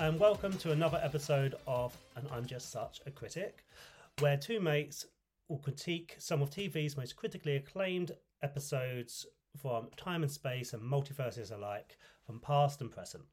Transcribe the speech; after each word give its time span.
And 0.00 0.18
welcome 0.18 0.56
to 0.56 0.72
another 0.72 0.98
episode 1.04 1.56
of 1.66 1.94
And 2.16 2.26
I'm 2.32 2.46
Just 2.46 2.70
Such 2.70 3.02
a 3.04 3.10
Critic, 3.10 3.66
where 4.20 4.38
two 4.38 4.58
mates 4.58 5.04
will 5.46 5.58
critique 5.58 6.16
some 6.16 6.40
of 6.40 6.48
TV's 6.48 6.96
most 6.96 7.16
critically 7.16 7.56
acclaimed 7.56 8.12
episodes 8.42 9.26
from 9.60 9.88
time 9.98 10.22
and 10.22 10.32
space 10.32 10.72
and 10.72 10.82
multiverses 10.82 11.54
alike, 11.54 11.98
from 12.24 12.40
past 12.40 12.80
and 12.80 12.90
present. 12.90 13.24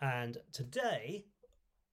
And 0.00 0.38
today, 0.52 1.24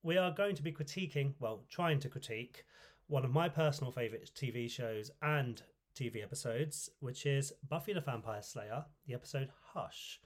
we 0.04 0.16
are 0.16 0.30
going 0.30 0.56
to 0.58 0.64
be 0.64 0.72
critiquing, 0.72 1.34
well, 1.40 1.64
trying 1.68 2.00
to 2.02 2.08
critique, 2.08 2.66
one 3.08 3.26
of 3.26 3.32
my 3.32 3.50
personal 3.50 3.92
favourite 3.92 4.30
TV 4.36 4.70
shows 4.70 5.10
and 5.24 5.60
TV 5.96 6.22
episodes, 6.22 6.88
which 7.00 7.26
is 7.26 7.52
Buffy 7.68 7.94
the 7.94 8.02
Vampire 8.02 8.44
Slayer, 8.44 8.86
the 9.08 9.16
episode 9.16 9.50
Hush 9.74 10.20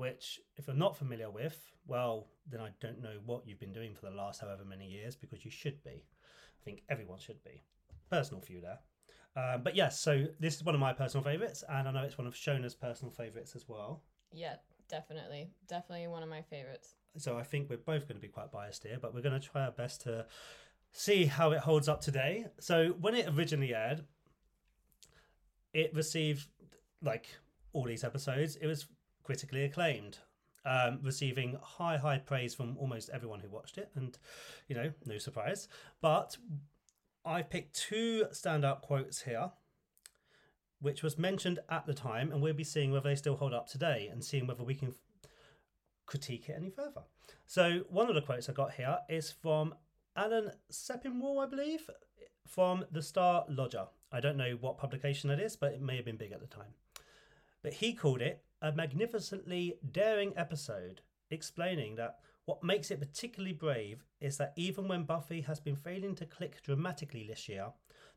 which, 0.00 0.40
if 0.56 0.66
you're 0.66 0.74
not 0.74 0.96
familiar 0.96 1.30
with, 1.30 1.70
well, 1.86 2.28
then 2.50 2.60
I 2.60 2.70
don't 2.80 3.02
know 3.02 3.18
what 3.26 3.46
you've 3.46 3.60
been 3.60 3.72
doing 3.72 3.94
for 3.94 4.06
the 4.06 4.16
last 4.16 4.40
however 4.40 4.64
many 4.64 4.86
years 4.86 5.14
because 5.14 5.44
you 5.44 5.50
should 5.50 5.84
be. 5.84 5.90
I 5.90 6.64
think 6.64 6.82
everyone 6.88 7.18
should 7.18 7.44
be. 7.44 7.62
Personal 8.10 8.40
view 8.40 8.62
there. 8.62 8.78
Um, 9.36 9.62
but 9.62 9.76
yes, 9.76 10.00
so 10.00 10.24
this 10.40 10.56
is 10.56 10.64
one 10.64 10.74
of 10.74 10.80
my 10.80 10.94
personal 10.94 11.22
favourites, 11.22 11.62
and 11.68 11.86
I 11.86 11.92
know 11.92 12.02
it's 12.02 12.16
one 12.16 12.26
of 12.26 12.34
Shona's 12.34 12.74
personal 12.74 13.12
favourites 13.12 13.54
as 13.54 13.68
well. 13.68 14.02
Yeah, 14.32 14.54
definitely. 14.88 15.50
Definitely 15.68 16.08
one 16.08 16.22
of 16.22 16.30
my 16.30 16.40
favorites. 16.40 16.94
So 17.18 17.36
I 17.36 17.42
think 17.42 17.68
we're 17.68 17.76
both 17.76 18.08
going 18.08 18.16
to 18.16 18.26
be 18.26 18.28
quite 18.28 18.50
biased 18.50 18.84
here, 18.84 18.96
but 19.00 19.12
we're 19.12 19.20
going 19.20 19.38
to 19.38 19.46
try 19.46 19.66
our 19.66 19.70
best 19.70 20.00
to 20.02 20.24
see 20.92 21.26
how 21.26 21.52
it 21.52 21.58
holds 21.58 21.90
up 21.90 22.00
today. 22.00 22.46
So 22.58 22.96
when 22.98 23.14
it 23.14 23.28
originally 23.28 23.74
aired, 23.74 24.06
it 25.74 25.94
received 25.94 26.48
like 27.02 27.26
all 27.74 27.84
these 27.84 28.02
episodes. 28.02 28.56
It 28.56 28.66
was 28.66 28.86
critically 29.30 29.62
acclaimed, 29.62 30.18
um, 30.64 30.98
receiving 31.04 31.56
high, 31.62 31.96
high 31.96 32.18
praise 32.18 32.52
from 32.52 32.76
almost 32.78 33.08
everyone 33.10 33.38
who 33.38 33.48
watched 33.48 33.78
it, 33.78 33.88
and 33.94 34.18
you 34.66 34.74
know, 34.74 34.90
no 35.06 35.18
surprise. 35.18 35.68
But 36.00 36.36
I've 37.24 37.48
picked 37.48 37.76
two 37.76 38.24
standout 38.32 38.80
quotes 38.80 39.22
here, 39.22 39.52
which 40.80 41.04
was 41.04 41.16
mentioned 41.16 41.60
at 41.68 41.86
the 41.86 41.94
time, 41.94 42.32
and 42.32 42.42
we'll 42.42 42.54
be 42.54 42.64
seeing 42.64 42.90
whether 42.90 43.08
they 43.08 43.14
still 43.14 43.36
hold 43.36 43.54
up 43.54 43.68
today 43.68 44.08
and 44.10 44.24
seeing 44.24 44.48
whether 44.48 44.64
we 44.64 44.74
can 44.74 44.96
critique 46.06 46.48
it 46.48 46.56
any 46.56 46.70
further. 46.70 47.02
So, 47.46 47.82
one 47.88 48.08
of 48.08 48.16
the 48.16 48.22
quotes 48.22 48.48
I 48.48 48.52
got 48.52 48.72
here 48.72 48.98
is 49.08 49.30
from 49.30 49.76
Alan 50.16 50.50
Sepinwall, 50.72 51.40
I 51.40 51.46
believe, 51.46 51.88
from 52.48 52.84
the 52.90 53.00
Star 53.00 53.44
Ledger. 53.48 53.86
I 54.10 54.18
don't 54.18 54.36
know 54.36 54.58
what 54.60 54.76
publication 54.76 55.30
it 55.30 55.38
is, 55.38 55.54
but 55.54 55.70
it 55.70 55.80
may 55.80 55.94
have 55.94 56.04
been 56.04 56.16
big 56.16 56.32
at 56.32 56.40
the 56.40 56.48
time. 56.48 56.74
But 57.62 57.74
he 57.74 57.92
called 57.92 58.22
it 58.22 58.42
a 58.62 58.72
magnificently 58.72 59.78
daring 59.90 60.32
episode, 60.36 61.00
explaining 61.30 61.96
that 61.96 62.18
what 62.44 62.64
makes 62.64 62.90
it 62.90 62.98
particularly 63.00 63.52
brave 63.52 64.04
is 64.20 64.36
that 64.36 64.52
even 64.56 64.88
when 64.88 65.04
Buffy 65.04 65.42
has 65.42 65.60
been 65.60 65.76
failing 65.76 66.14
to 66.16 66.26
click 66.26 66.62
dramatically 66.62 67.26
this 67.28 67.48
year, 67.48 67.68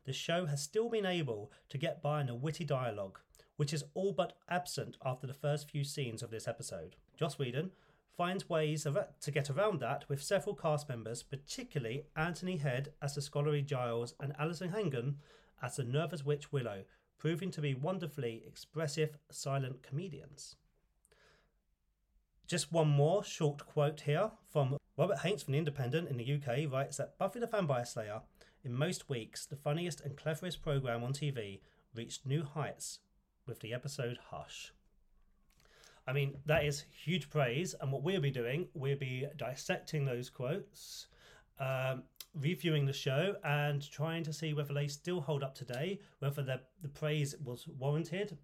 the 0.04 0.12
show 0.12 0.46
has 0.46 0.62
still 0.62 0.88
been 0.88 1.06
able 1.06 1.50
to 1.68 1.78
get 1.78 2.02
by 2.02 2.20
in 2.20 2.28
a 2.28 2.34
witty 2.34 2.64
dialogue, 2.64 3.20
which 3.56 3.72
is 3.72 3.84
all 3.94 4.12
but 4.12 4.34
absent 4.50 4.96
after 5.04 5.26
the 5.26 5.34
first 5.34 5.70
few 5.70 5.84
scenes 5.84 6.22
of 6.22 6.30
this 6.30 6.48
episode. 6.48 6.96
Joss 7.16 7.38
Whedon 7.38 7.70
finds 8.16 8.48
ways 8.48 8.86
to 9.20 9.30
get 9.30 9.50
around 9.50 9.80
that 9.80 10.04
with 10.08 10.22
several 10.22 10.54
cast 10.54 10.88
members, 10.88 11.22
particularly 11.22 12.04
Anthony 12.16 12.58
Head 12.58 12.92
as 13.00 13.14
the 13.14 13.22
scholarly 13.22 13.62
Giles 13.62 14.14
and 14.20 14.34
Alyson 14.38 14.72
Hannigan 14.72 15.16
as 15.62 15.76
the 15.76 15.84
nervous 15.84 16.24
witch 16.24 16.52
Willow, 16.52 16.84
proving 17.18 17.50
to 17.52 17.60
be 17.60 17.74
wonderfully 17.74 18.42
expressive 18.46 19.18
silent 19.30 19.82
comedians. 19.82 20.56
Just 22.46 22.72
one 22.72 22.88
more 22.88 23.24
short 23.24 23.66
quote 23.66 24.02
here 24.02 24.30
from 24.50 24.76
Robert 24.96 25.18
Hanks 25.18 25.42
from 25.42 25.52
The 25.52 25.58
Independent 25.58 26.08
in 26.08 26.18
the 26.18 26.34
UK 26.34 26.70
writes 26.70 26.98
that 26.98 27.18
Buffy 27.18 27.40
the 27.40 27.46
Vampire 27.46 27.84
Slayer, 27.84 28.20
in 28.62 28.74
most 28.74 29.08
weeks, 29.08 29.46
the 29.46 29.56
funniest 29.56 30.00
and 30.00 30.16
cleverest 30.16 30.62
programme 30.62 31.02
on 31.02 31.12
TV, 31.12 31.60
reached 31.94 32.26
new 32.26 32.44
heights 32.44 33.00
with 33.46 33.60
the 33.60 33.72
episode 33.72 34.18
Hush. 34.30 34.72
I 36.06 36.12
mean, 36.12 36.36
that 36.44 36.64
is 36.64 36.84
huge 36.90 37.30
praise, 37.30 37.74
and 37.80 37.90
what 37.90 38.02
we'll 38.02 38.20
be 38.20 38.30
doing, 38.30 38.68
we'll 38.74 38.98
be 38.98 39.26
dissecting 39.36 40.04
those 40.04 40.28
quotes, 40.28 41.06
um, 41.58 42.02
reviewing 42.34 42.86
the 42.86 42.92
show 42.92 43.36
and 43.44 43.88
trying 43.90 44.22
to 44.24 44.32
see 44.32 44.54
whether 44.54 44.74
they 44.74 44.88
still 44.88 45.20
hold 45.20 45.42
up 45.42 45.54
today, 45.54 46.00
whether 46.18 46.42
the, 46.42 46.60
the 46.82 46.88
praise 46.88 47.34
was 47.44 47.66
warranted, 47.78 48.36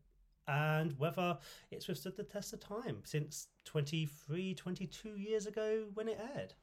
and 0.46 0.98
whether 0.98 1.38
it's 1.70 1.88
withstood 1.88 2.16
the 2.16 2.24
test 2.24 2.52
of 2.52 2.60
time 2.60 2.98
since 3.04 3.48
23, 3.64 4.54
22 4.54 5.16
years 5.16 5.46
ago 5.46 5.84
when 5.94 6.08
it 6.08 6.18
aired. 6.34 6.54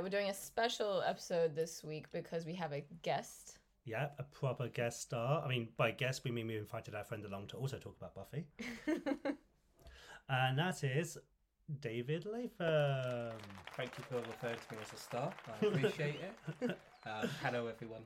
We're 0.00 0.08
doing 0.08 0.30
a 0.30 0.34
special 0.34 1.02
episode 1.02 1.54
this 1.54 1.84
week 1.84 2.06
because 2.12 2.46
we 2.46 2.54
have 2.54 2.72
a 2.72 2.82
guest 3.02 3.57
yeah, 3.88 4.08
a 4.18 4.22
proper 4.22 4.68
guest 4.68 5.00
star. 5.02 5.42
I 5.42 5.48
mean, 5.48 5.68
by 5.76 5.90
guest, 5.92 6.22
we 6.24 6.30
mean 6.30 6.46
we 6.46 6.58
invited 6.58 6.94
our 6.94 7.04
friend 7.04 7.24
along 7.24 7.46
to 7.48 7.56
also 7.56 7.78
talk 7.78 7.96
about 7.96 8.14
Buffy. 8.14 8.44
and 10.28 10.58
that 10.58 10.84
is 10.84 11.16
David 11.80 12.26
Latham. 12.26 13.38
Thank 13.76 13.96
you 13.96 14.04
for 14.04 14.16
referring 14.16 14.58
to 14.68 14.74
me 14.74 14.80
as 14.82 14.92
a 14.92 15.02
star. 15.02 15.32
I 15.46 15.66
appreciate 15.66 16.16
it. 16.60 16.78
Um, 17.06 17.28
hello, 17.42 17.68
everyone. 17.68 18.02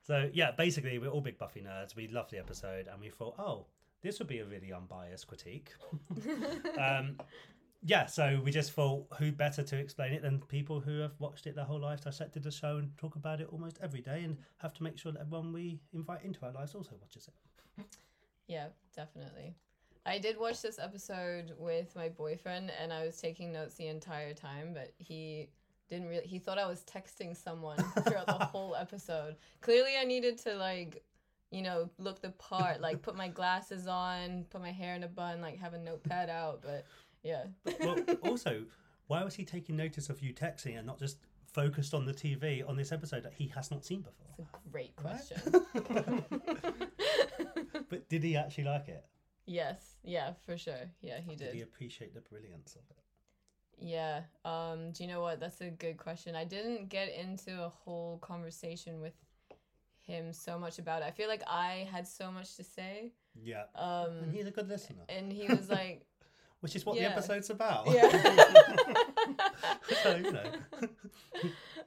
So, 0.00 0.30
yeah, 0.32 0.52
basically, 0.52 0.98
we're 0.98 1.10
all 1.10 1.20
big 1.20 1.36
Buffy 1.36 1.60
nerds. 1.60 1.94
We 1.94 2.08
love 2.08 2.30
the 2.30 2.38
episode 2.38 2.86
and 2.90 2.98
we 2.98 3.10
thought, 3.10 3.34
oh, 3.38 3.66
this 4.02 4.18
would 4.18 4.28
be 4.28 4.38
a 4.38 4.46
really 4.46 4.72
unbiased 4.72 5.26
critique. 5.26 5.72
um, 6.78 7.18
yeah, 7.86 8.06
so 8.06 8.40
we 8.42 8.50
just 8.50 8.72
thought 8.72 9.06
who 9.18 9.30
better 9.30 9.62
to 9.62 9.76
explain 9.76 10.14
it 10.14 10.22
than 10.22 10.40
people 10.48 10.80
who 10.80 11.00
have 11.00 11.12
watched 11.18 11.46
it 11.46 11.54
their 11.54 11.66
whole 11.66 11.80
life, 11.80 12.00
dissected 12.00 12.42
the 12.42 12.50
show, 12.50 12.78
and 12.78 12.96
talk 12.96 13.14
about 13.14 13.42
it 13.42 13.48
almost 13.52 13.78
every 13.82 14.00
day, 14.00 14.22
and 14.24 14.38
have 14.56 14.72
to 14.74 14.82
make 14.82 14.98
sure 14.98 15.12
that 15.12 15.20
everyone 15.20 15.52
we 15.52 15.78
invite 15.92 16.24
into 16.24 16.44
our 16.46 16.52
lives 16.52 16.74
also 16.74 16.92
watches 16.98 17.28
it. 17.28 17.84
Yeah, 18.46 18.68
definitely. 18.96 19.54
I 20.06 20.18
did 20.18 20.38
watch 20.38 20.62
this 20.62 20.78
episode 20.78 21.52
with 21.58 21.94
my 21.94 22.08
boyfriend, 22.08 22.72
and 22.80 22.90
I 22.90 23.04
was 23.04 23.20
taking 23.20 23.52
notes 23.52 23.74
the 23.74 23.88
entire 23.88 24.32
time, 24.32 24.72
but 24.72 24.94
he 24.96 25.50
didn't 25.90 26.08
really. 26.08 26.26
He 26.26 26.38
thought 26.38 26.58
I 26.58 26.66
was 26.66 26.84
texting 26.84 27.36
someone 27.36 27.76
throughout 28.02 28.26
the 28.26 28.32
whole 28.32 28.74
episode. 28.80 29.36
Clearly, 29.60 29.92
I 30.00 30.04
needed 30.04 30.38
to 30.38 30.54
like 30.54 31.04
you 31.54 31.62
know, 31.62 31.88
look 31.98 32.20
the 32.20 32.30
part, 32.30 32.80
like 32.80 33.00
put 33.00 33.14
my 33.14 33.28
glasses 33.28 33.86
on, 33.86 34.44
put 34.50 34.60
my 34.60 34.72
hair 34.72 34.96
in 34.96 35.04
a 35.04 35.08
bun, 35.08 35.40
like 35.40 35.56
have 35.60 35.72
a 35.72 35.78
notepad 35.78 36.28
out, 36.28 36.60
but 36.62 36.84
yeah. 37.24 37.44
well, 37.80 37.98
also, 38.22 38.64
why 39.06 39.24
was 39.24 39.34
he 39.34 39.44
taking 39.44 39.76
notice 39.76 40.08
of 40.08 40.20
you 40.20 40.32
texting 40.32 40.76
and 40.78 40.86
not 40.86 40.98
just 40.98 41.18
focused 41.52 41.94
on 41.94 42.04
the 42.04 42.12
TV 42.12 42.68
on 42.68 42.76
this 42.76 42.92
episode 42.92 43.22
that 43.24 43.32
he 43.32 43.48
has 43.48 43.70
not 43.70 43.84
seen 43.84 44.02
before? 44.02 44.26
It's 44.38 44.50
a 44.52 44.70
great 44.70 44.94
question. 44.96 45.40
Right? 45.90 46.24
but 47.88 48.08
did 48.08 48.22
he 48.22 48.36
actually 48.36 48.64
like 48.64 48.88
it? 48.88 49.04
Yes. 49.46 49.96
Yeah, 50.04 50.32
for 50.46 50.56
sure. 50.56 50.90
Yeah, 51.00 51.20
he 51.20 51.34
did. 51.34 51.46
Did 51.46 51.54
he 51.54 51.62
appreciate 51.62 52.14
the 52.14 52.20
brilliance 52.20 52.76
of 52.76 52.82
it? 52.90 52.96
Yeah. 53.78 54.22
Um, 54.44 54.92
do 54.92 55.02
you 55.02 55.08
know 55.08 55.20
what? 55.20 55.40
That's 55.40 55.60
a 55.60 55.70
good 55.70 55.96
question. 55.96 56.34
I 56.34 56.44
didn't 56.44 56.88
get 56.88 57.14
into 57.14 57.62
a 57.62 57.68
whole 57.68 58.18
conversation 58.18 59.00
with 59.00 59.14
him 60.00 60.32
so 60.32 60.58
much 60.58 60.78
about 60.78 61.02
it. 61.02 61.06
I 61.06 61.10
feel 61.10 61.28
like 61.28 61.42
I 61.46 61.88
had 61.90 62.06
so 62.06 62.30
much 62.30 62.56
to 62.56 62.64
say. 62.64 63.12
Yeah. 63.42 63.64
Um, 63.74 64.18
and 64.22 64.32
he's 64.32 64.46
a 64.46 64.50
good 64.50 64.68
listener. 64.68 65.02
And 65.08 65.32
he 65.32 65.46
was 65.48 65.68
like, 65.68 66.06
which 66.64 66.74
is 66.74 66.86
what 66.86 66.96
yeah. 66.96 67.08
the 67.08 67.12
episode's 67.12 67.50
about. 67.50 67.86
Yeah. 67.90 68.08
so 70.02 70.16
you 70.16 70.32
know, 70.32 70.44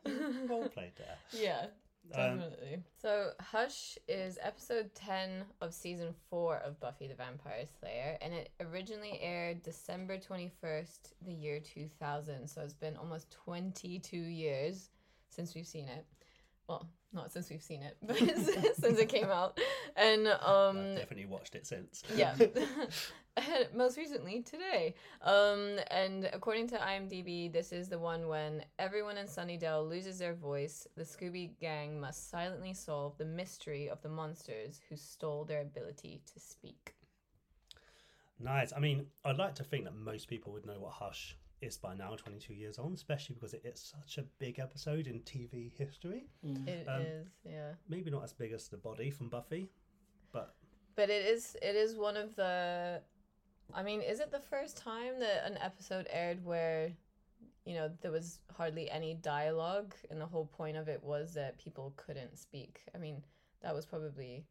role 0.48 0.70
played 0.70 0.92
there. 1.00 1.18
Yeah, 1.32 1.66
um, 2.14 2.38
definitely. 2.38 2.76
Um, 2.76 2.84
so 3.02 3.32
Hush 3.42 3.98
is 4.08 4.38
episode 4.40 4.94
ten 4.94 5.46
of 5.62 5.74
season 5.74 6.14
four 6.30 6.58
of 6.58 6.80
Buffy 6.80 7.08
the 7.08 7.16
Vampire 7.16 7.66
Slayer, 7.80 8.20
and 8.22 8.36
it 8.36 8.52
originally 8.62 9.20
aired 9.20 9.64
December 9.64 10.20
twenty 10.20 10.52
first, 10.62 11.16
the 11.26 11.34
year 11.34 11.60
two 11.60 11.90
thousand. 12.00 12.48
So 12.48 12.62
it's 12.62 12.76
been 12.76 12.98
almost 12.98 13.32
twenty 13.32 13.98
two 13.98 14.16
years 14.18 14.92
since 15.28 15.56
we've 15.56 15.66
seen 15.66 15.88
it 15.88 16.06
well, 16.68 16.90
not 17.14 17.32
since 17.32 17.50
we've 17.50 17.64
seen 17.64 17.82
it, 17.82 17.98
but 18.06 18.18
since 18.78 19.00
it 19.00 19.10
came 19.10 19.26
out, 19.26 19.60
and 19.96 20.28
um, 20.28 20.78
I've 20.78 20.98
definitely 20.98 21.26
watched 21.26 21.56
it 21.56 21.66
since. 21.66 22.04
yeah, 22.16 22.36
most 23.74 23.98
recently 23.98 24.42
today. 24.42 24.96
Um, 25.22 25.80
and 25.92 26.30
according 26.34 26.68
to 26.70 26.78
IMDb, 26.78 27.52
this 27.52 27.72
is 27.72 27.90
the 27.90 28.00
one 28.00 28.28
when 28.28 28.64
everyone 28.80 29.18
in 29.18 29.28
Sunnydale 29.28 29.88
loses 29.88 30.20
their 30.20 30.34
voice. 30.34 30.88
The 30.96 31.04
Scooby 31.04 31.58
Gang 31.60 32.00
must 32.00 32.30
silently 32.30 32.74
solve 32.74 33.18
the 33.18 33.26
mystery 33.26 33.90
of 33.90 34.02
the 34.02 34.10
monsters 34.10 34.82
who 34.90 34.96
stole 34.96 35.46
their 35.46 35.62
ability 35.62 36.22
to 36.34 36.40
speak. 36.40 36.94
Nice. 38.40 38.72
I 38.76 38.80
mean, 38.80 39.08
I'd 39.26 39.38
like 39.38 39.56
to 39.56 39.64
think 39.64 39.86
that 39.86 39.96
most 39.96 40.28
people 40.28 40.54
would 40.54 40.66
know 40.66 40.80
what 40.80 40.94
Hush 40.94 41.36
it's 41.62 41.78
by 41.78 41.96
now 41.96 42.16
22 42.16 42.54
years 42.54 42.78
on, 42.78 42.94
especially 42.94 43.36
because 43.36 43.54
it 43.54 43.64
is 43.66 43.80
such 43.80 44.18
a 44.18 44.26
big 44.40 44.60
episode 44.60 45.08
in 45.08 45.22
TV 45.22 45.72
history. 45.78 46.28
Mm. 46.46 46.68
It 46.68 46.88
Um, 46.88 47.02
is, 47.02 47.28
yeah. 47.44 47.74
Maybe 47.90 48.12
not 48.12 48.24
as 48.24 48.34
big 48.34 48.52
as 48.52 48.68
the 48.68 48.78
body 48.78 49.10
from 49.10 49.30
Buffy, 49.30 49.70
but 50.32 50.56
But 50.96 51.10
it 51.10 51.26
is 51.26 51.56
it 51.62 51.76
is 51.76 51.96
one 51.96 52.18
of 52.18 52.36
the 52.36 53.02
I 53.74 53.84
mean, 53.84 54.02
is 54.02 54.20
it 54.20 54.32
the 54.32 54.40
first 54.40 54.78
time 54.78 55.20
that 55.20 55.46
an 55.46 55.58
episode 55.58 56.08
aired 56.10 56.44
where 56.44 56.92
you 57.66 57.74
know 57.74 57.92
there 58.02 58.12
was 58.12 58.40
hardly 58.56 58.90
any 58.90 59.16
dialogue 59.16 59.94
and 60.10 60.22
the 60.22 60.26
whole 60.26 60.46
point 60.46 60.78
of 60.78 60.88
it 60.88 61.04
was 61.04 61.34
that 61.34 61.58
people 61.58 61.94
couldn't 61.98 62.38
speak. 62.38 62.82
I 62.96 62.98
mean, 62.98 63.24
that 63.62 63.74
was 63.76 63.86
probably 63.86 64.46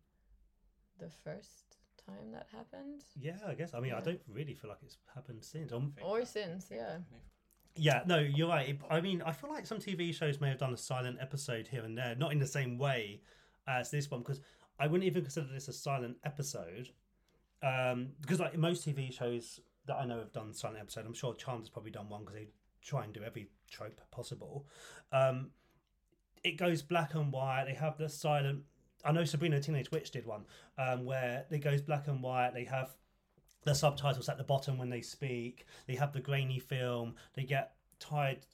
the 0.99 1.11
first 1.11 1.79
time 2.06 2.32
that 2.32 2.47
happened 2.53 3.03
yeah, 3.19 3.37
I 3.47 3.55
guess. 3.55 3.75
I 3.75 3.81
mean, 3.81 3.93
I 3.93 4.00
don't 4.00 4.20
really 4.29 4.55
feel 4.55 4.70
like 4.70 4.79
it's 4.82 4.99
happened 5.14 5.44
since. 5.44 5.73
Or 5.73 6.19
that- 6.20 6.29
since, 6.29 6.69
yeah. 6.70 6.99
Yeah, 7.75 8.03
no, 8.06 8.19
you're 8.19 8.49
right. 8.49 8.70
It- 8.70 8.81
I 8.88 9.00
mean, 9.00 9.20
I 9.23 9.32
feel 9.32 9.50
like 9.50 9.67
some 9.67 9.79
TV 9.79 10.12
shows 10.14 10.41
may 10.41 10.49
have 10.49 10.58
done 10.58 10.73
a 10.73 10.76
silent 10.79 11.19
episode 11.20 11.69
here 11.69 11.85
and 11.85 11.97
there, 11.97 12.14
not 12.14 12.32
in 12.32 12.38
the 12.38 12.47
same 12.47 12.79
way 12.79 13.20
as 13.67 13.91
this 13.91 14.11
one, 14.11 14.20
because 14.20 14.41
I 14.79 14.87
wouldn't 14.87 15.05
even 15.05 15.23
consider 15.23 15.47
this 15.53 15.69
a 15.69 15.73
silent 15.73 16.17
episode. 16.25 16.91
Um, 17.62 18.12
because 18.20 18.38
like 18.41 18.56
most 18.56 18.87
TV 18.87 19.12
shows 19.12 19.61
that 19.87 19.97
I 19.97 20.05
know 20.05 20.19
have 20.19 20.32
done 20.32 20.53
silent 20.55 20.81
episode, 20.81 21.06
I'm 21.06 21.14
sure 21.14 21.35
Charmed 21.35 21.62
has 21.62 21.70
probably 21.70 21.91
done 21.91 22.08
one 22.08 22.20
because 22.23 22.35
they 22.35 22.49
try 22.82 23.05
and 23.05 23.12
do 23.12 23.23
every 23.23 23.49
trope 23.70 24.00
possible. 24.11 24.67
Um, 25.12 25.50
it 26.44 26.53
goes 26.58 26.82
black 26.82 27.14
and 27.14 27.32
white. 27.32 27.64
They 27.67 27.75
have 27.75 27.99
the 27.99 28.08
silent. 28.08 28.62
I 29.06 29.12
know 29.12 29.25
Sabrina 29.25 29.61
Teenage 29.61 29.91
Witch 29.93 30.11
did 30.11 30.26
one 30.26 30.44
um, 30.79 31.05
where 31.05 31.44
it 31.50 31.58
goes 31.58 31.81
black 31.81 32.08
and 32.08 32.23
white. 32.23 32.53
They 32.55 32.64
have 32.64 32.91
the 33.62 33.75
subtitles 33.75 34.29
at 34.29 34.37
the 34.37 34.44
bottom 34.44 34.79
when 34.79 34.91
they 34.91 35.00
speak. 35.00 35.67
They 35.87 35.94
have 35.94 36.12
the 36.12 36.20
grainy 36.20 36.58
film. 36.58 37.14
They 37.35 37.44
get 37.44 37.75
tied 38.00 38.47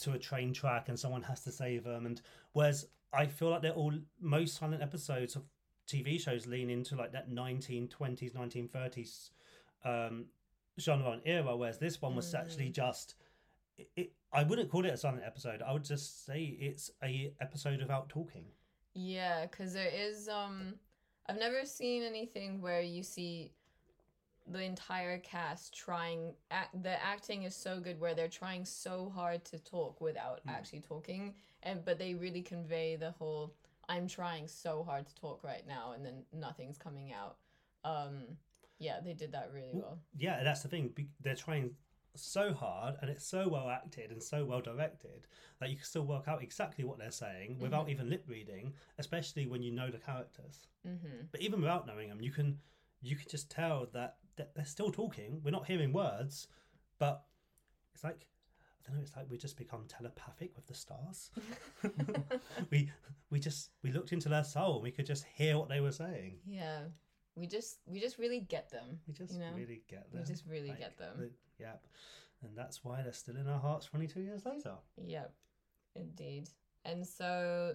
to 0.00 0.12
a 0.12 0.18
train 0.18 0.52
track 0.52 0.88
and 0.88 0.98
someone 0.98 1.22
has 1.22 1.40
to 1.44 1.52
save 1.52 1.84
them. 1.84 2.04
And 2.04 2.20
whereas 2.52 2.86
I 3.12 3.26
feel 3.26 3.50
like 3.50 3.62
they're 3.62 3.72
all 3.72 3.94
most 4.20 4.56
silent 4.58 4.82
episodes 4.82 5.36
of 5.36 5.44
TV 5.88 6.20
shows 6.20 6.46
lean 6.46 6.68
into 6.68 6.96
like 6.96 7.12
that 7.12 7.30
1920s, 7.30 8.32
1930s 8.32 9.30
um, 9.84 10.26
genre 10.78 11.12
and 11.12 11.22
era. 11.24 11.56
Whereas 11.56 11.78
this 11.78 12.02
one 12.02 12.14
was 12.14 12.34
actually 12.34 12.68
just. 12.68 13.14
It, 13.96 14.12
I 14.32 14.42
wouldn't 14.42 14.70
call 14.70 14.84
it 14.84 14.92
a 14.92 14.96
silent 14.96 15.22
episode. 15.24 15.62
I 15.62 15.72
would 15.72 15.84
just 15.84 16.26
say 16.26 16.56
it's 16.60 16.90
a 17.02 17.32
episode 17.40 17.80
without 17.80 18.08
talking. 18.08 18.44
Yeah, 18.94 19.46
because 19.46 19.72
there 19.72 19.90
is 19.92 20.28
um 20.28 20.74
I've 21.26 21.38
never 21.38 21.64
seen 21.64 22.02
anything 22.02 22.60
where 22.60 22.80
you 22.82 23.02
see 23.02 23.52
the 24.46 24.62
entire 24.62 25.18
cast 25.18 25.74
trying 25.74 26.34
act 26.50 26.82
the 26.82 27.02
acting 27.02 27.44
is 27.44 27.56
so 27.56 27.80
good 27.80 27.98
where 27.98 28.14
they're 28.14 28.28
trying 28.28 28.64
so 28.64 29.10
hard 29.14 29.44
to 29.46 29.58
talk 29.58 30.00
without 30.00 30.40
Hmm. 30.46 30.50
actually 30.54 30.80
talking 30.80 31.34
and 31.62 31.84
but 31.84 31.98
they 31.98 32.14
really 32.14 32.42
convey 32.42 32.96
the 32.96 33.10
whole 33.12 33.54
I'm 33.88 34.06
trying 34.06 34.48
so 34.48 34.82
hard 34.84 35.06
to 35.06 35.14
talk 35.14 35.42
right 35.44 35.66
now 35.66 35.92
and 35.92 36.04
then 36.04 36.24
nothing's 36.32 36.78
coming 36.78 37.12
out. 37.12 37.36
Um 37.84 38.36
yeah, 38.78 39.00
they 39.02 39.14
did 39.14 39.32
that 39.32 39.50
really 39.54 39.72
well. 39.72 39.98
yeah, 40.16 40.42
that's 40.42 40.62
the 40.62 40.68
thing. 40.68 40.92
They're 41.20 41.34
trying 41.34 41.70
so 42.22 42.52
hard, 42.54 42.96
and 43.00 43.10
it's 43.10 43.26
so 43.26 43.48
well 43.48 43.68
acted 43.68 44.10
and 44.10 44.22
so 44.22 44.44
well 44.44 44.60
directed 44.60 45.26
that 45.60 45.70
you 45.70 45.76
can 45.76 45.84
still 45.84 46.04
work 46.06 46.28
out 46.28 46.42
exactly 46.42 46.84
what 46.84 46.98
they're 46.98 47.10
saying 47.10 47.58
without 47.58 47.88
even 47.88 48.08
lip 48.10 48.24
reading, 48.28 48.72
especially 48.98 49.46
when 49.46 49.62
you 49.62 49.70
know 49.72 49.90
the 49.90 49.98
characters. 49.98 50.66
Mhm. 50.86 51.28
But 51.32 51.40
even 51.40 51.60
without 51.60 51.86
knowing 51.86 52.08
them, 52.08 52.20
you 52.20 52.30
can 52.30 52.60
you 53.00 53.16
can 53.16 53.28
just 53.28 53.50
tell 53.50 53.86
that, 53.92 54.16
that 54.36 54.54
they're 54.54 54.64
still 54.64 54.90
talking. 54.90 55.42
We're 55.44 55.50
not 55.50 55.66
hearing 55.66 55.92
words, 55.92 56.48
but 56.98 57.26
it's 57.92 58.02
like 58.04 58.26
I 58.80 58.88
don't 58.88 58.96
know. 58.96 59.02
It's 59.02 59.16
like 59.16 59.30
we 59.30 59.36
just 59.38 59.56
become 59.56 59.84
telepathic 59.88 60.54
with 60.56 60.66
the 60.66 60.74
stars. 60.74 61.30
we 62.70 62.90
we 63.30 63.38
just 63.40 63.70
we 63.82 63.90
looked 63.92 64.12
into 64.12 64.28
their 64.28 64.44
soul. 64.44 64.74
and 64.74 64.82
We 64.82 64.90
could 64.90 65.06
just 65.06 65.24
hear 65.24 65.58
what 65.58 65.68
they 65.68 65.80
were 65.80 65.92
saying. 65.92 66.38
Yeah. 66.46 66.84
We 67.36 67.46
just 67.46 67.78
we 67.86 67.98
just 68.00 68.18
really 68.18 68.40
get 68.40 68.70
them. 68.70 69.00
We 69.06 69.12
just 69.14 69.34
You 69.34 69.40
know, 69.40 69.52
really 69.56 69.82
get 69.88 70.10
them. 70.12 70.20
we 70.20 70.26
just 70.26 70.46
really 70.46 70.68
Like, 70.70 70.78
get 70.78 70.96
them. 70.98 71.30
Yep. 71.58 71.84
And 72.42 72.56
that's 72.56 72.84
why 72.84 73.02
they're 73.02 73.12
still 73.12 73.36
in 73.36 73.48
our 73.48 73.58
hearts 73.58 73.86
22 73.86 74.20
years 74.20 74.44
later. 74.44 74.74
Yep, 75.02 75.32
indeed. 75.96 76.48
And 76.84 77.06
so 77.06 77.74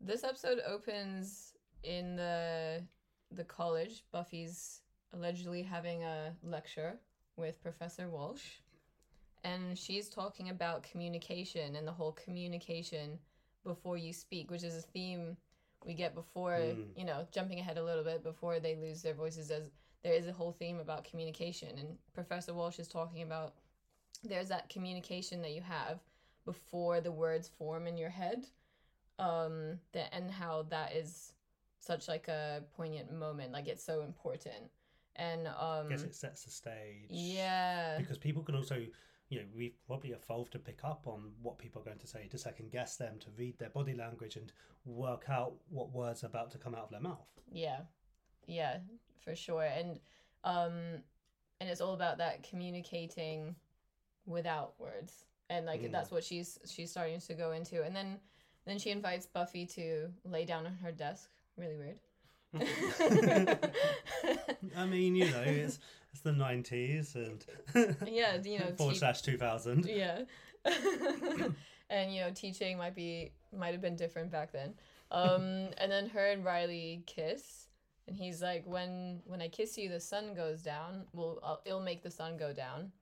this 0.00 0.24
episode 0.24 0.58
opens 0.66 1.54
in 1.82 2.16
the 2.16 2.82
the 3.30 3.44
college. 3.44 4.04
Buffy's 4.12 4.80
allegedly 5.12 5.62
having 5.62 6.02
a 6.02 6.32
lecture 6.42 6.98
with 7.36 7.62
Professor 7.62 8.08
Walsh. 8.08 8.58
And 9.44 9.78
she's 9.78 10.08
talking 10.08 10.48
about 10.48 10.82
communication 10.82 11.76
and 11.76 11.86
the 11.86 11.92
whole 11.92 12.12
communication 12.12 13.18
before 13.64 13.96
you 13.96 14.12
speak, 14.12 14.50
which 14.50 14.62
is 14.62 14.76
a 14.76 14.80
theme 14.82 15.36
we 15.84 15.92
get 15.94 16.14
before, 16.14 16.52
Mm. 16.58 16.86
you 16.96 17.04
know, 17.04 17.26
jumping 17.30 17.60
ahead 17.60 17.76
a 17.76 17.84
little 17.84 18.04
bit 18.04 18.22
before 18.22 18.58
they 18.58 18.74
lose 18.76 19.02
their 19.02 19.12
voices 19.14 19.50
as 19.50 19.70
there 20.04 20.12
is 20.12 20.26
a 20.28 20.32
whole 20.32 20.52
theme 20.52 20.78
about 20.78 21.04
communication 21.04 21.70
and 21.78 21.96
Professor 22.12 22.54
Walsh 22.54 22.78
is 22.78 22.86
talking 22.86 23.22
about 23.22 23.54
there's 24.22 24.48
that 24.48 24.68
communication 24.68 25.42
that 25.42 25.52
you 25.52 25.62
have 25.62 25.98
before 26.44 27.00
the 27.00 27.10
words 27.10 27.48
form 27.48 27.86
in 27.86 27.96
your 27.96 28.10
head 28.10 28.46
um 29.18 29.78
that 29.92 30.08
and 30.12 30.30
how 30.30 30.62
that 30.68 30.94
is 30.94 31.32
such 31.80 32.08
like 32.08 32.28
a 32.28 32.62
poignant 32.76 33.12
moment 33.12 33.52
like 33.52 33.66
it's 33.66 33.84
so 33.84 34.02
important 34.02 34.70
and 35.16 35.46
um 35.46 35.86
I 35.86 35.90
guess 35.90 36.02
it 36.02 36.14
sets 36.14 36.44
the 36.44 36.50
stage. 36.50 37.06
yeah 37.08 37.98
Because 37.98 38.18
people 38.18 38.42
can 38.42 38.56
also, 38.56 38.84
you 39.28 39.38
know, 39.38 39.44
we've 39.54 39.76
probably 39.86 40.10
evolved 40.10 40.52
to 40.52 40.58
pick 40.58 40.80
up 40.82 41.06
on 41.06 41.30
what 41.40 41.56
people 41.58 41.80
are 41.80 41.84
going 41.84 41.98
to 41.98 42.06
say, 42.06 42.26
to 42.28 42.38
second 42.38 42.72
guess 42.72 42.96
them, 42.96 43.18
to 43.20 43.26
read 43.36 43.58
their 43.58 43.70
body 43.70 43.94
language 43.94 44.34
and 44.36 44.50
work 44.84 45.26
out 45.28 45.54
what 45.68 45.92
words 45.92 46.24
are 46.24 46.26
about 46.26 46.50
to 46.50 46.58
come 46.58 46.74
out 46.74 46.84
of 46.84 46.90
their 46.90 47.00
mouth. 47.00 47.28
yeah 47.52 47.80
yeah 48.46 48.78
for 49.24 49.34
sure. 49.36 49.62
And 49.64 49.98
um 50.44 50.72
and 51.60 51.70
it's 51.70 51.80
all 51.80 51.94
about 51.94 52.18
that 52.18 52.42
communicating 52.48 53.54
without 54.26 54.74
words. 54.78 55.24
And 55.50 55.66
like 55.66 55.82
Mm. 55.82 55.92
that's 55.92 56.10
what 56.10 56.24
she's 56.24 56.58
she's 56.70 56.90
starting 56.90 57.20
to 57.20 57.34
go 57.34 57.52
into. 57.52 57.82
And 57.82 57.94
then 57.94 58.18
then 58.66 58.78
she 58.78 58.90
invites 58.90 59.26
buffy 59.26 59.66
to 59.66 60.08
lay 60.24 60.44
down 60.44 60.66
on 60.66 60.74
her 60.82 60.92
desk. 60.92 61.28
Really 61.56 61.76
weird. 61.76 61.98
I 64.76 64.86
mean, 64.86 65.16
you 65.16 65.30
know, 65.30 65.42
it's 65.44 65.78
it's 66.12 66.20
the 66.22 66.30
90s 66.30 67.14
and 67.16 67.44
yeah 68.08 68.36
you 68.42 68.58
know 68.60 68.72
forward 68.76 68.92
te- 68.94 68.98
slash 69.00 69.22
2000. 69.22 69.86
yeah. 69.86 70.22
And 71.90 72.14
you 72.14 72.22
know 72.22 72.30
teaching 72.34 72.78
might 72.78 72.94
be 72.94 73.32
might 73.56 73.72
have 73.72 73.80
been 73.80 73.96
different 73.96 74.30
back 74.30 74.52
then. 74.52 74.74
Um 75.10 75.68
and 75.78 75.90
then 75.90 76.08
her 76.10 76.26
and 76.26 76.44
riley 76.44 77.02
kiss 77.06 77.63
and 78.06 78.16
he's 78.16 78.42
like 78.42 78.64
when 78.66 79.20
when 79.24 79.40
i 79.40 79.48
kiss 79.48 79.78
you 79.78 79.88
the 79.88 80.00
sun 80.00 80.34
goes 80.34 80.62
down. 80.62 81.04
Well 81.12 81.38
I'll, 81.42 81.60
it'll 81.64 81.80
make 81.80 82.02
the 82.02 82.10
sun 82.10 82.36
go 82.36 82.52
down. 82.52 82.92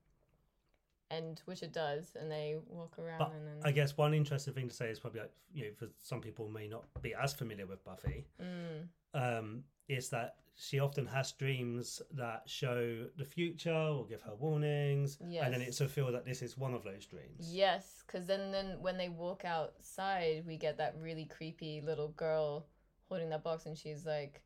And 1.11 1.43
which 1.45 1.63
it 1.63 1.75
does. 1.75 2.17
And 2.19 2.31
they 2.31 2.57
walk 2.67 2.99
around 2.99 3.19
But 3.19 3.33
and 3.37 3.47
then 3.47 3.57
I 3.65 3.71
guess 3.71 3.99
one 3.99 4.15
interesting 4.15 4.55
thing 4.55 4.69
to 4.69 4.75
say 4.75 4.89
is 4.89 4.99
probably 4.99 5.21
like, 5.21 5.33
you 5.53 5.65
know, 5.65 5.71
for 5.79 5.89
some 6.01 6.23
people 6.23 6.49
may 6.49 6.67
not 6.67 6.85
be 7.03 7.13
as 7.15 7.35
familiar 7.35 7.67
with 7.67 7.85
Buffy, 7.85 8.25
mm, 8.43 8.87
um, 9.13 9.63
is 9.89 10.09
that 10.09 10.37
she 10.55 10.81
often 10.81 11.05
has 11.05 11.33
dreams 11.33 12.01
that 12.13 12.45
show 12.47 13.05
the 13.19 13.27
future 13.27 13.75
or 13.75 14.07
give 14.07 14.23
her 14.23 14.35
warnings, 14.39 15.19
and 15.21 15.53
then 15.53 15.61
it's 15.61 15.83
a 15.83 15.89
feel 15.89 16.11
that 16.13 16.25
this 16.25 16.41
is 16.41 16.57
one 16.57 16.73
of 16.73 16.83
those 16.83 17.05
dreams. 17.05 17.41
yes 17.41 18.03
because 18.07 18.27
then 18.27 18.51
then 18.51 18.77
when 18.81 18.97
they 18.97 19.09
walk 19.11 19.45
outside 19.45 20.45
we 20.47 20.57
get 20.57 20.79
that 20.79 20.95
really 20.99 21.25
creepy 21.27 21.83
little 21.83 22.09
girl 22.09 22.67
holding 23.09 23.29
that 23.31 23.43
box 23.43 23.67
and 23.67 23.77
she's 23.77 24.07
like 24.07 24.43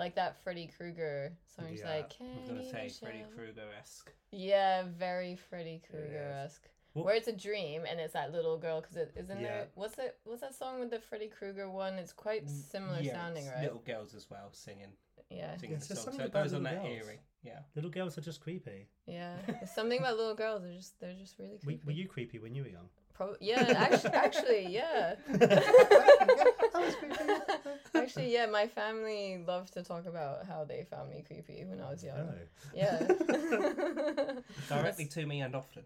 like 0.00 0.16
that 0.16 0.42
freddy 0.42 0.68
krueger 0.76 1.32
song 1.54 1.66
she's 1.70 1.80
Yeah, 1.80 1.90
like 1.90 2.12
I 2.20 2.40
was 2.40 2.48
gonna 2.48 2.64
say 2.70 2.84
you 2.86 2.90
Freddy 2.90 3.24
Krueger 3.36 3.62
esque. 3.78 4.10
Yeah, 4.32 4.82
very 4.98 5.36
Freddy 5.36 5.80
Krueger 5.88 6.42
esque. 6.44 6.68
Well- 6.94 7.04
Where 7.04 7.14
it's 7.14 7.28
a 7.28 7.32
dream 7.32 7.82
and 7.88 8.00
it's 8.00 8.14
that 8.14 8.32
little 8.32 8.58
girl 8.58 8.80
because 8.80 8.96
it 8.96 9.12
isn't 9.16 9.38
Yeah. 9.40 9.46
there. 9.46 9.66
What's 9.76 9.94
that? 9.96 10.16
What's 10.24 10.40
that 10.40 10.54
song 10.56 10.80
with 10.80 10.90
the 10.90 10.98
Freddy 10.98 11.28
Krueger 11.28 11.70
one? 11.70 11.94
It's 11.94 12.12
quite 12.12 12.48
similar 12.50 12.98
yeah, 13.00 13.12
sounding, 13.14 13.44
it's 13.46 13.54
right? 13.54 13.62
Little 13.62 13.78
girls 13.86 14.14
as 14.14 14.28
well 14.28 14.48
singing, 14.52 14.92
Yeah, 15.30 15.56
singing 15.58 15.76
It's 15.76 15.86
the 15.86 15.94
just 15.94 16.04
song, 16.06 16.14
so 16.14 16.18
something 16.18 16.26
it 16.26 16.30
about 16.30 16.42
goes 16.44 16.54
on 16.54 16.62
that 16.64 16.82
little 16.82 16.88
girls. 16.96 17.06
eerie. 17.06 17.20
Yeah. 17.42 17.58
Little 17.76 17.90
girls 17.90 18.18
are 18.18 18.22
just 18.22 18.40
creepy. 18.40 18.88
yeah. 19.06 19.36
There's 19.46 19.70
something 19.70 20.00
about 20.00 20.16
little 20.16 20.34
girls. 20.34 20.62
They're 20.62 20.72
just 20.74 20.98
they're 20.98 21.14
just 21.14 21.38
really 21.38 21.52
Were, 21.52 21.58
creepy. 21.64 21.82
were 21.86 21.92
you 21.92 22.08
creepy 22.08 22.38
when 22.40 22.54
you 22.56 22.62
were 22.62 22.68
young? 22.70 22.88
Pro- 23.14 23.36
yeah, 23.40 23.60
actually, 23.76 24.10
actually, 24.12 24.66
yeah. 24.68 25.14
actually, 27.94 28.32
yeah. 28.32 28.46
My 28.46 28.66
family 28.66 29.42
loved 29.46 29.72
to 29.74 29.82
talk 29.82 30.06
about 30.06 30.46
how 30.46 30.64
they 30.64 30.86
found 30.90 31.10
me 31.10 31.24
creepy 31.26 31.64
when 31.64 31.80
I 31.80 31.90
was 31.90 32.04
young. 32.04 32.26
No. 32.26 32.34
Yeah. 32.74 32.98
Directly 34.68 35.06
to 35.06 35.26
me 35.26 35.40
and 35.40 35.54
often. 35.54 35.84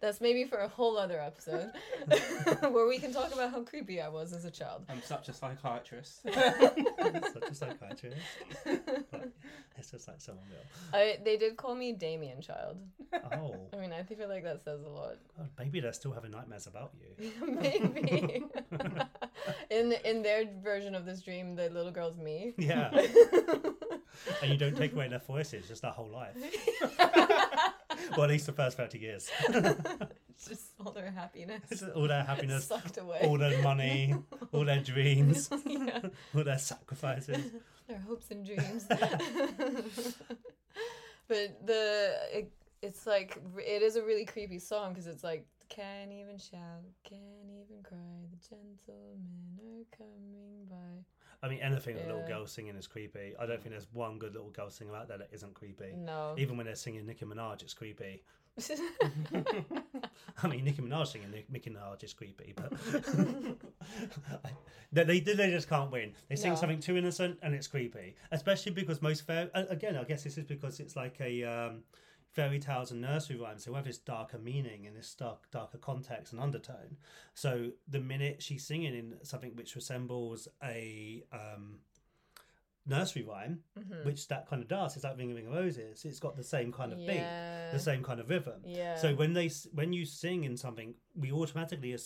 That's 0.00 0.20
maybe 0.20 0.44
for 0.44 0.58
a 0.58 0.68
whole 0.68 0.96
other 0.96 1.20
episode 1.20 1.72
where 2.72 2.86
we 2.86 2.98
can 2.98 3.12
talk 3.12 3.32
about 3.32 3.50
how 3.50 3.62
creepy 3.62 4.00
I 4.00 4.08
was 4.08 4.32
as 4.32 4.44
a 4.44 4.50
child. 4.50 4.84
I'm 4.88 5.02
such 5.02 5.28
a 5.28 5.32
psychiatrist. 5.32 6.22
Such 6.28 7.50
a 7.50 7.54
psychiatrist. 7.54 8.16
But 9.10 9.30
it's 9.76 9.90
just 9.90 10.08
like 10.08 10.20
someone 10.20 10.44
will. 10.50 10.98
I, 10.98 11.18
they 11.24 11.36
did 11.36 11.56
call 11.56 11.74
me 11.74 11.92
Damien 11.92 12.40
Child. 12.40 12.78
Oh, 13.32 13.56
I 13.72 13.76
mean, 13.76 13.92
I 13.92 14.02
feel 14.02 14.28
like 14.28 14.44
that 14.44 14.62
says 14.62 14.82
a 14.82 14.88
lot. 14.88 15.16
God, 15.36 15.48
maybe 15.58 15.80
they're 15.80 15.92
still 15.92 16.12
having 16.12 16.30
nightmares 16.30 16.66
about 16.66 16.92
you. 17.00 17.32
maybe. 17.46 18.44
in 19.70 19.92
in 20.04 20.22
their 20.22 20.44
version 20.62 20.94
of 20.94 21.04
this 21.06 21.22
dream, 21.22 21.56
the 21.56 21.70
little 21.70 21.92
girl's 21.92 22.16
me. 22.16 22.54
Yeah. 22.56 22.90
and 24.42 24.50
you 24.50 24.56
don't 24.56 24.76
take 24.76 24.92
away 24.92 25.08
their 25.08 25.20
voices, 25.20 25.66
just 25.68 25.82
their 25.82 25.92
whole 25.92 26.08
life. 26.08 26.36
well, 28.12 28.24
at 28.24 28.30
least 28.30 28.46
the 28.46 28.52
first 28.52 28.76
30 28.76 28.98
years. 28.98 29.30
It's 29.48 30.38
just 30.48 30.72
all 30.84 30.92
their 30.92 31.10
happiness. 31.10 31.62
It's 31.70 31.82
all 31.82 32.08
their 32.08 32.24
happiness, 32.24 32.66
sucked 32.66 32.98
away. 32.98 33.20
all 33.22 33.38
their 33.38 33.62
money, 33.62 34.14
all 34.52 34.64
their 34.64 34.80
dreams, 34.80 35.48
yeah, 35.66 36.00
all 36.34 36.44
their 36.44 36.58
sacrifices. 36.58 37.52
their 37.86 37.98
hopes 37.98 38.30
and 38.30 38.44
dreams. 38.44 38.86
but 38.88 39.20
the 41.66 42.14
it, 42.32 42.50
it's 42.82 43.06
like 43.06 43.38
it 43.58 43.82
is 43.82 43.96
a 43.96 44.02
really 44.02 44.24
creepy 44.24 44.58
song 44.58 44.92
because 44.92 45.06
it's 45.06 45.24
like 45.24 45.46
can't 45.68 46.12
even 46.12 46.38
shout, 46.38 46.82
can't 47.04 47.50
even 47.50 47.82
cry. 47.82 47.98
The 48.30 48.38
gentlemen 48.48 49.58
are 49.60 49.84
coming 49.96 50.64
by. 50.70 51.04
I 51.42 51.48
mean, 51.48 51.60
anything 51.60 51.96
a 51.96 52.00
little 52.06 52.20
Yeah. 52.22 52.28
girl 52.28 52.46
singing 52.46 52.74
is 52.76 52.86
creepy. 52.88 53.34
I 53.38 53.46
don't 53.46 53.60
think 53.62 53.70
there's 53.70 53.86
one 53.92 54.18
good 54.18 54.34
little 54.34 54.50
girl 54.50 54.70
singer 54.70 54.94
out 54.96 55.06
there 55.08 55.18
that 55.18 55.28
isn't 55.32 55.54
creepy. 55.54 55.92
No. 55.96 56.34
Even 56.36 56.56
when 56.56 56.66
they're 56.66 56.74
singing 56.74 57.06
Nicki 57.06 57.24
Minaj, 57.24 57.62
it's 57.62 57.74
creepy. 57.74 58.22
I 60.42 60.48
mean, 60.48 60.64
Nicki 60.64 60.82
Minaj 60.82 61.06
singing 61.06 61.30
Nick- 61.30 61.48
Nicki 61.50 61.70
Minaj 61.70 62.02
is 62.02 62.12
creepy, 62.12 62.54
but 62.56 62.72
they, 64.92 65.04
they 65.04 65.20
they 65.20 65.50
just 65.50 65.68
can't 65.68 65.90
win. 65.92 66.12
They 66.28 66.36
sing 66.36 66.50
No. 66.50 66.56
something 66.56 66.80
too 66.80 66.96
innocent 66.96 67.38
and 67.42 67.54
it's 67.54 67.66
creepy, 67.68 68.16
especially 68.32 68.72
because 68.72 69.00
most 69.02 69.26
fair 69.26 69.48
again. 69.54 69.96
I 69.96 70.04
guess 70.04 70.24
this 70.24 70.38
is 70.38 70.44
because 70.44 70.80
it's 70.80 70.96
like 70.96 71.16
a 71.20 71.44
um, 71.44 71.82
fairy 72.32 72.58
tales 72.58 72.90
and 72.92 73.00
nursery 73.00 73.36
rhymes. 73.36 73.66
We 73.66 73.74
have 73.74 73.84
this 73.84 73.98
darker 73.98 74.38
meaning 74.38 74.86
and 74.86 74.96
this 74.96 75.14
dark 75.14 75.50
darker 75.50 75.78
context 75.78 76.32
and 76.32 76.40
undertone. 76.40 76.96
So 77.34 77.70
the 77.88 78.00
minute 78.00 78.42
she's 78.42 78.64
singing 78.64 78.94
in 78.94 79.14
something 79.24 79.56
which 79.56 79.74
resembles 79.74 80.46
a 80.62 81.24
um, 81.32 81.80
nursery 82.86 83.22
rhyme, 83.22 83.62
Mhm. 83.78 84.04
which 84.04 84.28
that 84.28 84.46
kind 84.46 84.62
of 84.62 84.68
does, 84.68 84.94
it's 84.96 85.04
like 85.04 85.16
Ring 85.18 85.34
Ring 85.34 85.46
of 85.46 85.52
Roses. 85.54 86.04
It's 86.04 86.20
got 86.20 86.36
the 86.36 86.44
same 86.44 86.72
kind 86.72 86.92
of 86.92 86.98
beat 86.98 87.26
the 87.72 87.78
same 87.78 88.02
kind 88.02 88.20
of 88.20 88.30
rhythm. 88.30 88.62
Yeah. 88.64 88.96
So 88.96 89.14
when 89.14 89.32
they 89.32 89.48
when 89.72 89.92
you 89.92 90.04
sing 90.06 90.44
in 90.44 90.56
something, 90.56 90.94
we 91.14 91.32
automatically, 91.32 91.96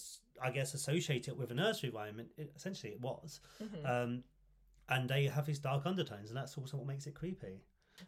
I 0.40 0.50
guess, 0.50 0.74
associate 0.74 1.28
it 1.28 1.36
with 1.36 1.50
a 1.50 1.54
nursery 1.54 1.90
rhyme. 1.90 2.18
And 2.18 2.28
it, 2.36 2.52
essentially, 2.56 2.92
it 2.92 3.00
was. 3.00 3.40
Mhm. 3.60 3.86
Um, 3.88 4.24
and 4.88 5.08
they 5.08 5.26
have 5.26 5.46
these 5.46 5.60
dark 5.60 5.86
undertones, 5.86 6.30
and 6.30 6.36
that's 6.36 6.58
also 6.58 6.76
what 6.76 6.86
makes 6.86 7.06
it 7.06 7.14
creepy. 7.14 7.60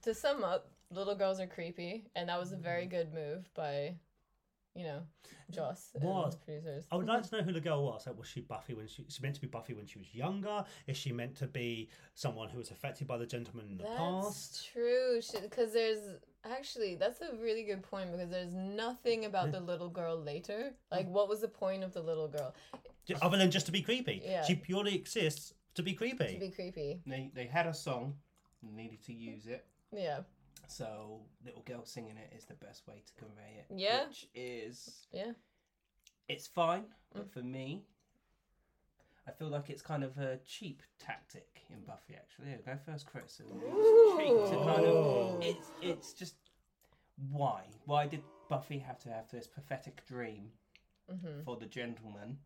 to 0.02 0.14
sum 0.14 0.42
up, 0.42 0.72
little 0.90 1.14
girls 1.14 1.40
are 1.40 1.46
creepy, 1.46 2.06
and 2.14 2.28
that 2.28 2.38
was 2.38 2.52
a 2.52 2.56
Mm. 2.56 2.60
very 2.62 2.86
good 2.86 3.12
move 3.12 3.48
by, 3.54 3.96
you 4.74 4.84
know, 4.84 5.06
Joss 5.50 5.90
and 5.94 6.04
Was. 6.04 6.34
his 6.34 6.42
producers. 6.42 6.86
I 6.90 6.96
would 6.96 7.06
like 7.06 7.22
to 7.28 7.36
know 7.36 7.42
who 7.42 7.52
the 7.52 7.60
girl 7.60 7.84
was. 7.84 8.06
Like, 8.06 8.18
was 8.18 8.26
she 8.28 8.40
Buffy 8.40 8.74
when 8.74 8.86
she? 8.88 9.04
She 9.08 9.22
meant 9.22 9.34
to 9.36 9.40
be 9.40 9.46
Buffy 9.46 9.74
when 9.74 9.86
she 9.86 9.98
was 9.98 10.14
younger? 10.14 10.64
Is 10.86 10.96
she 10.96 11.12
meant 11.12 11.36
to 11.36 11.46
be 11.46 11.90
someone 12.14 12.48
who 12.48 12.58
was 12.58 12.70
affected 12.70 13.06
by 13.06 13.18
the 13.18 13.26
gentleman 13.26 13.66
in 13.66 13.76
the 13.76 13.84
That's 13.84 13.96
past? 13.96 14.66
true. 14.72 15.20
Because 15.42 15.72
there's 15.72 16.16
actually 16.44 16.94
that's 16.96 17.20
a 17.20 17.34
really 17.36 17.62
good 17.64 17.82
point 17.82 18.10
because 18.12 18.30
there's 18.30 18.54
nothing 18.54 19.24
about 19.26 19.52
the 19.52 19.60
little 19.60 19.88
girl 19.90 20.16
later. 20.16 20.74
Like, 20.90 21.08
what 21.08 21.28
was 21.28 21.40
the 21.40 21.48
point 21.48 21.84
of 21.84 21.92
the 21.92 22.02
little 22.02 22.28
girl 22.28 22.54
Other 23.22 23.36
than 23.38 23.50
just 23.50 23.66
to 23.66 23.72
be 23.72 23.82
creepy, 23.82 24.22
Yeah. 24.24 24.42
she 24.44 24.54
purely 24.54 24.94
exists 24.94 25.54
to 25.74 25.82
be 25.82 25.92
creepy. 25.94 26.34
to 26.34 26.40
be 26.40 26.50
creepy? 26.50 27.02
they 27.06 27.30
they 27.34 27.46
had 27.46 27.66
a 27.66 27.74
song, 27.74 28.16
needed 28.62 29.02
to 29.04 29.12
use 29.12 29.46
it. 29.46 29.66
Yeah, 29.92 30.22
So 30.66 31.22
little 31.44 31.62
girl 31.62 31.84
singing 31.84 32.16
it 32.16 32.32
is 32.36 32.44
the 32.44 32.54
best 32.54 32.86
way 32.86 33.02
to 33.06 33.12
convey 33.14 33.58
it. 33.58 33.66
Yeah. 33.74 34.06
Which 34.06 34.26
is 34.34 35.06
yeah. 35.12 35.32
it's 36.28 36.46
fine, 36.46 36.84
but 37.12 37.26
Mm. 37.26 37.32
for 37.32 37.42
me, 37.42 37.84
I 39.26 39.30
feel 39.30 39.48
like 39.48 39.70
it's 39.70 39.82
kind 39.82 40.04
of 40.04 40.18
a 40.18 40.38
cheap 40.44 40.82
tactic 40.98 41.62
in 41.70 41.82
Buffy. 41.84 42.14
Actually, 42.14 42.50
yeah, 42.50 42.56
go 42.64 42.76
first, 42.76 43.06
Chris. 43.06 43.40
It's 43.40 44.16
cheap 44.16 44.48
to 44.50 44.56
kind 44.64 44.86
of. 44.86 45.42
It's 45.42 45.70
it's 45.80 46.12
just 46.12 46.36
why 47.30 47.62
why 47.86 48.06
did 48.06 48.22
Buffy 48.48 48.78
have 48.78 48.98
to 49.00 49.08
have 49.10 49.30
this 49.30 49.46
pathetic 49.46 50.04
dream 50.06 50.50
hmm 51.08 51.40
for 51.44 51.56
the 51.56 51.66
gentleman? 51.66 52.38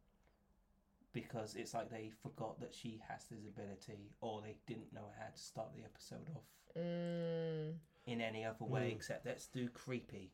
Because 1.12 1.54
it's 1.56 1.74
like 1.74 1.90
they 1.90 2.10
forgot 2.22 2.60
that 2.60 2.74
she 2.74 3.00
has 3.08 3.24
this 3.24 3.44
ability, 3.46 4.12
or 4.20 4.40
they 4.42 4.56
didn't 4.66 4.92
know 4.92 5.10
how 5.18 5.26
to 5.30 5.38
start 5.38 5.72
the 5.74 5.82
episode 5.82 6.28
off 6.36 6.44
Mm, 6.76 7.74
in 8.08 8.20
any 8.20 8.44
other 8.44 8.64
way 8.64 8.90
Mm. 8.90 8.96
except 8.96 9.26
let's 9.26 9.46
do 9.46 9.68
creepy. 9.68 10.32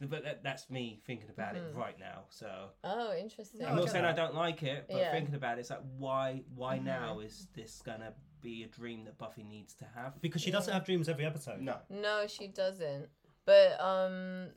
But 0.00 0.22
that, 0.24 0.42
that's 0.42 0.68
me 0.70 1.00
thinking 1.06 1.28
about 1.30 1.54
Mhm. 1.54 1.70
it 1.70 1.74
right 1.74 1.98
now. 1.98 2.24
So 2.30 2.70
oh, 2.84 3.14
interesting. 3.16 3.64
I'm 3.64 3.74
not 3.76 3.84
get 3.84 3.92
saying 3.92 4.04
I 4.04 4.12
don't 4.12 4.34
like 4.34 4.62
it, 4.62 4.86
but 4.88 4.96
Yeah. 4.96 5.12
thinking 5.12 5.34
about 5.34 5.58
it, 5.58 5.60
it's 5.62 5.70
like 5.70 5.82
why 5.96 6.44
why 6.54 6.78
Mhm. 6.78 6.84
now 6.84 7.18
is 7.20 7.46
this 7.54 7.82
gonna 7.82 8.14
be 8.40 8.62
a 8.64 8.68
dream 8.68 9.04
that 9.04 9.18
Buffy 9.18 9.42
needs 9.42 9.74
to 9.76 9.84
have? 9.86 10.20
Because 10.20 10.42
she 10.42 10.50
doesn't 10.50 10.72
have 10.72 10.84
dreams 10.84 11.08
every 11.08 11.24
episode. 11.26 11.60
No. 11.60 11.80
No, 11.88 12.26
she 12.26 12.48
doesn't. 12.48 13.08
But 13.44 13.80
um 13.80 14.54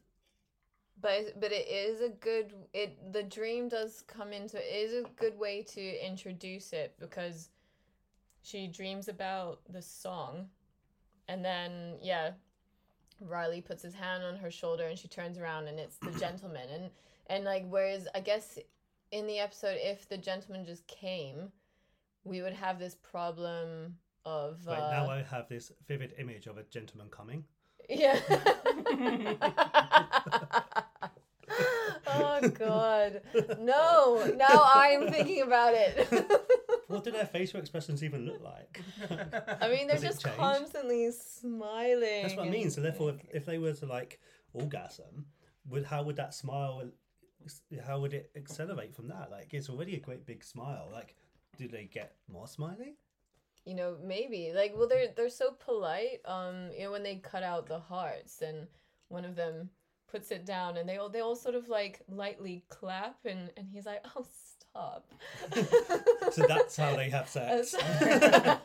but 0.97 1.39
but 1.39 1.51
it 1.51 1.67
is 1.67 2.01
a 2.01 2.09
good 2.09 2.53
it 2.73 3.11
the 3.11 3.23
dream 3.23 3.69
does 3.69 4.03
come 4.03 4.33
into 4.33 4.57
it 4.57 4.71
is 4.71 4.93
a 5.05 5.09
good 5.11 5.37
way 5.39 5.63
to 5.63 6.05
introduce 6.05 6.73
it 6.73 6.95
because 6.99 7.49
she 8.43 8.67
dreams 8.67 9.07
about 9.07 9.61
the 9.69 9.81
song 9.81 10.49
and 11.31 11.45
then 11.45 11.95
yeah 12.01 12.31
Riley 13.21 13.61
puts 13.61 13.83
his 13.83 13.93
hand 13.93 14.23
on 14.23 14.35
her 14.35 14.51
shoulder 14.51 14.85
and 14.85 14.97
she 14.97 15.07
turns 15.07 15.37
around 15.37 15.67
and 15.67 15.79
it's 15.79 15.97
the 15.97 16.11
gentleman 16.19 16.67
and 16.73 16.89
and 17.27 17.45
like 17.45 17.65
whereas 17.69 18.07
I 18.13 18.19
guess 18.19 18.59
in 19.11 19.27
the 19.27 19.39
episode 19.39 19.77
if 19.79 20.09
the 20.09 20.17
gentleman 20.17 20.65
just 20.65 20.85
came 20.87 21.51
we 22.23 22.41
would 22.41 22.53
have 22.53 22.79
this 22.79 22.95
problem 22.95 23.95
of 24.25 24.59
Right 24.67 24.77
uh, 24.77 24.91
now, 24.91 25.09
I 25.09 25.23
have 25.23 25.49
this 25.49 25.71
vivid 25.87 26.13
image 26.19 26.45
of 26.45 26.57
a 26.57 26.63
gentleman 26.63 27.07
coming. 27.09 27.43
yeah. 27.89 28.19
oh 32.07 32.49
god. 32.49 33.21
No. 33.59 34.31
Now 34.37 34.69
I'm 34.75 35.09
thinking 35.09 35.41
about 35.41 35.73
it. 35.73 36.07
What 36.91 37.03
do 37.03 37.11
their 37.11 37.25
facial 37.25 37.59
expressions 37.59 38.03
even 38.03 38.25
look 38.25 38.41
like? 38.41 38.81
I 39.61 39.69
mean, 39.69 39.87
they're 39.87 39.97
just 39.97 40.23
change? 40.23 40.37
constantly 40.37 41.11
smiling. 41.11 42.23
That's 42.23 42.35
what 42.35 42.47
I 42.47 42.49
mean. 42.49 42.69
So 42.69 42.81
therefore, 42.81 43.11
if, 43.11 43.25
if 43.33 43.45
they 43.45 43.57
were 43.57 43.73
to 43.73 43.85
like 43.85 44.19
orgasm, 44.53 45.25
would 45.69 45.85
how 45.85 46.03
would 46.03 46.15
that 46.17 46.33
smile? 46.33 46.83
How 47.85 47.99
would 47.99 48.13
it 48.13 48.31
accelerate 48.35 48.95
from 48.95 49.07
that? 49.07 49.29
Like 49.31 49.53
it's 49.53 49.69
already 49.69 49.95
a 49.95 49.99
great 49.99 50.25
big 50.25 50.43
smile. 50.43 50.89
Like, 50.91 51.15
do 51.57 51.67
they 51.67 51.85
get 51.85 52.15
more 52.31 52.47
smiley? 52.47 52.95
you 53.65 53.75
know, 53.75 53.97
maybe 54.03 54.51
like, 54.55 54.73
well, 54.75 54.87
they're 54.87 55.09
they're 55.15 55.29
so 55.29 55.51
polite. 55.51 56.21
Um, 56.25 56.69
you 56.75 56.85
know, 56.85 56.91
when 56.91 57.03
they 57.03 57.15
cut 57.17 57.43
out 57.43 57.67
the 57.67 57.79
hearts, 57.79 58.41
and 58.41 58.67
one 59.09 59.25
of 59.25 59.35
them 59.35 59.69
puts 60.09 60.31
it 60.31 60.45
down, 60.45 60.77
and 60.77 60.89
they 60.89 60.97
all 60.97 61.09
they 61.09 61.19
all 61.19 61.35
sort 61.35 61.55
of 61.55 61.69
like 61.69 62.01
lightly 62.09 62.63
clap, 62.69 63.17
and 63.25 63.51
and 63.57 63.67
he's 63.71 63.85
like, 63.85 64.03
oh, 64.15 64.25
So 66.31 66.45
that's 66.47 66.77
how 66.77 66.95
they 66.95 67.09
have 67.09 67.27
sex. 67.27 67.75
I, 67.81 68.57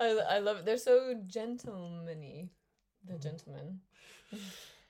I 0.00 0.38
love 0.38 0.58
it. 0.58 0.64
They're 0.64 0.78
so 0.78 1.14
gentlemanly. 1.26 2.48
The 3.06 3.18
gentlemen. 3.18 3.80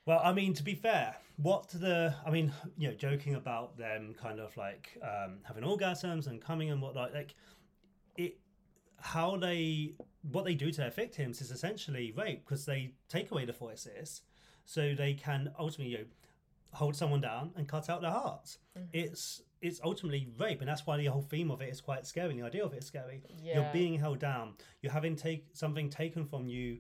Well, 0.04 0.20
I 0.24 0.32
mean, 0.32 0.52
to 0.54 0.64
be 0.64 0.74
fair, 0.74 1.14
what 1.36 1.68
the 1.68 2.12
I 2.26 2.30
mean, 2.30 2.52
you 2.76 2.88
know, 2.88 2.94
joking 2.94 3.36
about 3.36 3.78
them 3.78 4.16
kind 4.20 4.40
of 4.40 4.56
like 4.56 4.98
um, 5.00 5.38
having 5.44 5.62
orgasms 5.62 6.26
and 6.26 6.42
coming 6.42 6.70
and 6.72 6.82
whatnot, 6.82 7.14
like 7.14 7.14
like 7.14 7.34
it, 8.16 8.38
how 8.98 9.36
they 9.36 9.94
what 10.30 10.44
they 10.44 10.54
do 10.54 10.72
to 10.72 10.80
their 10.80 10.90
victims 10.90 11.40
is 11.40 11.52
essentially 11.52 12.12
rape 12.16 12.44
because 12.44 12.64
they 12.64 12.94
take 13.08 13.30
away 13.30 13.44
the 13.44 13.52
voices, 13.52 14.22
so 14.64 14.92
they 14.92 15.14
can 15.14 15.52
ultimately 15.56 15.92
you 15.92 15.98
know, 15.98 16.04
hold 16.72 16.96
someone 16.96 17.20
down 17.20 17.50
and 17.56 17.68
cut 17.68 17.88
out 17.90 18.00
their 18.00 18.10
hearts. 18.10 18.58
It's 18.92 19.42
it's 19.60 19.80
ultimately 19.84 20.28
rape, 20.38 20.60
and 20.60 20.68
that's 20.68 20.86
why 20.86 20.96
the 20.96 21.06
whole 21.06 21.22
theme 21.22 21.50
of 21.50 21.60
it 21.60 21.68
is 21.68 21.80
quite 21.80 22.06
scary. 22.06 22.34
The 22.34 22.46
idea 22.46 22.64
of 22.64 22.72
it 22.72 22.78
is 22.78 22.86
scary. 22.86 23.22
Yeah. 23.42 23.54
You're 23.60 23.72
being 23.72 23.98
held 23.98 24.18
down. 24.18 24.54
You're 24.80 24.92
having 24.92 25.14
take 25.16 25.46
something 25.52 25.88
taken 25.90 26.24
from 26.26 26.48
you 26.48 26.78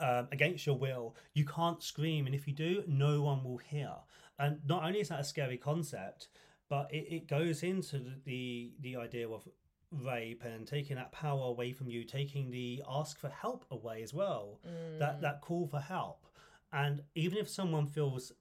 um, 0.00 0.28
against 0.32 0.66
your 0.66 0.76
will. 0.78 1.16
You 1.34 1.44
can't 1.44 1.82
scream, 1.82 2.26
and 2.26 2.34
if 2.34 2.46
you 2.48 2.54
do, 2.54 2.82
no 2.86 3.22
one 3.22 3.44
will 3.44 3.58
hear. 3.58 3.92
And 4.38 4.60
not 4.66 4.84
only 4.84 5.00
is 5.00 5.08
that 5.10 5.20
a 5.20 5.24
scary 5.24 5.58
concept, 5.58 6.28
but 6.68 6.88
it, 6.92 7.06
it 7.16 7.28
goes 7.28 7.62
into 7.62 7.98
the, 7.98 8.12
the 8.24 8.72
the 8.80 8.96
idea 8.96 9.28
of 9.28 9.46
rape 9.90 10.42
and 10.44 10.66
taking 10.66 10.96
that 10.96 11.12
power 11.12 11.44
away 11.48 11.72
from 11.72 11.88
you, 11.90 12.04
taking 12.04 12.50
the 12.50 12.82
ask 12.88 13.18
for 13.18 13.28
help 13.28 13.66
away 13.70 14.02
as 14.02 14.14
well. 14.14 14.60
Mm. 14.66 14.98
That 14.98 15.20
that 15.20 15.40
call 15.42 15.66
for 15.66 15.80
help. 15.80 16.26
and 16.72 17.02
even 17.14 17.36
if 17.36 17.48
someone 17.50 17.86
feels 17.86 18.32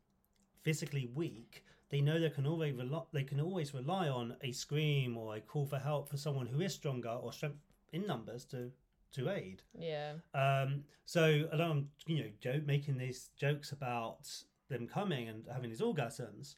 physically 0.63 1.09
weak, 1.13 1.63
they 1.89 2.01
know 2.01 2.19
they 2.19 2.29
can 2.29 2.47
always 2.47 2.73
rely, 2.75 3.01
they 3.11 3.23
can 3.23 3.41
always 3.41 3.73
rely 3.73 4.07
on 4.07 4.35
a 4.41 4.51
scream 4.51 5.17
or 5.17 5.35
a 5.35 5.41
call 5.41 5.65
for 5.65 5.77
help 5.77 6.09
for 6.09 6.17
someone 6.17 6.47
who 6.47 6.61
is 6.61 6.73
stronger 6.73 7.09
or 7.09 7.33
strength 7.33 7.59
in 7.91 8.07
numbers 8.07 8.45
to 8.45 8.71
to 9.13 9.29
aid. 9.29 9.61
Yeah. 9.77 10.13
Um, 10.33 10.83
so 11.05 11.47
lot 11.53 11.71
of 11.71 11.83
you 12.07 12.23
know 12.23 12.29
joke 12.39 12.65
making 12.65 12.97
these 12.97 13.29
jokes 13.37 13.71
about 13.71 14.29
them 14.69 14.87
coming 14.87 15.27
and 15.27 15.43
having 15.51 15.69
these 15.69 15.81
orgasms, 15.81 16.55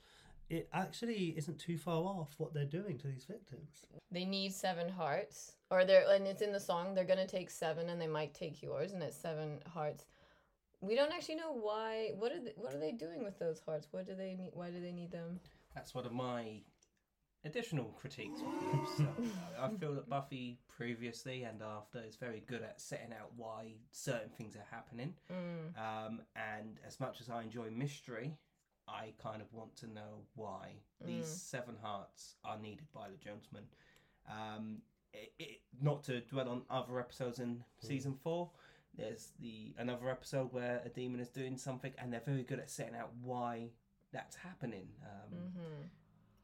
it 0.49 0.69
actually 0.71 1.33
isn't 1.37 1.57
too 1.59 1.77
far 1.77 2.03
off 2.03 2.35
what 2.37 2.53
they're 2.53 2.65
doing 2.65 2.97
to 2.99 3.07
these 3.07 3.25
victims. 3.25 3.87
They 4.11 4.25
need 4.25 4.53
seven 4.53 4.87
hearts, 4.87 5.53
or 5.71 5.83
they're 5.83 6.05
and 6.11 6.27
it's 6.27 6.43
in 6.43 6.51
the 6.51 6.59
song. 6.59 6.93
They're 6.93 7.05
gonna 7.05 7.27
take 7.27 7.49
seven, 7.49 7.89
and 7.89 7.99
they 7.99 8.07
might 8.07 8.33
take 8.33 8.61
yours, 8.61 8.91
and 8.91 9.01
it's 9.01 9.17
seven 9.17 9.59
hearts. 9.73 10.05
We 10.83 10.95
don't 10.95 11.11
actually 11.13 11.35
know 11.35 11.53
why. 11.53 12.11
What 12.17 12.31
are 12.31 12.39
they, 12.39 12.53
what 12.57 12.73
are 12.73 12.79
they 12.79 12.91
doing 12.91 13.23
with 13.23 13.39
those 13.39 13.61
hearts? 13.65 13.87
What 13.91 14.05
do 14.05 14.15
they 14.15 14.33
need? 14.35 14.51
Why 14.53 14.69
do 14.69 14.81
they 14.81 14.91
need 14.91 15.11
them? 15.11 15.39
That's 15.73 15.95
one 15.95 16.05
of 16.05 16.11
my 16.11 16.61
additional 17.45 17.85
critiques 17.99 18.39
of 18.41 18.47
the 18.59 18.77
episode. 18.77 19.29
I 19.59 19.69
feel 19.79 19.93
that 19.95 20.09
Buffy 20.09 20.59
previously 20.67 21.43
and 21.43 21.61
after 21.61 21.99
is 22.05 22.15
very 22.15 22.43
good 22.47 22.61
at 22.63 22.79
setting 22.81 23.13
out 23.13 23.31
why 23.35 23.73
certain 23.91 24.29
things 24.37 24.55
are 24.55 24.65
happening. 24.71 25.13
Mm. 25.31 25.77
Um, 25.77 26.21
and 26.35 26.79
as 26.85 26.99
much 26.99 27.21
as 27.21 27.29
I 27.29 27.41
enjoy 27.43 27.69
mystery, 27.71 28.33
I 28.87 29.13
kind 29.21 29.41
of 29.41 29.51
want 29.53 29.75
to 29.77 29.87
know 29.87 30.25
why 30.35 30.73
these 31.05 31.25
Mm. 31.25 31.37
seven 31.49 31.75
hearts 31.81 32.35
are 32.43 32.57
needed 32.59 32.87
by 32.93 33.09
the 33.09 33.17
gentleman. 33.17 33.65
Um, 34.29 34.81
it, 35.13 35.31
it, 35.39 35.61
not 35.81 36.03
to 36.05 36.21
dwell 36.21 36.49
on 36.49 36.63
other 36.69 36.99
episodes 36.99 37.39
in 37.39 37.63
season 37.79 38.15
four. 38.23 38.49
There's 38.95 39.29
the 39.39 39.73
another 39.77 40.09
episode 40.09 40.53
where 40.53 40.81
a 40.85 40.89
demon 40.89 41.19
is 41.19 41.29
doing 41.29 41.57
something, 41.57 41.93
and 41.97 42.11
they're 42.13 42.21
very 42.25 42.43
good 42.43 42.59
at 42.59 42.69
setting 42.69 42.95
out 42.95 43.09
why 43.21 43.69
that's 44.11 44.35
happening. 44.35 44.87
Um, 45.03 45.37
Mm-hmm. 45.37 45.83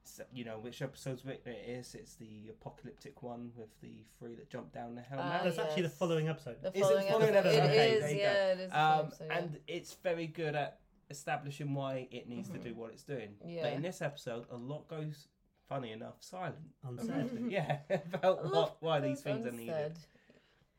so, 0.04 0.24
you 0.34 0.44
know 0.44 0.58
which 0.58 0.82
episodes 0.82 1.22
it 1.26 1.46
is. 1.68 1.94
It's 1.94 2.16
the 2.16 2.50
apocalyptic 2.50 3.22
one 3.22 3.52
with 3.56 3.70
the 3.82 4.04
three 4.18 4.34
that 4.36 4.50
jump 4.50 4.74
down 4.74 4.96
the 4.96 5.02
hell 5.02 5.20
Ah, 5.22 5.30
mountain. 5.30 5.46
That's 5.56 5.60
actually 5.60 5.84
the 5.84 5.90
yes. 5.90 5.98
following 5.98 6.28
episode. 6.28 6.56
The 6.64 6.76
Is 6.76 6.82
following 6.82 7.08
following 7.08 7.36
episode. 7.36 7.60
episode? 7.60 7.70
It 7.70 7.70
Okay, 7.70 7.92
is, 7.92 8.02
there 8.02 8.10
go. 8.10 8.18
yeah, 8.18 8.52
it 8.54 8.60
is. 8.60 8.72
Um, 8.74 9.00
episode, 9.06 9.26
yeah. 9.30 9.38
and 9.38 9.60
it's 9.68 9.94
very 10.02 10.28
good 10.28 10.56
at 10.56 10.80
establishing 11.12 11.74
why 11.76 12.08
it 12.12 12.28
needs 12.28 12.50
to 12.50 12.58
do 12.58 12.74
what 12.74 12.92
it's 12.92 13.04
doing. 13.04 13.36
Yeah. 13.46 13.64
But 13.64 13.74
in 13.74 13.82
this 13.84 14.02
episode, 14.02 14.46
a 14.52 14.58
lot 14.58 14.88
goes, 14.88 15.28
funny 15.68 15.92
enough, 15.92 16.16
silent. 16.22 16.56
Unsaid. 16.84 17.30
yeah, 17.50 17.78
about 18.14 18.52
what, 18.52 18.78
why 18.80 19.00
these 19.02 19.22
things 19.22 19.46
are 19.46 19.52
needed. 19.52 19.98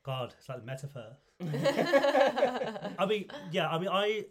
God, 0.02 0.34
it's 0.38 0.48
like 0.48 0.58
the 0.60 0.66
metaphor. 0.66 1.16
I 2.98 3.06
mean, 3.06 3.26
yeah, 3.50 3.68
I 3.68 3.78
mean, 3.78 3.88
I 3.90 4.26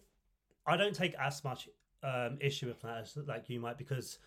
I 0.66 0.78
don't 0.78 0.96
take 0.96 1.16
as 1.16 1.44
much 1.44 1.68
um, 2.04 2.38
issue 2.39 2.68
with 2.68 2.82
that 2.82 2.98
as 2.98 3.18
like 3.28 3.50
you 3.50 3.60
might 3.60 3.78
because 3.78 4.20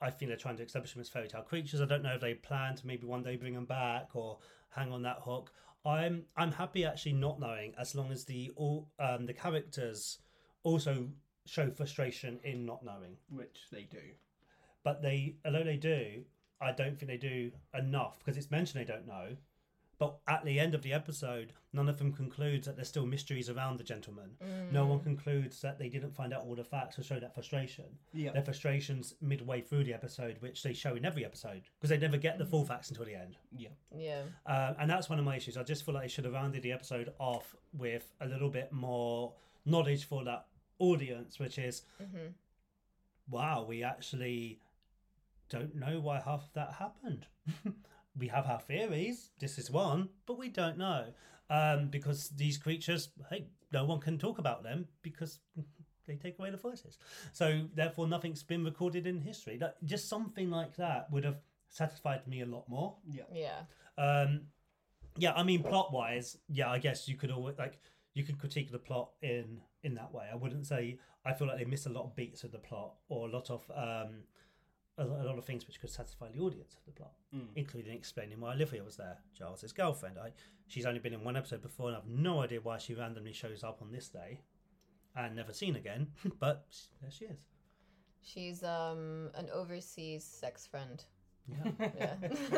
I 0.00 0.10
think 0.10 0.28
they're 0.28 0.36
trying 0.36 0.56
to 0.56 0.64
establish 0.64 0.92
them 0.92 1.00
as 1.00 1.08
fairy 1.08 1.28
tale 1.28 1.42
creatures. 1.42 1.80
I 1.80 1.86
don't 1.86 2.02
know 2.02 2.14
if 2.14 2.20
they 2.20 2.34
plan 2.34 2.76
to 2.76 2.86
maybe 2.86 3.06
one 3.06 3.22
day 3.22 3.36
bring 3.36 3.54
them 3.54 3.66
back 3.66 4.10
or 4.14 4.38
hang 4.70 4.92
on 4.92 5.02
that 5.02 5.18
hook. 5.24 5.52
I'm 5.84 6.24
I'm 6.36 6.52
happy 6.52 6.84
actually 6.84 7.14
not 7.14 7.40
knowing 7.40 7.74
as 7.78 7.94
long 7.94 8.12
as 8.12 8.24
the 8.24 8.52
all 8.56 8.88
um, 8.98 9.26
the 9.26 9.34
characters 9.34 10.18
also 10.62 11.08
show 11.46 11.70
frustration 11.70 12.38
in 12.44 12.64
not 12.64 12.84
knowing. 12.84 13.16
Which 13.30 13.66
they 13.72 13.82
do. 13.82 13.98
But 14.84 15.02
they, 15.02 15.36
although 15.44 15.64
they 15.64 15.76
do, 15.76 16.24
I 16.60 16.72
don't 16.72 16.98
think 16.98 17.08
they 17.08 17.16
do 17.16 17.52
enough 17.76 18.18
because 18.18 18.36
it's 18.36 18.50
mentioned 18.50 18.80
they 18.80 18.92
don't 18.92 19.06
know. 19.06 19.36
But 20.02 20.18
at 20.26 20.44
the 20.44 20.58
end 20.58 20.74
of 20.74 20.82
the 20.82 20.92
episode, 20.92 21.52
none 21.72 21.88
of 21.88 21.96
them 21.98 22.12
concludes 22.12 22.66
that 22.66 22.74
there's 22.74 22.88
still 22.88 23.06
mysteries 23.06 23.48
around 23.48 23.78
the 23.78 23.84
gentleman. 23.84 24.30
No 24.72 24.84
one 24.84 24.98
concludes 24.98 25.60
that 25.60 25.78
they 25.78 25.88
didn't 25.88 26.10
find 26.16 26.32
out 26.34 26.42
all 26.44 26.56
the 26.56 26.64
facts 26.64 26.98
or 26.98 27.04
show 27.04 27.20
that 27.20 27.32
frustration. 27.34 27.84
Yeah. 28.12 28.32
Their 28.32 28.42
frustrations 28.42 29.14
midway 29.20 29.60
through 29.60 29.84
the 29.84 29.94
episode, 29.94 30.38
which 30.40 30.64
they 30.64 30.72
show 30.72 30.96
in 30.96 31.04
every 31.04 31.24
episode, 31.24 31.62
because 31.78 31.90
they 31.90 31.98
never 31.98 32.16
get 32.16 32.36
the 32.38 32.44
full 32.46 32.64
facts 32.64 32.88
until 32.90 33.04
the 33.04 33.14
end. 33.14 33.36
Yeah. 33.56 33.68
yeah. 33.96 34.22
Um, 34.44 34.74
and 34.80 34.90
that's 34.90 35.08
one 35.08 35.20
of 35.20 35.24
my 35.24 35.36
issues. 35.36 35.56
I 35.56 35.62
just 35.62 35.84
feel 35.86 35.94
like 35.94 36.02
they 36.02 36.08
should 36.08 36.24
have 36.24 36.34
rounded 36.34 36.64
the 36.64 36.72
episode 36.72 37.12
off 37.20 37.54
with 37.72 38.12
a 38.20 38.26
little 38.26 38.50
bit 38.50 38.72
more 38.72 39.34
knowledge 39.64 40.04
for 40.08 40.24
that 40.24 40.46
audience, 40.80 41.38
which 41.38 41.58
is, 41.60 41.82
Mm-hmm. 42.02 42.26
wow, 43.30 43.64
we 43.68 43.84
actually 43.84 44.58
don't 45.48 45.76
know 45.76 46.00
why 46.00 46.16
half 46.16 46.42
of 46.42 46.52
that 46.54 46.72
happened. 46.72 47.26
we 48.16 48.28
have 48.28 48.46
our 48.46 48.60
theories. 48.60 49.30
This 49.38 49.58
is 49.58 49.70
one, 49.70 50.08
but 50.26 50.38
we 50.38 50.48
don't 50.48 50.78
know 50.78 51.06
um, 51.50 51.88
because 51.88 52.28
these 52.30 52.58
creatures, 52.58 53.10
hey, 53.30 53.46
no 53.72 53.84
one 53.84 54.00
can 54.00 54.18
talk 54.18 54.38
about 54.38 54.62
them 54.62 54.86
because 55.02 55.40
they 56.06 56.16
take 56.16 56.38
away 56.38 56.50
the 56.50 56.56
voices. 56.56 56.98
So 57.32 57.62
therefore, 57.74 58.06
nothing's 58.06 58.42
been 58.42 58.64
recorded 58.64 59.06
in 59.06 59.20
history. 59.20 59.56
That 59.56 59.76
just 59.84 60.08
something 60.08 60.50
like 60.50 60.76
that 60.76 61.10
would 61.10 61.24
have 61.24 61.38
satisfied 61.68 62.26
me 62.26 62.42
a 62.42 62.46
lot 62.46 62.68
more. 62.68 62.96
Yeah. 63.06 63.22
Yeah. 63.32 63.62
Um, 63.98 64.42
yeah, 65.16 65.32
I 65.32 65.42
mean, 65.42 65.62
plot 65.62 65.92
wise, 65.92 66.38
yeah, 66.48 66.70
I 66.70 66.78
guess 66.78 67.06
you 67.06 67.16
could 67.16 67.30
always 67.30 67.58
like 67.58 67.78
you 68.14 68.24
could 68.24 68.38
critique 68.38 68.70
the 68.70 68.78
plot 68.78 69.10
in 69.20 69.60
in 69.82 69.94
that 69.94 70.12
way. 70.12 70.26
I 70.32 70.36
wouldn't 70.36 70.66
say 70.66 70.98
I 71.24 71.32
feel 71.34 71.46
like 71.48 71.58
they 71.58 71.64
miss 71.64 71.86
a 71.86 71.90
lot 71.90 72.04
of 72.04 72.16
beats 72.16 72.44
of 72.44 72.52
the 72.52 72.58
plot 72.58 72.94
or 73.08 73.28
a 73.28 73.30
lot 73.30 73.50
of 73.50 73.70
um, 73.74 74.24
a, 74.98 75.04
a 75.04 75.24
lot 75.24 75.38
of 75.38 75.44
things 75.44 75.66
which 75.66 75.80
could 75.80 75.90
satisfy 75.90 76.28
the 76.30 76.40
audience 76.40 76.74
of 76.74 76.84
the 76.84 76.92
plot, 76.92 77.12
Mm. 77.34 77.48
including 77.56 77.92
explaining 77.94 78.40
why 78.40 78.52
Olivia 78.54 78.82
was 78.84 78.96
there, 78.96 79.18
Giles' 79.34 79.72
girlfriend. 79.72 80.18
I 80.18 80.32
she's 80.66 80.86
only 80.86 81.00
been 81.00 81.12
in 81.14 81.24
one 81.24 81.36
episode 81.36 81.62
before, 81.62 81.88
and 81.88 81.96
I've 81.96 82.06
no 82.06 82.40
idea 82.42 82.60
why 82.60 82.78
she 82.78 82.94
randomly 82.94 83.32
shows 83.32 83.62
up 83.64 83.80
on 83.82 83.90
this 83.92 84.08
day 84.08 84.40
and 85.16 85.34
never 85.36 85.52
seen 85.52 85.76
again. 85.76 86.08
but 86.38 86.66
there 87.00 87.10
she 87.10 87.24
is. 87.26 87.40
She's 88.22 88.62
um 88.62 89.30
an 89.34 89.48
overseas 89.52 90.24
sex 90.24 90.66
friend. 90.66 91.02
Yeah. 91.48 91.72
Yeah. 91.98 92.14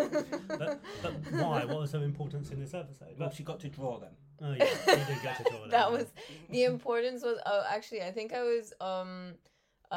but, 0.48 0.80
but 1.02 1.12
why? 1.32 1.64
What 1.64 1.80
was 1.80 1.92
her 1.92 2.02
importance 2.04 2.50
in 2.50 2.60
this 2.60 2.74
episode? 2.74 3.14
Well, 3.18 3.30
she 3.30 3.42
got 3.42 3.60
to 3.60 3.68
draw 3.68 3.98
them. 3.98 4.12
oh 4.42 4.52
yeah, 4.52 4.64
you 4.64 5.04
did 5.06 5.22
get 5.22 5.36
to 5.38 5.44
draw 5.50 5.60
them. 5.62 5.70
that 5.70 5.90
was 5.90 6.06
the 6.50 6.64
importance 6.64 7.22
was 7.22 7.38
oh 7.46 7.62
actually 7.68 8.02
I 8.02 8.10
think 8.10 8.32
I 8.34 8.42
was 8.42 8.72
um 8.80 9.34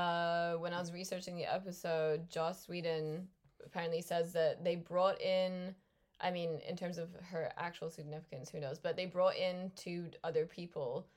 uh 0.01 0.53
when 0.63 0.73
I 0.73 0.79
was 0.79 0.91
researching 0.93 1.36
the 1.38 1.45
episode 1.60 2.29
Joss 2.29 2.67
Whedon 2.69 3.27
apparently 3.65 4.01
says 4.01 4.31
that 4.33 4.63
they 4.63 4.75
brought 4.75 5.19
in 5.21 5.73
I 6.21 6.29
mean 6.31 6.51
in 6.69 6.75
terms 6.75 6.97
of 6.97 7.10
her 7.31 7.51
actual 7.57 7.89
significance 7.89 8.49
who 8.49 8.60
knows 8.60 8.79
but 8.79 8.95
they 8.95 9.05
brought 9.17 9.36
in 9.36 9.71
two 9.75 10.01
other 10.23 10.45
people 10.45 11.07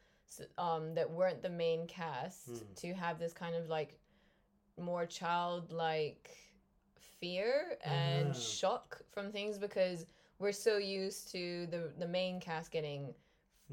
um 0.59 0.95
that 0.95 1.09
weren't 1.19 1.43
the 1.43 1.51
main 1.65 1.87
cast 1.87 2.47
Hmm. 2.47 2.75
to 2.83 2.89
have 2.95 3.19
this 3.19 3.33
kind 3.43 3.55
of 3.55 3.69
like 3.69 3.99
more 4.79 5.05
childlike 5.05 6.31
fear 7.21 7.77
and 7.85 8.35
shock 8.35 9.03
from 9.13 9.31
things 9.31 9.59
because 9.59 10.07
we're 10.39 10.53
so 10.69 10.79
used 10.79 11.31
to 11.33 11.67
the 11.71 11.93
the 11.99 12.09
main 12.09 12.41
cast 12.41 12.71
getting. 12.71 13.15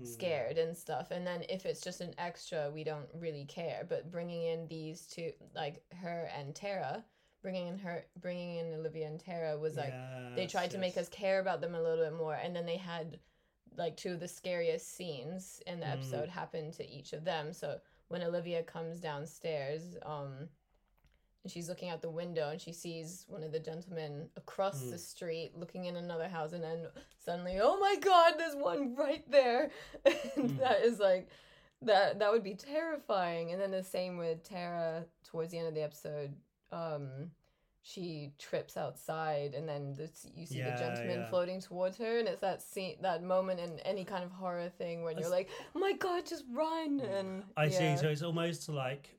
Scared 0.03 0.57
and 0.57 0.75
stuff 0.77 1.11
and 1.11 1.25
then 1.25 1.43
if 1.49 1.65
it's 1.65 1.81
just 1.81 2.01
an 2.01 2.13
extra 2.17 2.69
we 2.73 2.83
don't 2.83 3.07
really 3.13 3.45
care 3.45 3.85
but 3.89 4.11
bringing 4.11 4.43
in 4.43 4.67
these 4.67 5.05
two 5.07 5.31
like 5.55 5.83
her 6.01 6.29
and 6.37 6.55
tara 6.55 7.03
bringing 7.41 7.67
in 7.67 7.77
her 7.77 8.05
bringing 8.21 8.57
in 8.57 8.73
olivia 8.73 9.07
and 9.07 9.19
tara 9.19 9.57
was 9.57 9.75
like 9.75 9.93
they 10.35 10.41
Yes, 10.43 10.51
tried 10.51 10.71
to 10.71 10.77
make 10.77 10.97
us 10.97 11.09
care 11.09 11.39
about 11.39 11.61
them 11.61 11.75
a 11.75 11.81
little 11.81 12.03
bit 12.03 12.13
more 12.17 12.35
and 12.35 12.55
then 12.55 12.65
they 12.65 12.77
had 12.77 13.19
like 13.75 13.95
two 13.97 14.13
of 14.13 14.19
the 14.19 14.27
scariest 14.27 14.95
scenes 14.95 15.61
in 15.67 15.79
the 15.79 15.85
Mm. 15.85 15.91
episode 15.93 16.29
happen 16.29 16.71
to 16.71 16.89
each 16.89 17.13
of 17.13 17.23
them 17.23 17.53
so 17.53 17.79
when 18.07 18.21
olivia 18.23 18.63
comes 18.63 18.99
downstairs 18.99 19.97
um 20.05 20.47
and 21.47 21.51
she's 21.53 21.69
looking 21.69 21.87
out 21.89 22.01
the 22.01 22.09
window 22.09 22.49
and 22.49 22.59
she 22.59 22.73
sees 22.73 23.25
one 23.29 23.41
of 23.41 23.53
the 23.53 23.59
gentlemen 23.59 24.27
across 24.35 24.83
Mm. 24.83 24.91
the 24.91 24.97
street 24.97 25.51
looking 25.55 25.85
in 25.85 25.95
another 25.95 26.27
house 26.27 26.51
and 26.51 26.61
then 26.61 26.87
suddenly 27.23 27.57
oh 27.61 27.79
my 27.79 27.95
god 28.01 28.33
there's 28.37 28.53
one 28.55 28.95
right 28.97 29.23
there 29.31 29.71
and 30.05 30.49
Mm. 30.49 30.59
that 30.59 30.81
is 30.81 30.99
like 30.99 31.29
that 31.81 32.19
that 32.19 32.29
would 32.33 32.43
be 32.43 32.53
terrifying 32.53 33.53
and 33.53 33.61
then 33.61 33.71
the 33.71 33.81
same 33.81 34.17
with 34.17 34.43
tara 34.43 35.05
towards 35.23 35.51
the 35.51 35.57
end 35.57 35.69
of 35.69 35.73
the 35.73 35.81
episode 35.83 36.33
um 36.73 37.31
she 37.81 38.33
trips 38.37 38.75
outside 38.75 39.53
and 39.53 39.65
then 39.69 39.93
this, 39.93 40.27
you 40.35 40.45
see 40.45 40.57
Yeah, 40.57 40.71
the 40.75 40.77
gentleman 40.83 41.19
yeah. 41.21 41.29
floating 41.29 41.61
towards 41.61 41.95
her 41.99 42.19
and 42.19 42.27
it's 42.27 42.41
that 42.41 42.61
scene 42.61 42.97
that 43.01 43.23
moment 43.23 43.61
in 43.61 43.79
any 43.85 44.03
kind 44.03 44.25
of 44.25 44.31
horror 44.31 44.67
thing 44.67 45.03
when 45.03 45.17
you're 45.17 45.29
like 45.29 45.47
oh 45.73 45.79
my 45.79 45.93
god 45.93 46.25
just 46.25 46.43
run 46.51 46.99
and 46.99 47.43
I 47.55 47.65
yeah. 47.67 47.95
see. 47.95 48.01
So 48.01 48.09
it's 48.09 48.23
almost 48.23 48.67
like 48.67 49.16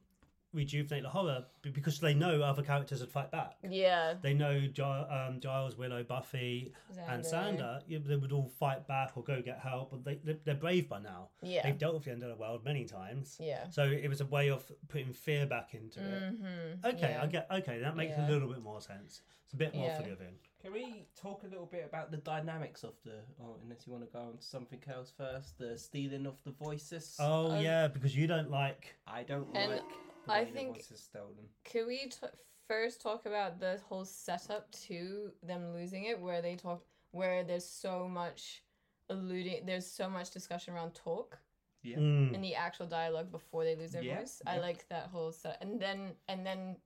rejuvenate 0.53 1.03
the 1.03 1.09
horror 1.09 1.45
because 1.63 2.01
they 2.01 2.15
know 2.15 2.41
other 2.43 2.63
characters 2.63 3.01
would 3.01 3.11
fight 3.11 3.31
back. 3.31 3.57
yeah 3.69 4.15
They 4.21 4.33
know 4.35 4.59
Gi- 4.61 4.83
um, 4.83 5.41
Giles, 5.41 5.77
Willow, 5.77 6.03
Buffy, 6.03 6.73
and 7.07 7.23
Xander. 7.23 7.83
yeah, 7.87 7.99
They 8.05 8.17
would 8.17 8.33
all 8.33 8.49
fight 8.49 8.87
back 8.87 9.17
or 9.17 9.23
go 9.23 9.43
get 9.43 9.59
help. 9.59 9.91
But 9.91 10.05
they 10.05 10.15
they- 10.25 10.41
they're 10.45 10.55
brave 10.55 10.89
by 10.89 11.01
now. 11.01 11.29
yeah 11.43 11.63
They've 11.65 11.77
dealt 11.79 11.95
with 11.95 12.05
the 12.05 12.13
end 12.13 12.23
of 12.23 12.31
the 12.31 12.37
world 12.37 12.65
many 12.65 12.85
times. 12.87 13.37
yeah 13.41 13.69
So 13.69 13.85
it 13.85 14.09
was 14.09 14.21
a 14.21 14.27
way 14.27 14.49
of 14.51 14.71
putting 14.89 15.13
fear 15.13 15.47
back 15.47 15.75
into 15.75 16.01
it. 16.01 16.23
mm-hmm. 16.43 16.87
Okay, 16.87 17.11
yeah. 17.11 17.23
I 17.23 17.27
get. 17.27 17.47
Okay, 17.51 17.79
that 17.81 17.95
makes 17.97 18.17
Yeah. 18.17 18.27
a 18.27 18.31
little 18.31 18.49
bit 18.49 18.63
more 18.63 18.81
sense. 18.81 19.21
It's 19.45 19.53
a 19.55 19.57
bit 19.57 19.75
more 19.75 19.87
Yeah. 19.87 19.97
forgiving. 19.97 20.39
Can 20.61 20.73
we 20.73 21.07
talk 21.15 21.45
a 21.45 21.47
little 21.47 21.67
bit 21.67 21.85
about 21.85 22.11
the 22.11 22.17
dynamics 22.19 22.83
of 22.85 22.95
the? 23.05 23.21
Oh, 23.41 23.57
unless 23.63 23.87
you 23.87 23.93
want 23.93 24.05
to 24.05 24.11
go 24.13 24.21
on 24.21 24.37
to 24.39 24.43
something 24.43 24.83
else 24.89 25.11
first, 25.11 25.57
the 25.57 25.79
stealing 25.79 26.27
of 26.27 26.43
the 26.45 26.51
voices. 26.51 27.17
Oh 27.21 27.53
Um, 27.53 27.63
yeah, 27.63 27.87
because 27.89 28.15
you 28.17 28.27
don't 28.27 28.51
like. 28.51 28.97
I 29.07 29.23
don't 29.23 29.47
And 29.57 29.71
like 29.73 29.89
the 29.89 29.95
I 30.31 30.45
think- 30.45 30.69
the 30.77 30.83
voices 30.83 31.03
stolen. 31.03 31.49
Could 31.65 31.87
we 31.87 32.09
t- 32.09 32.27
first 32.67 33.01
talk 33.01 33.27
about 33.27 33.59
the 33.61 33.79
whole 33.89 34.05
setup 34.05 34.71
to 34.73 35.33
them 35.43 35.73
losing 35.73 36.05
it, 36.05 36.21
where 36.21 36.43
they 36.43 36.57
talk, 36.57 36.85
where 37.13 37.43
there's 37.45 37.65
so 37.69 38.09
much 38.09 38.63
alluding, 39.09 39.65
there's 39.67 39.87
so 39.87 40.09
much 40.11 40.31
discussion 40.31 40.75
around 40.75 40.95
talk 40.95 41.39
Yeah. 41.83 41.97
Mm. 41.97 42.35
in 42.35 42.41
the 42.43 42.55
actual 42.55 42.87
dialogue 42.87 43.31
before 43.31 43.65
they 43.65 43.75
lose 43.77 43.93
their 43.93 44.03
Yeah, 44.03 44.19
voice. 44.19 44.43
I 44.47 44.59
like 44.59 44.87
that 44.89 45.07
whole 45.09 45.33
set, 45.33 45.63
and 45.63 45.81
then 45.81 46.17
and 46.29 46.45
then 46.47 46.77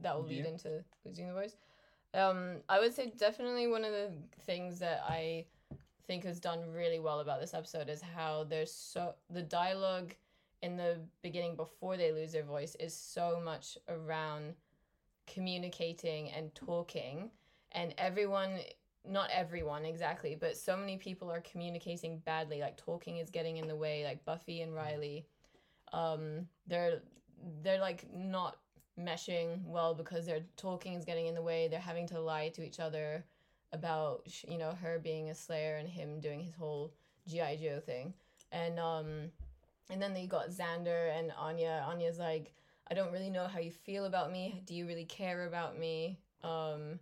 that 0.00 0.16
will 0.16 0.24
lead 0.24 0.44
Yeah. 0.44 0.50
into 0.52 0.84
losing 1.04 1.28
the 1.28 1.34
voice. 1.34 1.56
Um, 2.14 2.62
I 2.68 2.80
would 2.80 2.94
say 2.94 3.10
definitely 3.10 3.66
one 3.66 3.84
of 3.84 3.92
the 3.92 4.12
things 4.40 4.78
that 4.78 5.02
I 5.04 5.46
think 6.06 6.24
is 6.24 6.40
done 6.40 6.70
really 6.72 6.98
well 7.00 7.20
about 7.20 7.38
this 7.40 7.52
episode 7.52 7.90
is 7.90 8.00
how 8.00 8.44
there's 8.44 8.72
so 8.72 9.14
the 9.28 9.42
dialogue 9.42 10.16
in 10.62 10.76
the 10.76 10.98
beginning 11.22 11.56
before 11.56 11.96
they 11.96 12.12
lose 12.12 12.32
their 12.32 12.44
voice 12.44 12.74
is 12.80 12.94
so 12.94 13.40
much 13.44 13.78
around 13.88 14.54
communicating 15.26 16.30
and 16.30 16.54
talking. 16.54 17.30
And 17.72 17.94
everyone 17.98 18.58
not 19.08 19.30
everyone 19.32 19.84
exactly 19.84 20.36
but 20.38 20.56
so 20.56 20.76
many 20.76 20.96
people 20.96 21.30
are 21.30 21.40
communicating 21.40 22.18
badly. 22.20 22.60
Like 22.60 22.76
talking 22.76 23.18
is 23.18 23.30
getting 23.30 23.56
in 23.56 23.68
the 23.68 23.76
way 23.76 24.04
like 24.04 24.24
buffy 24.24 24.60
and 24.62 24.74
riley 24.74 25.26
um 25.92 26.46
they're 26.66 27.00
they're 27.62 27.80
like 27.80 28.06
not 28.12 28.58
meshing 28.98 29.64
well 29.64 29.94
because 29.94 30.26
their 30.26 30.40
talking 30.56 30.94
is 30.94 31.04
getting 31.04 31.26
in 31.26 31.34
the 31.34 31.42
way. 31.42 31.68
They're 31.68 31.78
having 31.78 32.08
to 32.08 32.20
lie 32.20 32.48
to 32.50 32.62
each 32.64 32.80
other 32.80 33.24
about 33.72 34.22
you 34.48 34.58
know 34.58 34.72
her 34.80 34.98
being 34.98 35.30
a 35.30 35.34
slayer 35.34 35.76
and 35.76 35.88
him 35.88 36.20
doing 36.20 36.40
his 36.40 36.54
whole 36.54 36.94
gi 37.28 37.58
joe 37.62 37.80
thing. 37.80 38.14
And 38.50 38.78
um 38.78 39.30
and 39.90 40.00
then 40.02 40.14
they 40.14 40.26
got 40.26 40.48
xander 40.50 41.16
and 41.18 41.32
anya 41.38 41.84
anya's 41.88 42.18
like 42.18 42.52
i 42.90 42.94
don't 42.94 43.12
really 43.12 43.30
know 43.30 43.46
how 43.46 43.58
you 43.58 43.70
feel 43.70 44.04
about 44.04 44.30
me 44.32 44.62
do 44.66 44.74
you 44.74 44.86
really 44.86 45.04
care 45.04 45.46
about 45.46 45.78
me 45.78 46.18
um 46.44 46.98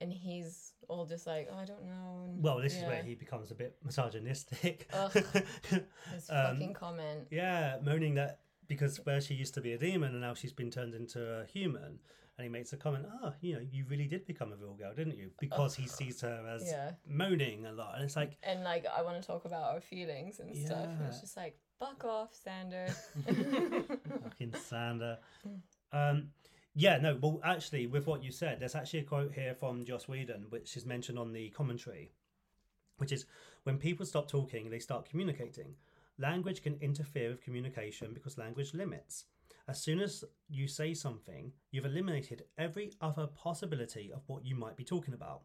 and 0.00 0.12
he's 0.12 0.72
all 0.88 1.04
just 1.06 1.26
like 1.26 1.48
oh, 1.52 1.58
i 1.58 1.64
don't 1.64 1.84
know 1.84 2.22
and- 2.24 2.42
Well, 2.42 2.58
this 2.60 2.74
is 2.76 2.84
where 2.84 3.02
he 3.02 3.14
becomes 3.14 3.50
a 3.50 3.54
bit 3.54 3.76
misogynistic. 3.84 4.88
Ugh. 4.94 5.12
his 5.12 5.24
Um, 6.30 6.54
fucking 6.56 6.74
comment 6.74 7.28
yeah, 7.30 7.76
moaning 7.82 8.14
that 8.14 8.40
because 8.66 8.98
where 9.04 9.20
she 9.20 9.34
used 9.34 9.54
to 9.54 9.60
be 9.60 9.72
a 9.72 9.78
demon 9.78 10.12
and 10.12 10.20
now 10.20 10.32
she's 10.34 10.52
been 10.52 10.70
turned 10.70 10.94
into 10.94 11.20
a 11.40 11.44
human. 11.44 11.98
And 12.38 12.44
he 12.46 12.48
makes 12.48 12.72
a 12.72 12.78
comment, 12.78 13.04
oh, 13.22 13.34
you 13.42 13.52
know, 13.54 13.60
you 13.70 13.84
really 13.90 14.06
did 14.06 14.24
become 14.24 14.50
a 14.52 14.56
real 14.56 14.72
girl, 14.72 14.94
didn't 14.94 15.16
you? 15.18 15.30
Because 15.38 15.74
he 15.74 15.86
sees 15.86 16.22
her 16.22 16.42
as 16.54 16.62
yeah 16.66 16.92
moaning 17.06 17.66
a 17.66 17.72
lot. 17.72 17.96
And 17.96 18.04
it's 18.04 18.16
like, 18.16 18.38
and 18.42 18.64
like 18.64 18.86
I 18.86 19.02
want 19.02 19.20
to 19.20 19.26
talk 19.26 19.44
about 19.44 19.64
our 19.74 19.80
feelings 19.82 20.40
and 20.40 20.56
stuff. 20.56 20.86
And 20.86 21.06
it's 21.08 21.20
just 21.20 21.36
like, 21.36 21.58
fuck 21.80 22.04
off, 22.04 22.30
Xander. 22.46 22.90
fucking 24.22 24.52
Xander. 24.52 25.16
Um, 25.92 26.28
yeah, 26.74 26.98
no, 26.98 27.18
well, 27.20 27.40
actually, 27.42 27.86
with 27.86 28.06
what 28.06 28.22
you 28.22 28.30
said, 28.30 28.60
there's 28.60 28.76
actually 28.76 29.00
a 29.00 29.04
quote 29.04 29.32
here 29.32 29.54
from 29.54 29.84
Joss 29.84 30.06
Whedon, 30.06 30.46
which 30.50 30.76
is 30.76 30.86
mentioned 30.86 31.18
on 31.18 31.32
the 31.32 31.48
commentary, 31.50 32.12
which 32.98 33.10
is 33.10 33.26
when 33.64 33.78
people 33.78 34.06
stop 34.06 34.28
talking, 34.28 34.70
they 34.70 34.78
start 34.78 35.08
communicating. 35.08 35.74
Language 36.18 36.62
can 36.62 36.76
interfere 36.80 37.30
with 37.30 37.42
communication 37.42 38.12
because 38.12 38.38
language 38.38 38.74
limits. 38.74 39.24
As 39.66 39.82
soon 39.82 40.00
as 40.00 40.24
you 40.48 40.68
say 40.68 40.94
something, 40.94 41.52
you've 41.70 41.86
eliminated 41.86 42.44
every 42.58 42.92
other 43.00 43.26
possibility 43.26 44.10
of 44.12 44.22
what 44.26 44.44
you 44.44 44.54
might 44.54 44.76
be 44.76 44.84
talking 44.84 45.14
about. 45.14 45.42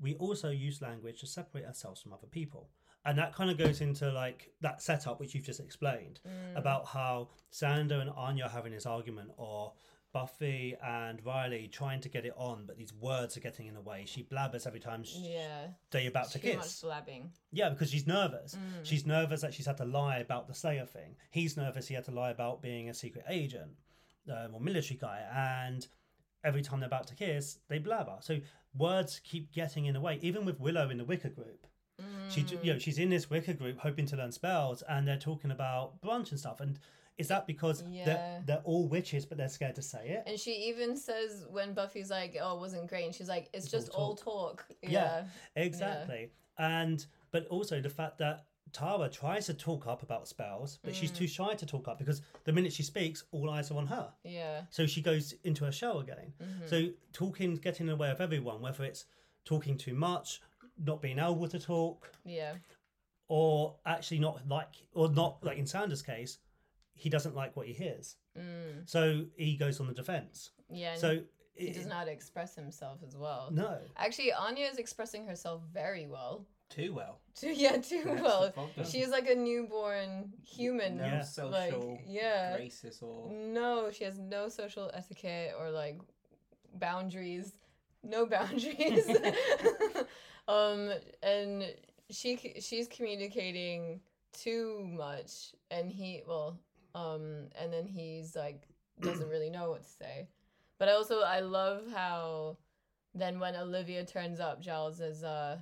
We 0.00 0.14
also 0.14 0.50
use 0.50 0.80
language 0.80 1.20
to 1.20 1.26
separate 1.26 1.66
ourselves 1.66 2.00
from 2.00 2.12
other 2.12 2.26
people. 2.26 2.70
And 3.08 3.16
that 3.18 3.34
kind 3.34 3.50
of 3.50 3.56
goes 3.56 3.80
into 3.80 4.12
like 4.12 4.52
that 4.60 4.82
setup 4.82 5.18
which 5.18 5.34
you've 5.34 5.46
just 5.46 5.60
explained 5.60 6.20
about 6.56 6.86
how 6.86 7.30
Xander 7.50 8.02
and 8.02 8.10
Anya 8.10 8.44
are 8.44 8.50
having 8.50 8.72
this 8.72 8.84
argument, 8.84 9.30
or 9.38 9.72
Buffy 10.12 10.76
and 10.84 11.24
Riley 11.24 11.68
trying 11.72 12.00
to 12.02 12.10
get 12.10 12.26
it 12.26 12.34
on, 12.36 12.64
but 12.66 12.76
these 12.76 12.92
words 12.92 13.36
are 13.36 13.40
getting 13.40 13.66
in 13.66 13.74
the 13.74 13.80
way. 13.80 14.04
She 14.06 14.24
blabbers 14.24 14.66
every 14.66 14.80
time 14.80 15.04
sh 15.04 15.16
yeah, 15.20 15.68
they're 15.90 16.08
about 16.08 16.30
to 16.32 16.38
kiss. 16.38 16.82
blabbing. 16.82 17.30
Yeah, 17.50 17.70
because 17.70 17.90
she's 17.90 18.06
nervous. 18.06 18.56
She's 18.82 19.06
nervous 19.06 19.40
that 19.40 19.54
she's 19.54 19.66
had 19.66 19.78
to 19.78 19.86
lie 19.86 20.18
about 20.18 20.46
the 20.46 20.54
Slayer 20.54 20.86
thing. 20.86 21.16
He's 21.30 21.56
nervous 21.56 21.88
he 21.88 21.94
had 21.94 22.04
to 22.04 22.10
lie 22.10 22.30
about 22.30 22.60
being 22.60 22.90
a 22.90 22.94
secret 22.94 23.24
agent 23.28 23.72
um, 24.30 24.54
or 24.54 24.60
military 24.60 24.98
guy. 24.98 25.22
And 25.34 25.86
every 26.44 26.62
time 26.62 26.80
they're 26.80 26.86
about 26.86 27.06
to 27.08 27.14
kiss, 27.14 27.58
they 27.68 27.78
blabber. 27.78 28.16
So 28.20 28.38
words 28.76 29.20
keep 29.24 29.52
getting 29.52 29.86
in 29.86 29.94
the 29.94 30.00
way. 30.00 30.18
Even 30.22 30.44
with 30.44 30.60
Willow 30.60 30.90
in 30.90 30.98
the 30.98 31.04
Wicca 31.04 31.30
group, 31.30 31.66
she 32.28 32.44
you 32.62 32.72
know 32.72 32.78
she's 32.78 32.98
in 32.98 33.08
this 33.10 33.28
Wicca 33.30 33.54
group 33.54 33.78
hoping 33.78 34.06
to 34.06 34.16
learn 34.16 34.32
spells, 34.32 34.82
and 34.88 35.06
they're 35.06 35.16
talking 35.18 35.50
about 35.50 36.00
brunch 36.00 36.30
and 36.30 36.38
stuff. 36.38 36.60
And 36.60 36.78
is 37.16 37.26
that 37.28 37.46
because 37.48 37.82
Yeah. 37.90 38.04
they're, 38.04 38.42
they're 38.46 38.62
all 38.64 38.86
witches, 38.86 39.26
but 39.26 39.38
they're 39.38 39.48
scared 39.48 39.74
to 39.74 39.82
say 39.82 40.08
it? 40.10 40.22
And 40.26 40.38
she 40.38 40.52
even 40.68 40.96
says 40.96 41.46
when 41.50 41.74
Buffy's 41.74 42.10
like, 42.10 42.36
"Oh, 42.40 42.56
it 42.56 42.60
wasn't 42.60 42.86
great," 42.88 43.04
and 43.06 43.14
she's 43.14 43.28
like, 43.28 43.48
"It's, 43.52 43.64
It's 43.64 43.72
just 43.72 43.88
all 43.90 44.10
all 44.10 44.14
talk." 44.16 44.64
Yeah. 44.82 44.90
Yeah, 44.90 45.24
Exactly. 45.62 46.30
And 46.58 47.04
but 47.30 47.46
also 47.48 47.80
the 47.80 47.90
fact 47.90 48.18
that 48.18 48.44
Tara 48.72 49.08
tries 49.08 49.46
to 49.46 49.54
talk 49.54 49.86
up 49.86 50.02
about 50.02 50.28
spells, 50.28 50.78
but 50.84 50.94
she's 50.94 51.10
too 51.10 51.26
shy 51.26 51.54
to 51.54 51.64
talk 51.66 51.88
up 51.88 51.98
because 51.98 52.20
the 52.44 52.52
minute 52.52 52.72
she 52.72 52.82
speaks, 52.82 53.24
all 53.32 53.48
eyes 53.50 53.70
are 53.70 53.78
on 53.78 53.86
her. 53.86 54.10
yeah, 54.24 54.62
So 54.70 54.86
she 54.86 55.00
goes 55.00 55.34
into 55.44 55.64
her 55.64 55.72
shell 55.72 56.00
again. 56.00 56.34
Mm-hmm. 56.42 56.66
So 56.66 56.88
talking's 57.14 57.60
getting 57.60 57.86
in 57.86 57.90
the 57.92 57.96
way 57.96 58.10
of 58.10 58.20
everyone, 58.20 58.60
whether 58.60 58.84
it's 58.84 59.06
talking 59.46 59.78
too 59.78 59.94
much, 59.94 60.42
not 60.84 61.00
being 61.02 61.18
able 61.18 61.48
to 61.48 61.58
talk, 61.58 62.10
yeah, 62.24 62.54
or 63.28 63.76
actually 63.86 64.18
not 64.20 64.46
like, 64.48 64.74
or 64.94 65.10
not 65.10 65.42
like 65.44 65.58
in 65.58 65.64
Xander's 65.64 66.02
case, 66.02 66.38
he 66.94 67.08
doesn't 67.10 67.34
like 67.34 67.56
what 67.56 67.66
he 67.66 67.72
hears. 67.72 68.16
mm. 68.38 68.88
So 68.88 69.24
he 69.36 69.56
goes 69.56 69.80
on 69.80 69.86
the 69.86 69.94
defense. 69.94 70.50
yeah. 70.70 70.96
So 70.96 71.20
he 71.54 71.66
it- 71.68 71.74
doesn't 71.74 71.88
know 71.90 71.96
how 71.96 72.04
to 72.04 72.10
express 72.12 72.54
himself 72.54 73.00
as 73.06 73.16
well. 73.16 73.50
no. 73.52 73.78
Actually, 73.96 74.32
Anya 74.32 74.66
is 74.66 74.78
expressing 74.78 75.26
herself 75.26 75.62
very 75.72 76.06
well. 76.06 76.46
Too 76.70 76.92
well. 76.92 77.20
Too, 77.34 77.50
yeah, 77.52 77.78
too 77.78 78.02
That's 78.04 78.20
well. 78.22 78.50
problem. 78.50 78.86
She's 78.86 79.08
like 79.08 79.28
a 79.28 79.34
newborn 79.34 80.32
human. 80.44 80.98
No 80.98 81.04
Yeah. 81.04 81.22
social 81.22 81.50
Like, 81.92 82.00
yeah. 82.06 82.56
graces 82.56 83.00
or 83.00 83.30
No, 83.32 83.90
she 83.90 84.04
has 84.04 84.18
no 84.18 84.48
social 84.50 84.90
etiquette 84.92 85.54
or 85.58 85.70
like 85.70 85.98
boundaries. 86.74 87.52
No 88.04 88.26
boundaries. 88.36 89.06
um, 90.48 90.90
and 91.22 91.64
she 92.10 92.54
she's 92.60 92.88
communicating 92.88 94.00
too 94.32 94.80
much, 94.90 95.52
and 95.70 95.90
he 95.90 96.22
well, 96.26 96.58
um, 96.94 97.46
and 97.60 97.72
then 97.72 97.86
he's 97.86 98.34
like 98.34 98.62
doesn't 99.00 99.28
really 99.28 99.50
know 99.50 99.70
what 99.70 99.82
to 99.84 99.88
say. 99.88 100.28
But 100.78 100.88
I 100.88 100.92
also, 100.92 101.20
I 101.20 101.40
love 101.40 101.82
how 101.92 102.56
then 103.14 103.38
when 103.38 103.54
Olivia 103.54 104.04
turns 104.04 104.40
up, 104.40 104.60
Giles 104.60 105.00
is 105.00 105.22
uh 105.22 105.58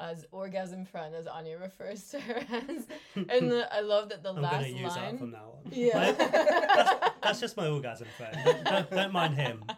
as 0.00 0.26
orgasm 0.32 0.84
friend, 0.84 1.14
as 1.14 1.26
Anya 1.26 1.58
refers 1.58 2.08
to 2.08 2.20
her 2.20 2.34
as, 2.68 2.86
and 3.14 3.50
the, 3.50 3.72
I 3.72 3.80
love 3.80 4.08
that 4.08 4.22
the 4.22 4.30
I'm 4.30 4.42
last 4.42 4.62
going 4.62 4.74
to 4.74 4.80
use 4.80 4.94
that 4.94 5.00
line. 5.00 5.18
from 5.18 5.30
now 5.30 5.52
on. 5.64 5.72
Yeah. 5.72 6.12
that's, 6.12 7.10
that's 7.22 7.40
just 7.40 7.56
my 7.56 7.68
orgasm 7.68 8.08
friend. 8.16 8.36
Don't, 8.64 8.90
don't 8.90 9.12
mind 9.12 9.34
him. 9.34 9.64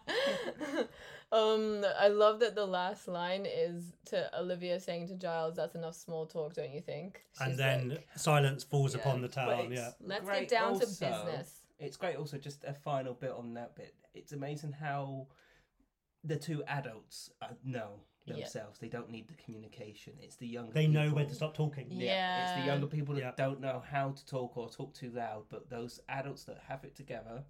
um, 1.34 1.84
I 1.98 2.08
love 2.08 2.40
that 2.40 2.54
the 2.54 2.66
last 2.66 3.08
line 3.08 3.46
is 3.46 3.92
to 4.06 4.30
Olivia 4.38 4.78
saying 4.80 5.08
to 5.08 5.14
Giles, 5.16 5.56
"That's 5.56 5.74
enough 5.74 5.94
small 5.94 6.26
talk, 6.26 6.54
don't 6.54 6.72
you 6.72 6.80
think?" 6.80 7.24
and 7.40 7.58
then 7.58 7.88
like, 7.90 8.08
silence 8.16 8.62
falls 8.64 8.94
Yeah. 8.94 9.00
upon 9.00 9.20
the 9.22 9.28
town. 9.28 9.72
Yeah, 9.72 9.90
"Let's 10.00 10.24
great 10.24 10.48
get 10.48 10.58
down 10.60 10.74
to 10.74 10.86
business." 10.86 11.60
It's 11.78 11.96
great. 11.96 12.16
Also, 12.16 12.38
just 12.38 12.64
a 12.64 12.72
final 12.72 13.14
bit 13.14 13.32
on 13.32 13.54
that 13.54 13.74
bit. 13.74 13.94
It's 14.14 14.32
amazing 14.32 14.72
how 14.72 15.26
the 16.22 16.36
two 16.36 16.62
adults 16.64 17.30
uh, 17.42 17.48
know 17.64 18.00
Yeah. 18.26 18.34
themselves. 18.36 18.78
They 18.78 18.88
don't 18.88 19.10
need 19.10 19.26
the 19.28 19.34
communication. 19.34 20.14
It's 20.20 20.36
the 20.36 20.46
younger. 20.46 20.72
they 20.72 20.86
know 20.86 21.02
people. 21.06 21.16
when 21.16 21.28
to 21.28 21.34
stop 21.34 21.54
talking. 21.54 21.90
Yeah, 21.90 22.42
it's 22.44 22.52
the 22.52 22.64
younger 22.64 22.86
people 22.86 23.14
that 23.16 23.20
Yeah. 23.20 23.32
don't 23.36 23.60
know 23.60 23.80
how 23.80 24.12
to 24.12 24.24
talk 24.26 24.56
or 24.56 24.70
talk 24.70 24.94
too 24.94 25.10
loud. 25.10 25.48
But 25.50 25.68
those 25.68 26.00
adults 26.08 26.44
that 26.44 26.58
have 26.68 26.84
it 26.84 26.94
together, 26.94 27.44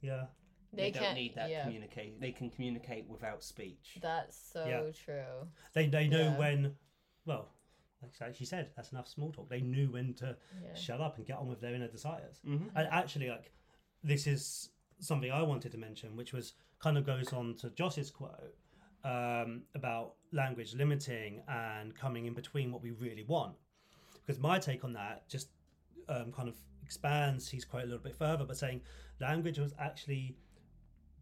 Yeah, 0.00 0.26
they, 0.72 0.90
They 0.90 0.98
don't 0.98 1.14
need 1.14 1.34
that 1.36 1.50
yeah, 1.50 1.64
communicate. 1.64 2.20
They 2.20 2.32
can 2.32 2.50
communicate 2.50 3.06
without 3.08 3.42
speech. 3.42 3.98
that's 4.02 4.36
so 4.52 4.66
Yeah. 4.66 4.90
true. 4.92 5.48
they 5.72 5.86
they 5.86 6.08
know 6.08 6.20
Yeah. 6.20 6.38
when. 6.38 6.76
Well, 7.24 7.50
like 8.20 8.34
she 8.34 8.44
said, 8.44 8.70
that's 8.76 8.92
enough 8.92 9.08
small 9.08 9.32
talk. 9.32 9.48
They 9.48 9.60
knew 9.60 9.90
when 9.90 10.14
to 10.14 10.36
Yeah. 10.62 10.74
shut 10.74 11.00
up 11.00 11.16
and 11.16 11.26
get 11.26 11.36
on 11.38 11.48
with 11.48 11.60
their 11.60 11.74
inner 11.74 11.88
desires. 11.88 12.40
Mm-hmm. 12.46 12.76
And 12.76 12.88
actually, 12.90 13.28
like 13.28 13.52
this 14.04 14.26
is 14.26 14.70
something 15.00 15.30
I 15.30 15.42
wanted 15.42 15.72
to 15.72 15.78
mention, 15.78 16.16
which 16.16 16.32
was 16.32 16.54
kind 16.78 16.96
of 16.98 17.04
goes 17.04 17.32
on 17.32 17.54
to 17.56 17.70
Joss's 17.70 18.10
quote 18.10 18.54
um, 19.04 19.62
about 19.74 20.14
language 20.32 20.74
limiting 20.74 21.42
and 21.48 21.94
coming 21.94 22.26
in 22.26 22.34
between 22.34 22.70
what 22.72 22.82
we 22.82 22.90
really 22.90 23.22
want. 23.24 23.56
Because 24.26 24.38
my 24.40 24.58
take 24.58 24.84
on 24.84 24.92
that 24.94 25.28
just 25.28 25.48
um, 26.08 26.32
kind 26.32 26.48
of 26.48 26.56
expands 26.82 27.48
his 27.48 27.64
quote 27.64 27.82
a 27.84 27.86
little 27.86 28.02
bit 28.02 28.14
further, 28.16 28.44
but 28.44 28.56
saying 28.56 28.80
language 29.20 29.58
was 29.58 29.72
actually 29.78 30.36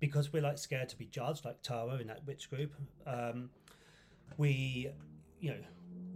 because 0.00 0.32
we're 0.32 0.42
like 0.42 0.58
scared 0.58 0.88
to 0.90 0.96
be 0.96 1.06
judged, 1.06 1.44
like 1.44 1.62
Tara 1.62 1.96
in 1.96 2.06
that 2.08 2.26
witch 2.26 2.50
group. 2.50 2.72
Um, 3.06 3.50
we, 4.36 4.90
you 5.40 5.50
know, 5.50 5.58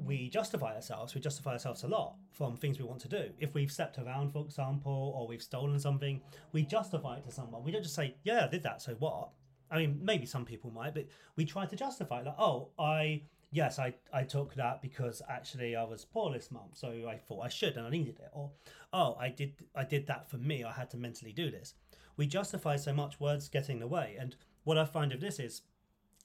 we 0.05 0.29
justify 0.29 0.75
ourselves. 0.75 1.15
We 1.15 1.21
justify 1.21 1.53
ourselves 1.53 1.83
a 1.85 1.89
lot 1.89 2.17
from 2.33 2.57
things 2.57 2.79
we 2.79 2.85
want 2.85 3.01
to 3.03 3.09
do. 3.09 3.31
If 3.39 3.55
we've 3.55 3.71
stepped 3.71 3.99
around, 3.99 4.33
for 4.33 4.45
example, 4.45 5.15
or 5.17 5.27
we've 5.27 5.43
stolen 5.43 5.79
something, 5.79 6.21
we 6.53 6.63
justify 6.63 7.17
it 7.17 7.25
to 7.25 7.33
someone. 7.33 7.63
We 7.63 7.71
don't 7.71 7.83
just 7.83 7.95
say, 7.95 8.15
"Yeah, 8.25 8.45
I 8.45 8.49
did 8.49 8.63
that." 8.63 8.83
So 8.83 8.95
what? 8.95 9.31
I 9.71 9.79
mean, 9.79 10.01
maybe 10.03 10.27
some 10.27 10.45
people 10.45 10.71
might, 10.71 10.95
but 10.95 11.07
we 11.37 11.45
try 11.45 11.65
to 11.67 11.77
justify 11.77 12.21
it. 12.21 12.27
Like, 12.27 12.39
oh, 12.39 12.71
I 12.79 13.23
yes, 13.53 13.79
I 13.79 13.95
I 14.13 14.25
took 14.25 14.55
that 14.55 14.83
because 14.83 15.23
actually 15.29 15.77
I 15.77 15.85
was 15.85 16.05
poor 16.05 16.33
this 16.33 16.51
month, 16.51 16.77
so 16.77 16.89
I 17.09 17.17
thought 17.17 17.45
I 17.45 17.49
should 17.49 17.77
and 17.77 17.87
I 17.87 17.91
needed 17.91 18.19
it. 18.19 18.31
Or 18.33 18.51
oh, 18.93 19.17
I 19.19 19.29
did 19.29 19.55
I 19.75 19.85
did 19.85 20.07
that 20.07 20.29
for 20.29 20.39
me. 20.39 20.65
I 20.65 20.73
had 20.73 20.91
to 20.91 20.97
mentally 20.97 21.33
do 21.33 21.51
this. 21.51 21.75
We 22.21 22.27
justify 22.27 22.77
so 22.77 22.93
much, 22.93 23.19
words 23.19 23.49
getting 23.49 23.77
in 23.77 23.81
the 23.81 23.87
way. 23.87 24.15
And 24.21 24.37
what 24.65 24.77
I 24.77 24.85
find 24.85 25.11
of 25.11 25.23
this 25.23 25.39
is 25.39 25.63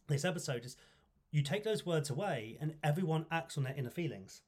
this 0.09 0.25
episode 0.25 0.65
is 0.65 0.75
you 1.31 1.41
take 1.41 1.63
those 1.63 1.85
words 1.85 2.09
away 2.09 2.57
and 2.59 2.75
everyone 2.83 3.25
acts 3.31 3.57
on 3.57 3.63
their 3.63 3.73
inner 3.77 3.89
feelings. 3.89 4.41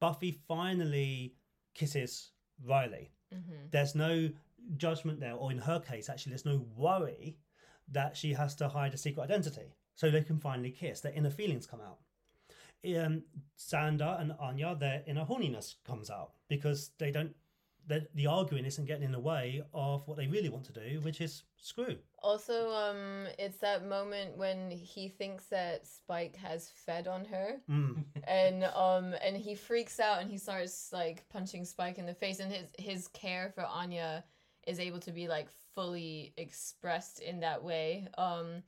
Buffy 0.00 0.40
finally 0.48 1.36
kisses 1.74 2.32
Riley. 2.66 3.12
There's 3.70 3.94
no 3.94 4.30
judgment 4.78 5.20
there, 5.20 5.34
or 5.34 5.52
in 5.52 5.58
her 5.58 5.78
case, 5.78 6.08
actually, 6.08 6.30
there's 6.30 6.44
no 6.44 6.66
worry 6.76 7.36
that 7.92 8.16
she 8.16 8.32
has 8.32 8.56
to 8.56 8.68
hide 8.68 8.92
a 8.92 8.96
secret 8.96 9.22
identity. 9.22 9.76
So 9.94 10.10
they 10.10 10.22
can 10.22 10.40
finally 10.40 10.72
kiss. 10.72 11.00
Their 11.02 11.12
inner 11.12 11.30
feelings 11.30 11.66
come 11.66 11.82
out. 11.82 11.98
Um, 12.84 13.22
Xander 13.56 14.20
and 14.20 14.32
Anya, 14.40 14.74
their 14.74 15.04
inner 15.06 15.24
horniness 15.24 15.76
comes 15.86 16.10
out 16.10 16.32
because 16.48 16.90
they 16.98 17.12
don't. 17.12 17.36
The, 17.86 18.06
the 18.14 18.26
arguing 18.26 18.64
isn't 18.64 18.84
getting 18.84 19.02
in 19.02 19.12
the 19.12 19.18
way 19.20 19.62
of 19.74 20.06
what 20.06 20.16
they 20.16 20.26
really 20.28 20.48
want 20.48 20.64
to 20.66 20.72
do, 20.72 21.00
which 21.00 21.20
is 21.20 21.42
screw. 21.56 21.96
Also, 22.22 22.70
um, 22.70 23.26
it's 23.38 23.58
that 23.58 23.86
moment 23.86 24.36
when 24.36 24.70
he 24.70 25.08
thinks 25.08 25.46
that 25.46 25.86
Spike 25.86 26.36
has 26.36 26.70
fed 26.86 27.08
on 27.08 27.24
her, 27.24 27.60
Mm. 27.68 28.04
and 28.28 28.64
um, 28.64 29.14
and 29.22 29.36
he 29.36 29.54
freaks 29.54 29.98
out 29.98 30.20
and 30.20 30.30
he 30.30 30.38
starts 30.38 30.92
like 30.92 31.28
punching 31.30 31.64
Spike 31.64 31.98
in 31.98 32.06
the 32.06 32.14
face, 32.14 32.40
and 32.40 32.52
his 32.52 32.66
his 32.78 33.08
care 33.08 33.50
for 33.54 33.64
Anya 33.64 34.24
is 34.66 34.78
able 34.78 35.00
to 35.00 35.12
be 35.12 35.26
like 35.26 35.48
fully 35.74 36.32
expressed 36.36 37.20
in 37.20 37.40
that 37.40 37.62
way. 37.64 38.06
Um, 38.18 38.62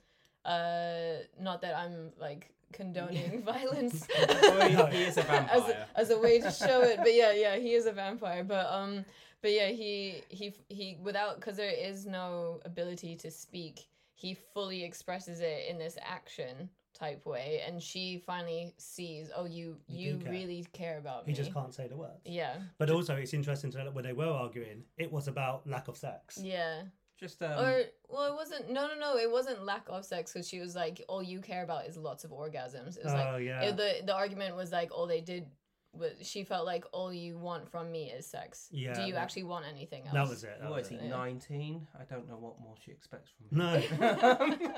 uh, 0.45 1.19
not 1.41 1.61
that 1.63 1.77
I'm 1.77 2.11
like 2.19 2.53
condoning 2.73 3.43
violence. 3.47 4.07
Oh, 4.19 4.87
he, 4.91 4.97
he 4.99 5.03
is 5.05 5.17
a 5.19 5.31
as 5.53 5.63
a, 5.69 5.87
as 5.97 6.11
a 6.11 6.19
way 6.19 6.41
to 6.41 6.51
show 6.51 6.83
it. 6.83 6.99
But 6.99 7.15
yeah, 7.15 7.33
yeah, 7.33 7.57
he 7.57 7.75
is 7.75 7.87
a 7.87 7.93
vampire. 7.93 8.45
But 8.45 8.67
um, 8.71 9.05
but 9.41 9.53
yeah, 9.53 9.69
he 9.69 10.23
he 10.29 10.55
he 10.69 10.99
without 11.03 11.37
because 11.37 11.57
there 11.57 11.71
is 11.73 12.07
no 12.07 12.61
ability 12.65 13.17
to 13.17 13.31
speak. 13.31 13.87
He 14.15 14.35
fully 14.55 14.85
expresses 14.85 15.41
it 15.41 15.67
in 15.69 15.79
this 15.79 15.97
action 16.01 16.69
type 16.95 17.25
way, 17.27 17.63
and 17.67 17.83
she 17.83 18.19
finally 18.25 18.73
sees, 18.77 19.31
oh, 19.35 19.47
you 19.47 19.77
You 19.89 20.13
you, 20.13 20.17
care. 20.19 20.31
really 20.31 20.67
care 20.73 20.99
about 20.99 21.27
me. 21.27 21.33
He 21.33 21.37
just 21.37 21.53
can't 21.53 21.75
say 21.75 21.89
the 21.89 21.97
words. 21.97 22.21
Yeah, 22.25 22.57
But 22.79 22.91
also, 22.91 23.17
it's 23.17 23.33
interesting 23.35 23.73
to 23.73 23.79
know 23.79 23.85
that 23.87 23.95
when 23.95 24.05
they 24.05 24.13
were 24.13 24.27
arguing, 24.29 24.85
it 24.99 25.11
was 25.11 25.27
about 25.27 25.67
lack 25.67 25.89
of 25.89 25.97
sex. 25.97 26.39
yeah. 26.41 26.83
Just 27.23 27.41
um, 27.43 27.53
or 27.53 27.83
well, 28.09 28.27
it 28.33 28.35
wasn't. 28.35 28.69
No, 28.71 28.89
no, 28.89 28.95
no. 28.99 29.17
It 29.17 29.31
wasn't 29.31 29.65
lack 29.65 29.85
of 29.89 30.05
sex 30.05 30.33
because 30.33 30.49
she 30.49 30.59
was 30.59 30.75
like, 30.75 31.01
all 31.09 31.23
you 31.23 31.41
care 31.41 31.63
about 31.63 31.87
is 31.87 31.97
lots 31.97 32.25
of 32.25 32.33
orgasms. 32.33 32.97
It 32.99 33.05
was 33.05 33.15
like 33.15 33.27
oh 33.31 33.37
yeah. 33.37 33.63
it- 33.63 33.77
the 33.77 33.91
the 34.05 34.13
argument 34.15 34.57
was 34.57 34.73
like 34.73 34.91
all 34.93 35.07
they 35.07 35.21
did 35.21 35.47
was 35.95 36.13
she 36.23 36.43
felt 36.43 36.65
like 36.67 36.85
all 36.93 37.13
you 37.13 37.39
want 37.39 37.71
from 37.71 37.93
me 37.93 38.11
is 38.11 38.27
sex. 38.27 38.67
Yeah, 38.73 38.95
Do 38.95 39.03
you 39.03 39.13
that- 39.13 39.21
actually 39.21 39.45
want 39.45 39.67
anything 39.71 40.03
else? 40.07 40.15
that 40.15 40.29
was 40.29 40.43
it. 40.43 40.57
That 40.61 40.69
what 40.71 40.79
was 40.79 40.87
is 40.87 40.91
he? 40.91 40.97
it. 40.97 41.03
Yeah. 41.05 41.11
Nineteen. 41.17 41.87
I 42.01 42.05
don't 42.13 42.27
know 42.29 42.39
what 42.39 42.59
more 42.61 42.75
she 42.85 42.91
expects 42.91 43.31
from 43.31 43.57
me. 43.59 43.65
No. 43.65 43.83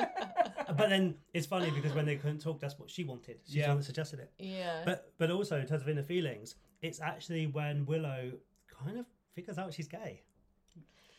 but 0.76 0.88
then 0.90 1.14
it's 1.32 1.46
funny 1.46 1.70
because 1.70 1.94
when 1.94 2.04
they 2.04 2.16
couldn't 2.16 2.40
talk, 2.40 2.60
that's 2.60 2.78
what 2.78 2.90
she 2.90 3.04
wanted. 3.04 3.38
She's 3.46 3.54
Yeah. 3.56 3.62
the 3.66 3.68
one 3.70 3.78
that 3.78 3.84
suggested 3.84 4.20
it. 4.20 4.30
yeah. 4.38 4.82
But 4.84 5.12
but 5.16 5.30
also 5.30 5.58
in 5.58 5.66
terms 5.66 5.82
of 5.82 5.88
inner 5.88 6.02
feelings, 6.02 6.56
it's 6.82 7.00
actually 7.00 7.46
when 7.46 7.86
Willow 7.86 8.32
kind 8.68 8.98
of 8.98 9.06
figures 9.34 9.56
out 9.56 9.72
she's 9.72 9.88
gay. 9.88 10.22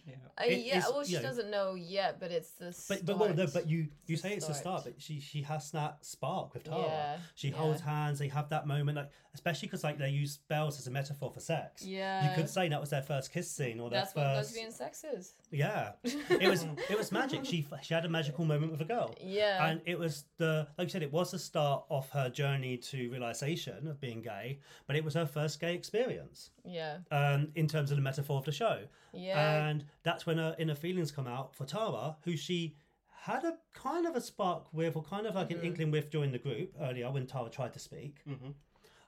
Yeah. 0.08 0.16
Uh, 0.38 0.44
yeah, 0.46 0.78
is- 0.80 0.86
well, 0.92 1.04
she 1.04 1.12
you 1.14 1.18
know- 1.18 1.24
doesn't 1.24 1.50
know 1.50 1.76
yet, 1.76 2.20
but 2.20 2.32
it's 2.32 2.52
the 2.52 2.66
But 2.66 2.76
start. 2.76 3.06
but 3.06 3.18
well, 3.20 3.34
no, 3.34 3.48
but 3.54 3.68
you 3.70 3.88
you 4.06 4.14
It's 4.14 4.22
say 4.22 4.34
it's 4.34 4.48
the 4.48 4.54
start, 4.54 4.84
but 4.86 5.02
she 5.02 5.20
she 5.20 5.42
has 5.44 5.72
that 5.72 6.04
spark 6.06 6.54
with 6.54 6.64
Tara. 6.66 6.82
Yeah, 6.82 7.18
She 7.36 7.50
yeah. 7.50 7.56
holds 7.58 7.82
hands. 7.82 8.20
They 8.20 8.28
have 8.28 8.50
that 8.50 8.68
moment, 8.68 8.98
like 8.98 9.10
especially 9.34 9.68
because 9.68 9.84
like 9.84 9.98
they 9.98 10.10
use 10.10 10.34
spells 10.34 10.80
as 10.80 10.88
a 10.88 10.92
metaphor 10.92 11.30
for 11.32 11.40
sex. 11.40 11.84
yeah, 11.86 12.30
You 12.30 12.36
could 12.36 12.50
say 12.50 12.70
that 12.70 12.80
was 12.80 12.90
their 12.90 13.02
first 13.02 13.32
kiss 13.34 13.50
scene 13.52 13.80
or 13.80 13.90
their 13.90 14.02
that's 14.02 14.16
what 14.16 14.24
first. 14.24 14.52
lesbian 14.52 14.72
sex 14.72 15.04
is. 15.04 15.34
Yeah, 15.52 15.94
it 16.04 16.48
was 16.50 16.64
it 16.90 16.98
was 16.98 17.12
magic. 17.12 17.46
She 17.46 17.66
she 17.82 17.94
had 17.94 18.06
a 18.06 18.10
magical 18.10 18.46
moment 18.46 18.72
with 18.72 18.82
a 18.82 18.86
girl. 18.86 19.14
Yeah, 19.22 19.66
and 19.68 19.82
it 19.86 19.98
was 19.98 20.26
the 20.38 20.68
like 20.78 20.86
you 20.88 20.92
said 20.92 21.04
it 21.04 21.12
was 21.12 21.32
the 21.32 21.40
start 21.40 21.84
of 21.90 22.10
her 22.10 22.30
journey 22.30 22.78
to 22.78 23.10
realization 23.10 23.88
of 23.88 24.00
being 24.00 24.22
gay 24.22 24.60
but 24.88 24.96
it 24.96 25.04
was 25.04 25.14
her 25.14 25.26
first 25.26 25.60
gay 25.60 25.74
experience 25.74 26.52
yeah, 26.64 26.98
um, 27.12 27.48
in 27.56 27.68
terms 27.68 27.92
of 27.92 27.98
the 27.98 28.02
metaphor 28.04 28.38
of 28.38 28.46
the 28.46 28.52
show 28.52 28.80
yeah, 29.14 29.68
and 29.68 29.86
that's 30.06 30.26
when 30.26 30.38
her 30.38 30.56
inner 30.58 30.76
feelings 30.76 31.12
come 31.12 31.28
out 31.28 31.54
for 31.56 31.66
tara 31.66 32.16
who 32.24 32.38
she 32.38 32.76
had 33.24 33.44
a 33.44 33.56
kind 33.74 34.06
of 34.06 34.16
a 34.16 34.22
spark 34.22 34.68
with 34.72 34.96
or 34.96 35.04
kind 35.04 35.26
of 35.28 35.36
like 35.36 35.50
Mm-hmm. 35.50 35.60
an 35.60 35.66
inkling 35.66 35.92
with 35.92 36.10
during 36.10 36.32
the 36.32 36.40
group 36.40 36.74
earlier 36.80 37.12
when 37.12 37.26
tara 37.28 37.50
tried 37.50 37.74
to 37.74 37.80
speak 37.80 38.22
hmm 38.26 38.52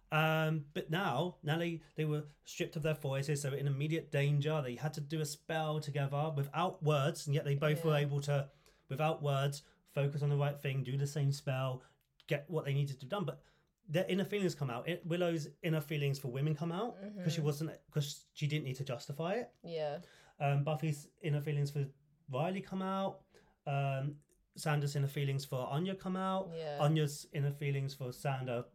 um, 0.09 0.63
but 0.73 0.89
now, 0.89 1.35
now 1.43 1.57
they, 1.57 1.81
they 1.97 2.05
were 2.05 2.23
stripped 2.45 2.77
of 2.77 2.83
their 2.83 2.93
voices. 2.93 3.41
They 3.43 3.49
were 3.49 3.57
in 3.57 3.67
immediate 3.67 4.09
danger. 4.09 4.61
They 4.63 4.75
had 4.75 4.93
to 4.93 5.01
do 5.01 5.19
a 5.19 5.25
spell 5.25 5.81
together 5.81 6.31
without 6.33 6.81
words, 6.81 7.25
and 7.27 7.35
yet 7.35 7.43
they 7.43 7.55
both 7.55 7.83
were 7.83 7.97
able 7.97 8.21
to, 8.21 8.47
without 8.87 9.21
words, 9.21 9.63
focus 9.93 10.21
on 10.23 10.29
the 10.29 10.37
right 10.37 10.57
thing, 10.57 10.81
do 10.85 10.95
the 10.95 11.05
same 11.07 11.33
spell, 11.33 11.81
get 12.27 12.45
what 12.47 12.63
they 12.63 12.73
needed 12.73 13.01
to 13.01 13.05
done. 13.05 13.25
But 13.25 13.41
their 13.89 14.05
inner 14.07 14.23
feelings 14.23 14.55
come 14.55 14.69
out. 14.69 14.87
It, 14.87 15.05
Willow's 15.05 15.49
inner 15.61 15.81
feelings 15.81 16.19
for 16.19 16.29
women 16.29 16.55
come 16.55 16.71
out 16.71 16.95
because 17.17 17.33
she 17.33 17.41
wasn't 17.41 17.71
because 17.87 18.23
she 18.33 18.47
didn't 18.47 18.63
need 18.63 18.77
to 18.77 18.85
justify 18.85 19.33
it. 19.33 19.49
yeah, 19.61 19.97
Um, 20.39 20.63
Buffy's 20.63 21.07
inner 21.21 21.41
feelings 21.41 21.71
for 21.71 21.85
Riley 22.31 22.61
come 22.61 22.81
out. 22.81 23.19
Um, 23.65 24.15
Xander's 24.57 24.95
inner 24.95 25.07
feelings 25.07 25.45
for 25.45 25.67
Anya 25.69 25.95
come 25.95 26.15
out. 26.15 26.49
yeah. 26.57 26.77
Anya's 26.79 27.27
inner 27.33 27.51
feelings 27.51 27.93
for 27.93 28.05
Xander 28.07 28.65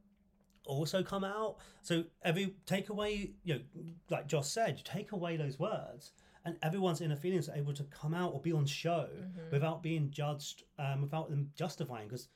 also 0.65 1.03
come 1.03 1.25
out. 1.25 1.57
So 1.83 2.05
every 2.23 2.55
take 2.67 2.89
away, 2.89 3.33
you 3.43 3.55
know, 3.55 3.61
like 4.11 4.27
Joss 4.29 4.51
said, 4.51 4.79
you 4.79 4.85
take 4.85 5.13
away 5.13 5.37
those 5.37 5.59
words, 5.59 6.13
and 6.45 6.57
everyone's 6.63 7.01
inner 7.01 7.17
feelings 7.17 7.49
are 7.49 7.57
able 7.57 7.73
to 7.75 7.85
come 7.85 8.15
out 8.15 8.33
or 8.33 8.41
be 8.41 8.53
on 8.53 8.65
show 8.67 9.09
without 9.51 9.83
being 9.83 10.11
judged, 10.11 10.63
um, 10.79 11.03
without 11.03 11.31
them 11.31 11.51
justifying. 11.57 12.07
Because 12.09 12.29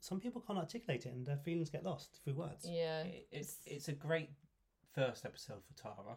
some 0.00 0.20
people 0.20 0.42
can't 0.46 0.58
articulate 0.58 1.06
it, 1.06 1.12
and 1.14 1.26
their 1.26 1.38
feelings 1.38 1.70
get 1.70 1.84
lost 1.84 2.20
through 2.22 2.34
words. 2.34 2.66
yeah, 2.68 3.02
It, 3.02 3.28
it's 3.32 3.58
it's 3.64 3.88
a 3.88 3.92
great 3.92 4.30
first 4.94 5.24
episode 5.24 5.62
for 5.66 5.82
Tara. 5.82 6.16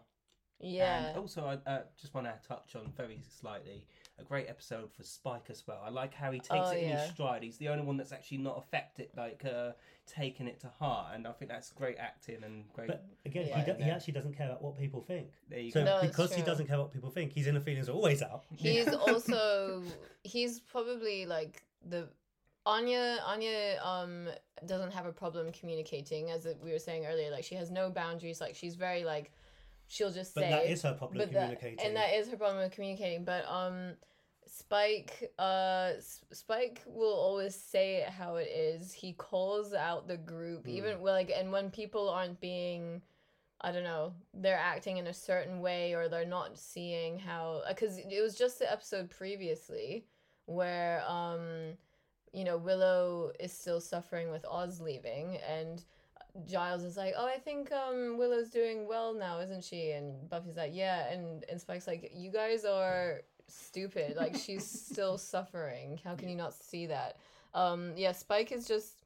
Yeah. 0.64 1.10
And 1.10 1.18
also, 1.18 1.44
I 1.46 1.70
uh, 1.70 1.82
just 2.00 2.14
want 2.14 2.28
to 2.28 2.34
touch 2.48 2.76
on 2.76 2.92
very 2.96 3.22
slightly 3.40 3.86
a 4.20 4.24
great 4.24 4.48
episode 4.48 4.92
for 4.92 5.04
Spike 5.04 5.48
as 5.50 5.64
well. 5.68 5.82
I 5.84 5.90
like 5.90 6.14
how 6.14 6.32
he 6.32 6.40
takes 6.40 6.52
Oh, 6.52 6.70
it 6.72 6.84
in 6.84 6.90
yeah. 6.90 7.02
his 7.02 7.12
stride. 7.12 7.42
He's 7.44 7.58
the 7.58 7.70
only 7.70 7.84
one 7.84 7.98
that's 7.98 8.12
actually 8.12 8.38
not 8.38 8.58
affected, 8.60 9.10
like 9.18 9.44
uh, 9.44 9.72
taking 10.08 10.48
it 10.48 10.60
to 10.62 10.68
heart, 10.68 11.08
and 11.16 11.26
I 11.28 11.32
think 11.32 11.50
that's 11.50 11.72
great 11.72 11.98
acting 11.98 12.44
and 12.44 12.64
great. 12.74 12.88
But 12.88 13.04
again, 13.26 13.48
Yeah. 13.48 13.60
he, 13.64 13.72
do- 13.72 13.84
he 13.84 13.90
actually 13.90 14.14
doesn't 14.14 14.34
care 14.38 14.48
about 14.48 14.62
what 14.62 14.78
people 14.78 15.02
think. 15.02 15.30
there 15.50 15.60
you 15.60 15.72
So 15.72 15.84
go. 15.84 15.96
No, 15.96 16.02
because 16.08 16.34
he 16.34 16.44
doesn't 16.44 16.68
care 16.68 16.78
what 16.78 16.94
people 16.94 17.10
think, 17.10 17.34
his 17.34 17.48
inner 17.48 17.60
feelings 17.60 17.90
are 17.90 17.94
always 17.94 18.22
out. 18.22 18.44
He's 18.56 18.88
also 18.94 19.84
he's 20.24 20.60
probably 20.60 21.26
like 21.26 21.64
the 21.90 22.08
Anya 22.66 23.18
Anya 23.26 23.80
um 23.84 24.30
doesn't 24.66 24.92
have 24.94 25.06
a 25.06 25.12
problem 25.12 25.52
communicating 25.52 26.30
as 26.32 26.48
we 26.64 26.72
were 26.72 26.80
saying 26.80 27.06
earlier 27.06 27.30
like 27.30 27.44
she 27.44 27.56
has 27.56 27.70
no 27.70 27.90
boundaries 27.90 28.40
like 28.40 28.56
she's 28.56 28.76
very 28.76 29.04
like 29.04 29.34
she'll 29.88 30.12
just 30.12 30.34
But 30.36 30.42
say 30.46 30.50
that 30.50 30.66
is 30.66 30.82
her 30.84 30.94
problem 30.94 31.20
but 31.20 31.32
that, 31.34 31.40
communicating. 31.60 31.86
and 31.86 31.96
that 31.96 32.14
is 32.14 32.28
her 32.30 32.38
problem 32.38 32.58
with 32.64 32.72
communicating 32.72 33.24
but 33.26 33.46
um 33.48 33.94
Spike 34.46 35.32
uh 35.40 35.92
S- 35.98 36.22
Spike 36.32 36.82
will 36.86 37.14
always 37.14 37.56
say 37.56 37.98
it 37.98 38.10
how 38.10 38.36
it 38.36 38.48
is 38.50 38.94
he 38.94 39.14
calls 39.14 39.74
out 39.74 40.08
the 40.08 40.18
group 40.18 40.64
Hmm. 40.66 40.70
even 40.70 41.02
like 41.02 41.32
and 41.36 41.52
when 41.52 41.70
people 41.72 42.10
aren't 42.10 42.40
being 42.40 43.02
I 43.66 43.72
don't 43.72 43.86
know, 43.86 44.14
they're 44.34 44.58
acting 44.60 44.98
in 44.98 45.08
a 45.08 45.14
certain 45.14 45.62
way 45.62 45.94
or 45.94 46.10
they're 46.10 46.26
not 46.26 46.58
seeing 46.60 47.18
how 47.18 47.62
because 47.70 47.98
it 47.98 48.22
was 48.22 48.36
just 48.36 48.60
the 48.60 48.70
episode 48.70 49.10
previously 49.10 50.06
where 50.46 51.02
um 51.08 51.78
you 52.34 52.44
know 52.44 52.58
Willow 52.58 53.32
is 53.40 53.54
still 53.54 53.80
suffering 53.80 54.30
with 54.32 54.46
Oz 54.46 54.82
leaving 54.82 55.38
and 55.48 55.84
Giles 56.46 56.84
is 56.84 56.98
like, 56.98 57.14
"Oh, 57.18 57.26
I 57.28 57.38
think 57.38 57.72
um 57.72 58.18
Willow's 58.18 58.50
doing 58.50 58.88
well 58.88 59.14
now, 59.14 59.40
isn't 59.40 59.64
she?" 59.64 59.92
And 59.92 60.30
Buffy's 60.30 60.58
like, 60.58 60.72
"Yeah." 60.74 61.12
And 61.12 61.44
and 61.50 61.60
Spike's 61.62 61.88
like, 61.88 62.12
"You 62.16 62.32
guys 62.32 62.66
are 62.66 63.22
stupid. 63.48 64.16
Like 64.18 64.36
she's 64.36 64.66
still 64.66 65.18
suffering. 65.34 66.00
How 66.04 66.16
can 66.16 66.30
you 66.30 66.36
not 66.36 66.54
see 66.54 66.88
that?" 66.88 67.18
Um 67.54 67.94
yeah, 67.96 68.14
Spike 68.14 68.52
is 68.52 68.68
just 68.68 69.04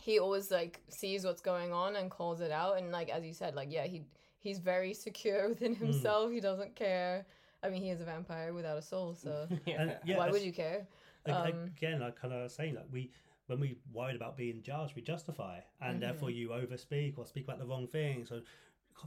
he 0.00 0.18
always 0.18 0.50
like 0.50 0.82
sees 0.88 1.24
what's 1.24 1.40
going 1.40 1.72
on 1.72 1.96
and 1.96 2.10
calls 2.10 2.40
it 2.40 2.50
out 2.50 2.76
and 2.78 2.92
like 2.92 3.08
as 3.08 3.24
you 3.24 3.32
said 3.32 3.54
like 3.54 3.72
yeah 3.72 3.84
he 3.84 4.02
he's 4.38 4.58
very 4.58 4.92
secure 4.92 5.48
within 5.52 5.74
Hmm. 5.74 5.86
himself 5.86 6.30
he 6.30 6.38
doesn't 6.38 6.76
care 6.76 7.24
i 7.62 7.70
mean 7.70 7.82
he 7.82 7.88
is 7.90 8.02
a 8.02 8.04
vampire 8.04 8.52
without 8.52 8.76
a 8.76 8.82
soul 8.82 9.14
so 9.14 9.48
yeah. 9.66 9.80
And, 9.82 9.96
yeah, 10.04 10.18
why 10.18 10.30
would 10.30 10.42
you 10.42 10.52
care 10.52 10.86
Ag- 11.26 11.54
Um, 11.54 11.72
again, 11.76 12.00
like 12.00 12.14
kind 12.14 12.34
of 12.34 12.50
saying 12.52 12.74
like 12.74 12.84
we 12.92 13.10
when 13.46 13.60
we 13.60 13.76
worried 13.92 14.16
about 14.16 14.36
being 14.36 14.62
judged, 14.62 14.96
we 14.96 15.02
justify, 15.02 15.60
and 15.80 16.00
therefore 16.02 16.30
you 16.30 16.48
overspeak 16.50 17.16
or 17.18 17.24
speak 17.26 17.44
about 17.44 17.58
the 17.58 17.64
wrong 17.66 17.86
thing, 17.86 18.24
so 18.24 18.40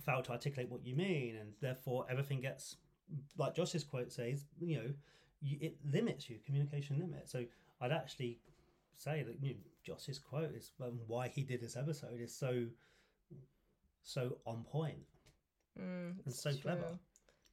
fail 0.06 0.22
to 0.22 0.32
articulate 0.32 0.70
what 0.72 0.86
you 0.86 0.96
mean, 0.96 1.36
and 1.36 1.54
therefore 1.62 2.06
everything 2.10 2.40
gets, 2.40 2.78
like 3.38 3.56
Joss's 3.56 3.84
quote 3.84 4.12
says, 4.12 4.46
you 4.60 4.78
know, 4.78 4.94
you, 5.42 5.58
it 5.62 5.78
limits 5.92 6.30
you, 6.30 6.38
communication 6.46 7.00
limits. 7.00 7.32
So 7.32 7.46
I'd 7.82 7.92
actually 7.92 8.40
say 8.98 9.24
that 9.24 9.38
you 9.42 9.54
know, 9.56 9.60
Joss's 9.84 10.20
quote 10.20 10.52
is 10.56 10.72
um, 10.82 11.00
why 11.08 11.28
he 11.28 11.44
did 11.44 11.62
this 11.62 11.76
episode 11.76 12.20
is 12.22 12.34
so, 12.34 12.66
so 14.04 14.38
on 14.46 14.64
point 14.64 15.06
Mm, 15.80 16.18
and 16.18 16.28
it's 16.28 16.42
so 16.42 16.52
true. 16.52 16.60
clever. 16.62 17.00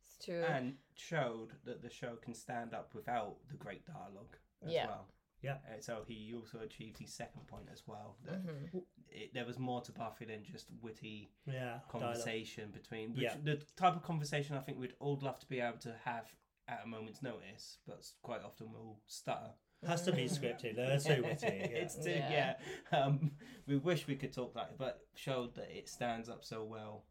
It's 0.00 0.24
true. 0.24 0.42
and 0.42 0.74
showed 0.94 1.52
that 1.64 1.82
the 1.82 1.90
show 1.90 2.16
can 2.16 2.34
stand 2.34 2.74
up 2.74 2.94
without 2.94 3.36
the 3.48 3.56
great 3.56 3.86
dialogue 3.86 4.36
as 4.66 4.72
Yeah. 4.72 4.86
well. 4.86 5.06
Yeah. 5.42 5.58
Uh, 5.68 5.80
so 5.80 6.02
he 6.06 6.32
also 6.34 6.60
achieved 6.60 6.98
his 6.98 7.12
second 7.12 7.46
point 7.46 7.68
as 7.72 7.82
well. 7.86 8.16
That 8.24 8.44
Mhm. 8.46 8.82
it, 9.08 9.34
there 9.34 9.44
was 9.44 9.58
more 9.58 9.80
to 9.82 9.92
Buffy 9.92 10.24
than 10.24 10.42
just 10.44 10.70
witty 10.82 11.30
Yeah, 11.46 11.52
dialogue. 11.54 11.88
conversation 11.88 12.70
between 12.72 13.12
which, 13.12 13.22
Yeah. 13.22 13.36
the 13.42 13.56
type 13.76 13.94
of 13.96 14.02
conversation 14.02 14.56
I 14.56 14.60
think 14.60 14.78
we'd 14.78 14.94
all 14.98 15.18
love 15.20 15.38
to 15.40 15.46
be 15.46 15.60
able 15.60 15.78
to 15.78 15.94
have 16.04 16.34
at 16.68 16.82
a 16.82 16.86
moment's 16.86 17.22
notice, 17.22 17.78
but 17.86 18.10
quite 18.22 18.42
often 18.42 18.72
we'll 18.72 19.00
stutter. 19.06 19.54
has 19.86 20.02
to 20.02 20.12
be 20.12 20.24
scripted. 20.24 20.74
They're 20.74 20.98
so 20.98 21.22
witty. 21.22 21.46
Yeah. 21.46 21.78
it's 21.82 21.94
too, 21.96 22.10
Yeah. 22.10 22.58
yeah. 22.90 22.98
Um, 22.98 23.36
we 23.66 23.76
wish 23.76 24.06
we 24.08 24.16
could 24.16 24.32
talk 24.32 24.54
like 24.56 24.70
it, 24.70 24.78
but 24.78 25.06
showed 25.14 25.54
that 25.54 25.70
it 25.70 25.88
stands 25.88 26.28
up 26.28 26.44
so 26.44 26.64
well. 26.64 27.06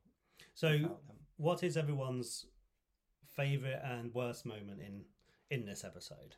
So, 0.56 1.00
what 1.38 1.64
is 1.64 1.78
everyone's 1.78 2.48
favorite 3.28 3.82
and 3.84 4.14
worst 4.14 4.46
moment 4.46 4.82
in 4.82 5.06
in 5.52 5.66
this 5.66 5.84
episode? 5.86 6.36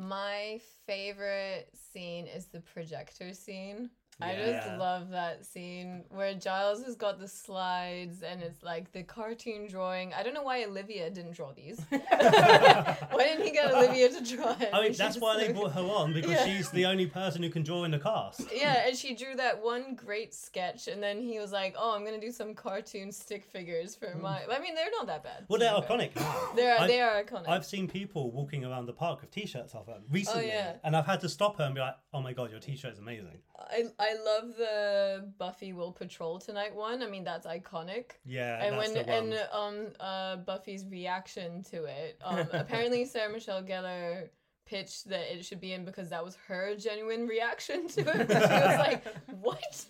My 0.00 0.58
favorite 0.86 1.68
scene 1.74 2.26
is 2.26 2.46
the 2.46 2.60
projector 2.60 3.34
scene. 3.34 3.90
I 4.22 4.32
Yeah. 4.32 4.52
just 4.52 4.78
love 4.78 5.10
that 5.10 5.44
scene 5.44 6.04
where 6.10 6.34
Giles 6.34 6.84
has 6.84 6.96
got 6.96 7.18
the 7.18 7.28
slides 7.28 8.22
and 8.22 8.42
it's 8.42 8.62
like 8.62 8.92
the 8.92 9.02
cartoon 9.02 9.66
drawing. 9.68 10.12
I 10.14 10.22
don't 10.22 10.34
know 10.34 10.42
why 10.42 10.64
Olivia 10.64 11.10
didn't 11.10 11.32
draw 11.32 11.52
these. 11.52 11.80
why 11.90 12.96
didn't 13.18 13.44
he 13.44 13.50
get 13.50 13.72
Olivia 13.72 14.08
to 14.08 14.36
draw 14.36 14.56
it? 14.60 14.70
I 14.72 14.82
mean, 14.82 14.92
that's 14.92 14.98
just 14.98 15.20
why 15.20 15.36
they 15.38 15.52
brought 15.52 15.72
her 15.72 15.80
on 15.80 16.12
because 16.12 16.30
Yeah. 16.30 16.44
she's 16.46 16.70
the 16.70 16.86
only 16.86 17.06
person 17.06 17.42
who 17.42 17.50
can 17.50 17.62
draw 17.62 17.84
in 17.84 17.90
the 17.90 17.98
cast. 17.98 18.42
Yeah, 18.52 18.86
and 18.86 18.96
she 18.96 19.14
drew 19.14 19.34
that 19.36 19.62
one 19.62 19.94
great 19.94 20.34
sketch, 20.34 20.88
and 20.88 21.02
then 21.02 21.20
he 21.20 21.38
was 21.38 21.52
like, 21.52 21.74
"Oh, 21.78 21.94
I'm 21.94 22.04
gonna 22.04 22.20
do 22.20 22.32
some 22.32 22.54
cartoon 22.54 23.12
stick 23.12 23.44
figures 23.44 23.94
for 23.94 24.10
hmm. 24.10 24.22
my." 24.22 24.42
I 24.50 24.58
mean, 24.58 24.74
they're 24.74 24.90
not 24.90 25.06
that 25.06 25.22
bad. 25.22 25.44
Well, 25.48 25.58
they're 25.58 25.72
iconic. 25.72 26.10
They're 26.56 26.78
I've- 26.78 26.88
they 26.88 27.00
are 27.00 27.22
iconic. 27.22 27.48
I've 27.48 27.64
seen 27.64 27.88
people 27.88 28.30
walking 28.30 28.64
around 28.64 28.86
the 28.86 28.92
park 28.92 29.20
with 29.20 29.30
t-shirts 29.30 29.74
of 29.74 29.86
them 29.86 30.02
oh, 30.02 30.08
recently, 30.10 30.44
Oh, 30.44 30.54
yeah. 30.54 30.76
and 30.84 30.96
I've 30.96 31.06
had 31.06 31.20
to 31.20 31.28
stop 31.28 31.56
her 31.58 31.64
and 31.64 31.74
be 31.74 31.80
like, 31.80 31.96
"Oh 32.12 32.20
my 32.20 32.32
god, 32.32 32.50
your 32.50 32.60
t-shirt 32.60 32.92
is 32.92 32.98
amazing." 32.98 33.38
I 33.58 33.84
I 33.98 34.09
love 34.14 34.56
the 34.56 35.30
Buffy 35.38 35.72
will 35.72 35.92
patrol 35.92 36.38
tonight 36.38 36.74
one. 36.74 37.02
I 37.02 37.06
mean, 37.06 37.24
that's 37.24 37.46
iconic. 37.46 38.12
Yeah, 38.24 38.62
and 38.62 38.78
that's 38.78 38.94
when 38.94 39.08
and 39.08 39.48
um 39.52 39.86
uh 40.00 40.36
Buffy's 40.36 40.84
reaction 40.86 41.62
to 41.64 41.84
it. 41.84 42.18
Um, 42.24 42.46
apparently 42.52 43.04
Sarah 43.06 43.32
Michelle 43.32 43.62
Gellar 43.62 44.28
pitched 44.70 45.08
that 45.08 45.32
it 45.34 45.44
should 45.44 45.60
be 45.60 45.72
in 45.72 45.84
because 45.84 46.08
that 46.10 46.24
was 46.24 46.36
her 46.48 46.74
genuine 46.76 47.26
reaction 47.26 47.88
to 47.88 48.00
it. 48.00 48.28
She 48.30 48.34
was 48.34 48.78
like, 48.78 49.04
"What?" 49.40 49.84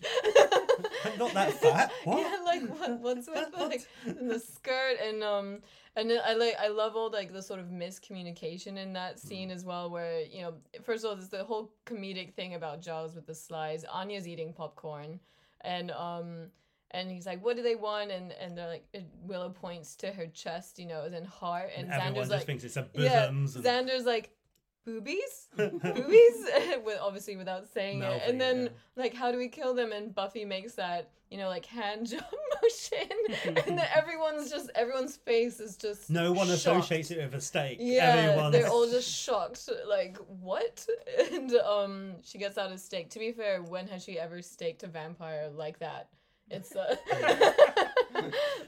I'm 1.04 1.18
not 1.22 1.34
that 1.34 1.52
fat. 1.54 1.92
What? 2.04 2.20
Yeah, 2.20 2.36
like 2.44 2.62
what? 2.78 3.00
What's 3.00 3.28
with 3.28 3.48
like 3.58 3.86
the 4.06 4.38
skirt 4.40 4.96
and 5.06 5.22
um 5.22 5.58
and 5.96 6.10
I 6.24 6.32
like 6.34 6.56
I 6.58 6.68
love 6.68 6.96
all 6.96 7.10
like 7.10 7.32
the 7.32 7.42
sort 7.42 7.60
of 7.60 7.66
miscommunication 7.66 8.76
in 8.78 8.92
that 8.94 9.16
Mm. 9.16 9.20
scene 9.20 9.50
as 9.50 9.64
well, 9.64 9.90
where 9.90 10.22
you 10.22 10.42
know 10.42 10.54
first 10.82 11.04
of 11.04 11.10
all 11.10 11.16
there's 11.16 11.28
the 11.28 11.44
whole 11.44 11.72
comedic 11.86 12.34
thing 12.34 12.54
about 12.54 12.80
Jaws 12.80 13.14
with 13.14 13.26
the 13.26 13.34
slides. 13.34 13.84
Anya's 13.84 14.26
eating 14.26 14.52
popcorn, 14.52 15.20
and 15.60 15.90
um 15.90 16.28
and 16.92 17.10
he's 17.10 17.26
like, 17.26 17.44
"What 17.44 17.56
do 17.56 17.62
they 17.62 17.76
want?" 17.76 18.10
And 18.10 18.32
and 18.32 18.56
they're 18.56 18.68
like, 18.76 18.86
it- 18.92 19.06
Willow 19.24 19.50
points 19.50 19.94
to 19.96 20.08
her 20.12 20.26
chest, 20.26 20.78
you 20.78 20.86
know, 20.86 21.02
and 21.04 21.26
heart, 21.26 21.70
and, 21.76 21.88
And 21.92 22.16
Xander's 22.16 22.30
like, 22.30 22.46
thinks 22.46 22.64
it's 22.64 22.76
a 22.76 22.88
yeah, 22.94 23.28
and... 23.28 23.46
Xander's 23.46 24.06
like. 24.06 24.30
Boobies, 24.86 25.48
boobies, 25.56 26.46
with 26.84 26.98
obviously 27.00 27.36
without 27.36 27.68
saying 27.68 28.02
it, 28.02 28.22
and 28.26 28.40
then 28.40 28.66
it, 28.66 28.76
like 28.96 29.14
how 29.14 29.30
do 29.30 29.38
we 29.38 29.48
kill 29.48 29.74
them? 29.74 29.92
And 29.92 30.14
buffy 30.14 30.44
makes 30.44 30.72
that 30.74 31.10
you 31.30 31.36
know 31.38 31.48
like 31.48 31.66
hand 31.66 32.06
jump 32.10 32.24
motion. 32.62 33.08
And 33.66 33.78
then 33.78 33.86
everyone's 33.94 34.50
just 34.50 34.70
everyone's 34.74 35.16
face 35.16 35.60
is 35.60 35.76
just 35.76 36.08
no 36.10 36.32
one 36.32 36.46
shocked. 36.46 36.58
associates 36.58 37.10
it 37.10 37.18
with 37.18 37.34
a 37.34 37.40
steak. 37.40 37.76
yeah 37.80 38.14
Everyone's... 38.30 38.52
they're 38.52 38.68
all 38.68 38.88
just 38.90 39.08
shocked. 39.10 39.68
Like 39.86 40.16
what? 40.40 40.86
And 41.30 41.52
um 41.56 42.14
she 42.22 42.38
gets 42.38 42.56
out 42.56 42.72
a 42.72 42.78
steak. 42.78 43.10
To 43.10 43.18
be 43.18 43.32
fair 43.32 43.62
when 43.62 43.86
has 43.88 44.02
she 44.02 44.18
ever 44.18 44.40
staked 44.42 44.82
a 44.82 44.88
vampire 44.88 45.50
like 45.54 45.78
that? 45.80 46.08
It's 46.50 46.74
uh 46.74 46.96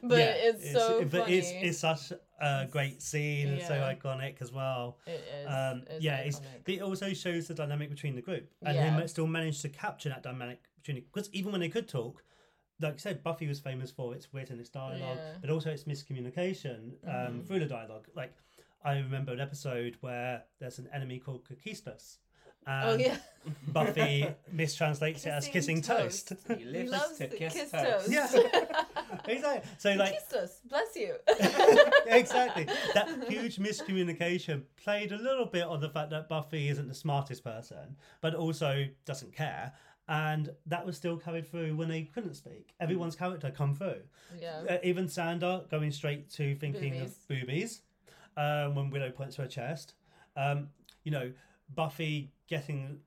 but 0.02 0.18
Yeah, 0.18 0.34
it's, 0.36 0.72
so 0.72 1.00
but 1.10 1.22
funny. 1.22 1.38
it's 1.38 1.48
it's 1.50 1.78
such 1.78 2.12
a 2.42 2.66
great 2.70 3.00
scene 3.00 3.48
and 3.48 3.62
so 3.62 3.74
iconic 3.74 4.42
as 4.42 4.50
well. 4.52 4.98
it 5.06 5.10
is 5.40 5.46
Um, 5.46 5.84
it's 5.88 6.04
yeah, 6.04 6.16
it's, 6.18 6.40
it 6.66 6.82
also 6.82 7.12
shows 7.12 7.46
the 7.48 7.54
dynamic 7.54 7.88
between 7.90 8.14
the 8.16 8.22
group, 8.22 8.50
and 8.62 8.74
Yeah. 8.76 8.98
they 9.00 9.06
still 9.06 9.26
managed 9.26 9.62
to 9.62 9.68
capture 9.68 10.08
that 10.08 10.22
dynamic 10.22 10.60
between. 10.76 10.96
Because 11.12 11.30
even 11.32 11.52
when 11.52 11.60
they 11.60 11.68
could 11.68 11.88
talk, 11.88 12.24
like 12.80 12.94
I 12.94 12.96
said, 12.96 13.22
Buffy 13.22 13.46
was 13.46 13.60
famous 13.60 13.90
for 13.92 14.14
its 14.14 14.32
wit 14.32 14.50
and 14.50 14.60
its 14.60 14.70
dialogue, 14.70 15.18
Yeah. 15.18 15.36
but 15.40 15.50
also 15.50 15.70
its 15.70 15.84
miscommunication 15.84 16.94
um, 17.04 17.40
Mhm. 17.40 17.46
through 17.46 17.60
the 17.60 17.66
dialogue. 17.66 18.08
Like 18.14 18.34
I 18.84 18.98
remember 18.98 19.32
an 19.32 19.40
episode 19.40 19.96
where 20.00 20.44
there's 20.58 20.78
an 20.80 20.88
enemy 20.92 21.20
called 21.20 21.44
Kakistos. 21.48 22.18
And 22.66 22.90
oh 22.90 22.94
yeah 22.96 23.16
Buffy 23.68 24.26
mistranslates 24.54 25.26
it 25.26 25.30
as 25.30 25.48
Kissing 25.48 25.80
kissing 25.80 25.82
toast. 25.82 26.28
toast. 26.28 26.42
He 26.48 26.54
he 26.54 26.64
lives 26.64 26.90
loves 26.92 27.18
to 27.18 27.28
to 27.28 27.36
kiss 27.36 27.52
kiss 27.54 27.70
toast. 27.70 27.84
toast 27.84 28.10
Yeah. 28.10 28.26
exactly. 29.26 29.70
So 29.78 29.92
like 29.94 30.12
kissed 30.12 30.32
us 30.34 30.60
bless 30.68 30.94
you 30.96 31.14
exactly. 32.06 32.66
That 32.94 33.24
huge 33.28 33.56
miscommunication 33.56 34.62
played 34.82 35.12
a 35.12 35.18
little 35.18 35.46
bit 35.46 35.64
on 35.64 35.80
the 35.80 35.88
fact 35.88 36.10
that 36.10 36.28
Buffy 36.28 36.68
isn't 36.68 36.88
the 36.88 36.94
smartest 36.94 37.42
person, 37.44 37.96
but 38.20 38.34
also 38.34 38.84
doesn't 39.04 39.34
care. 39.34 39.72
And 40.08 40.50
that 40.66 40.84
was 40.84 40.96
still 40.96 41.16
carried 41.16 41.48
through 41.48 41.76
when 41.76 41.88
they 41.88 42.02
couldn't 42.02 42.34
speak. 42.34 42.74
Everyone's 42.80 43.16
character 43.16 43.50
come 43.50 43.74
through. 43.74 44.02
yeah 44.38 44.62
Uh, 44.68 44.78
even 44.82 45.06
Xander 45.06 45.68
going 45.70 45.90
straight 45.92 46.30
to 46.32 46.54
thinking 46.56 47.00
of 47.00 47.14
boobies 47.28 47.82
um, 48.36 48.74
when 48.74 48.90
Willow 48.90 49.10
points 49.10 49.36
to 49.36 49.42
her 49.42 49.48
chest. 49.48 49.94
Um, 50.36 50.68
you 51.04 51.12
know, 51.12 51.32
Buffy 51.68 52.32
getting 52.48 53.00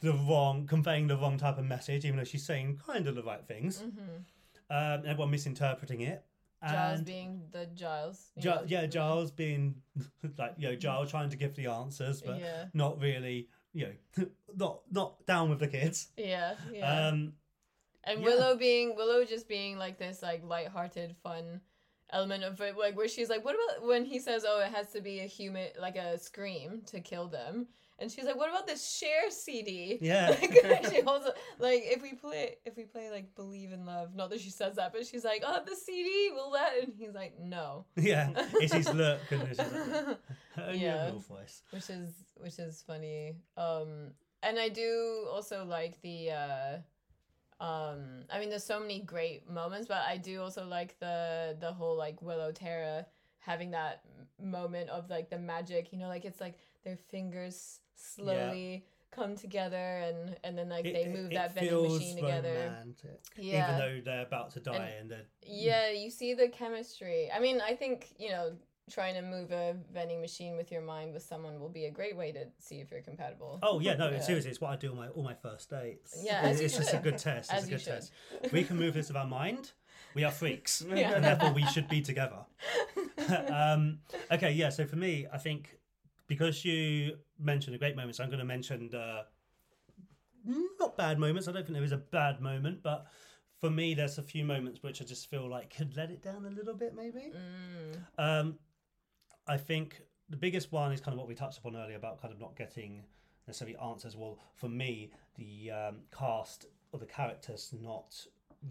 the 0.00 0.12
wrong, 0.12 0.66
conveying 0.66 1.06
the 1.06 1.16
wrong 1.16 1.38
type 1.38 1.58
of 1.58 1.64
message, 1.64 2.04
even 2.04 2.16
though 2.16 2.24
she's 2.24 2.44
saying 2.44 2.80
kind 2.86 3.06
of 3.06 3.14
the 3.14 3.22
right 3.22 3.46
things. 3.46 3.82
mm-hmm. 3.82 4.22
Um, 4.70 5.02
everyone 5.06 5.30
misinterpreting 5.30 6.00
it. 6.00 6.24
Giles 6.66 7.00
being 7.02 7.42
the 7.50 7.66
Giles. 7.74 8.30
Gi- 8.38 8.48
know. 8.48 8.62
yeah, 8.66 8.86
Giles 8.86 9.30
being 9.30 9.74
like 10.38 10.54
you 10.56 10.68
know 10.68 10.76
Giles 10.76 11.10
trying 11.10 11.30
to 11.30 11.36
give 11.36 11.54
the 11.56 11.66
answers, 11.66 12.22
but 12.22 12.40
Yeah, 12.40 12.66
not 12.72 13.00
really 13.00 13.48
you 13.72 13.88
know 14.16 14.26
not 14.56 14.80
not 14.90 15.26
down 15.26 15.50
with 15.50 15.58
the 15.58 15.68
kids. 15.68 16.08
yeah, 16.16 16.54
yeah. 16.72 17.08
Um, 17.08 17.32
and 18.04 18.20
yeah. 18.20 18.24
Willow 18.24 18.56
being 18.56 18.94
Willow 18.96 19.24
just 19.24 19.48
being 19.48 19.76
like 19.76 19.98
this 19.98 20.22
like 20.22 20.42
light-hearted, 20.44 21.16
fun 21.22 21.60
element 22.10 22.44
of 22.44 22.60
it, 22.60 22.76
like 22.76 22.96
where 22.96 23.08
she's 23.08 23.28
like, 23.28 23.44
what 23.44 23.54
about 23.54 23.86
when 23.88 24.04
he 24.04 24.18
says, 24.20 24.44
oh, 24.46 24.60
it 24.60 24.72
has 24.72 24.92
to 24.92 25.00
be 25.00 25.20
a 25.20 25.26
human 25.26 25.68
like 25.80 25.96
a 25.96 26.18
scream 26.18 26.82
to 26.86 27.00
kill 27.00 27.26
them, 27.26 27.66
and 27.98 28.10
she's 28.10 28.24
like, 28.24 28.36
what 28.36 28.48
about 28.50 28.66
this 28.66 28.86
Cher 28.98 29.30
CD? 29.30 29.98
yeah, 30.00 30.28
Like, 30.64 30.86
she 30.90 31.02
also 31.02 31.30
like 31.58 31.82
if 31.84 32.02
we 32.02 32.14
play 32.14 32.56
if 32.64 32.76
we 32.76 32.84
play 32.84 33.10
like 33.10 33.34
believe 33.34 33.72
in 33.72 33.84
love 33.86 34.14
not 34.14 34.30
that 34.30 34.40
she 34.40 34.50
says 34.50 34.76
that 34.76 34.92
but 34.92 35.06
she's 35.06 35.24
like 35.24 35.42
oh 35.46 35.60
the 35.64 35.76
CD 35.76 36.30
will 36.34 36.50
that 36.52 36.72
and 36.82 36.92
he's 36.98 37.14
like 37.14 37.38
no 37.40 37.84
yeah, 37.96 38.30
it's 38.54 38.72
his 38.72 38.92
look 38.92 39.20
and 39.30 39.42
it's 39.42 39.58
just 39.58 39.72
like, 39.72 40.18
her 40.56 40.72
Yeah. 40.74 41.10
voice. 41.28 41.62
which 41.70 41.88
is 41.90 42.10
which 42.36 42.58
is 42.58 42.82
funny 42.86 43.34
um 43.56 44.10
and 44.42 44.58
i 44.58 44.68
do 44.68 45.26
also 45.30 45.64
like 45.64 46.00
the 46.02 46.30
uh 46.30 46.78
um 47.60 48.24
i 48.32 48.40
mean 48.40 48.48
there's 48.50 48.64
so 48.64 48.80
many 48.80 49.00
great 49.00 49.48
moments 49.48 49.86
but 49.86 50.02
i 50.08 50.16
do 50.16 50.42
also 50.42 50.66
like 50.66 50.98
the 50.98 51.56
the 51.60 51.72
whole 51.72 51.96
like 51.96 52.20
willow 52.20 52.50
Tara 52.50 53.06
having 53.38 53.70
that 53.72 54.02
moment 54.42 54.90
of 54.90 55.08
like 55.10 55.30
the 55.30 55.38
magic 55.38 55.92
you 55.92 55.98
know 55.98 56.08
like 56.08 56.24
it's 56.24 56.40
like 56.40 56.58
their 56.84 56.96
fingers 56.96 57.78
slowly 58.02 58.84
come 59.10 59.36
together 59.36 59.76
and 59.76 60.36
and 60.42 60.56
then 60.56 60.68
like 60.70 60.86
It- 60.86 60.94
they 60.94 61.06
move 61.06 61.30
it 61.30 61.34
that 61.34 61.54
vending 61.54 61.70
feels 61.70 61.98
machine 61.98 62.16
together 62.16 62.54
romantic, 62.54 63.20
yeah 63.36 63.64
even 63.76 63.78
though 63.78 64.00
they're 64.04 64.22
about 64.26 64.50
to 64.52 64.60
die 64.60 64.94
and, 64.98 65.10
they're 65.10 65.26
yeah, 65.44 65.90
you 65.90 66.08
see 66.10 66.34
the 66.34 66.48
chemistry. 66.48 67.28
I 67.34 67.40
mean, 67.40 67.60
I 67.60 67.74
think, 67.74 68.14
you 68.16 68.30
know, 68.30 68.52
trying 68.90 69.14
to 69.14 69.22
move 69.22 69.50
a 69.50 69.74
vending 69.92 70.20
machine 70.20 70.56
with 70.56 70.70
your 70.72 70.80
mind 70.82 71.12
with 71.12 71.22
someone 71.22 71.58
will 71.60 71.68
be 71.68 71.86
a 71.86 71.90
great 71.90 72.16
way 72.16 72.30
to 72.32 72.46
see 72.58 72.76
if 72.80 72.90
you're 72.90 73.02
compatible. 73.02 73.58
Oh 73.62 73.80
yeah, 73.80 73.94
no, 73.94 74.10
Yeah. 74.10 74.20
seriously, 74.20 74.50
it's 74.50 74.60
what 74.60 74.70
I 74.70 74.76
do 74.76 74.90
on 74.92 74.96
my 74.96 75.08
all 75.08 75.22
my 75.22 75.34
first 75.34 75.68
dates. 75.68 76.22
Yeah, 76.24 76.46
it's 76.48 76.76
just 76.76 76.94
a 76.94 76.98
good 76.98 77.18
test. 77.18 77.50
It's 77.52 77.62
As 77.62 77.68
a 77.68 77.70
good 77.70 77.84
test. 77.84 78.12
We 78.52 78.64
can 78.64 78.78
move 78.78 78.94
this 78.94 79.08
with 79.08 79.16
our 79.16 79.26
mind. 79.26 79.72
We 80.14 80.24
are 80.24 80.30
freaks, 80.32 80.82
Yeah. 80.88 81.12
and 81.14 81.24
therefore 81.24 81.52
we 81.52 81.64
should 81.66 81.88
be 81.88 82.00
together. 82.02 82.44
um, 83.52 83.98
okay, 84.30 84.52
yeah. 84.52 84.70
So 84.70 84.86
for 84.86 84.96
me, 84.96 85.26
I 85.32 85.38
think 85.38 85.76
because 86.28 86.64
you 86.64 87.18
mentioned 87.42 87.74
the 87.74 87.78
great 87.78 87.96
moments, 87.96 88.20
I'm 88.20 88.28
going 88.28 88.38
to 88.38 88.44
mention 88.44 88.88
the 88.90 89.24
not 90.80 90.96
bad 90.96 91.18
moments. 91.18 91.48
I 91.48 91.52
don't 91.52 91.64
think 91.64 91.74
there 91.74 91.84
is 91.84 91.92
a 91.92 91.98
bad 91.98 92.40
moment, 92.40 92.82
but 92.82 93.06
for 93.60 93.70
me, 93.70 93.94
there's 93.94 94.18
a 94.18 94.22
few 94.22 94.44
moments 94.44 94.82
which 94.82 95.00
I 95.00 95.04
just 95.04 95.30
feel 95.30 95.48
like 95.48 95.74
could 95.74 95.96
let 95.96 96.10
it 96.10 96.22
down 96.22 96.44
a 96.46 96.50
little 96.50 96.74
bit, 96.74 96.94
maybe. 96.94 97.32
Mm. 97.32 97.98
Um, 98.18 98.58
I 99.46 99.56
think 99.56 100.02
the 100.28 100.36
biggest 100.36 100.72
one 100.72 100.92
is 100.92 101.00
kind 101.00 101.14
of 101.14 101.18
what 101.18 101.28
we 101.28 101.34
touched 101.34 101.58
upon 101.58 101.76
earlier 101.76 101.96
about 101.96 102.20
kind 102.20 102.32
of 102.32 102.40
not 102.40 102.56
getting 102.56 103.04
necessarily 103.46 103.76
answers. 103.78 104.16
Well, 104.16 104.38
for 104.54 104.68
me, 104.68 105.12
the 105.36 105.70
um, 105.70 105.96
cast 106.16 106.66
or 106.92 106.98
the 106.98 107.06
characters 107.06 107.72
not 107.80 108.14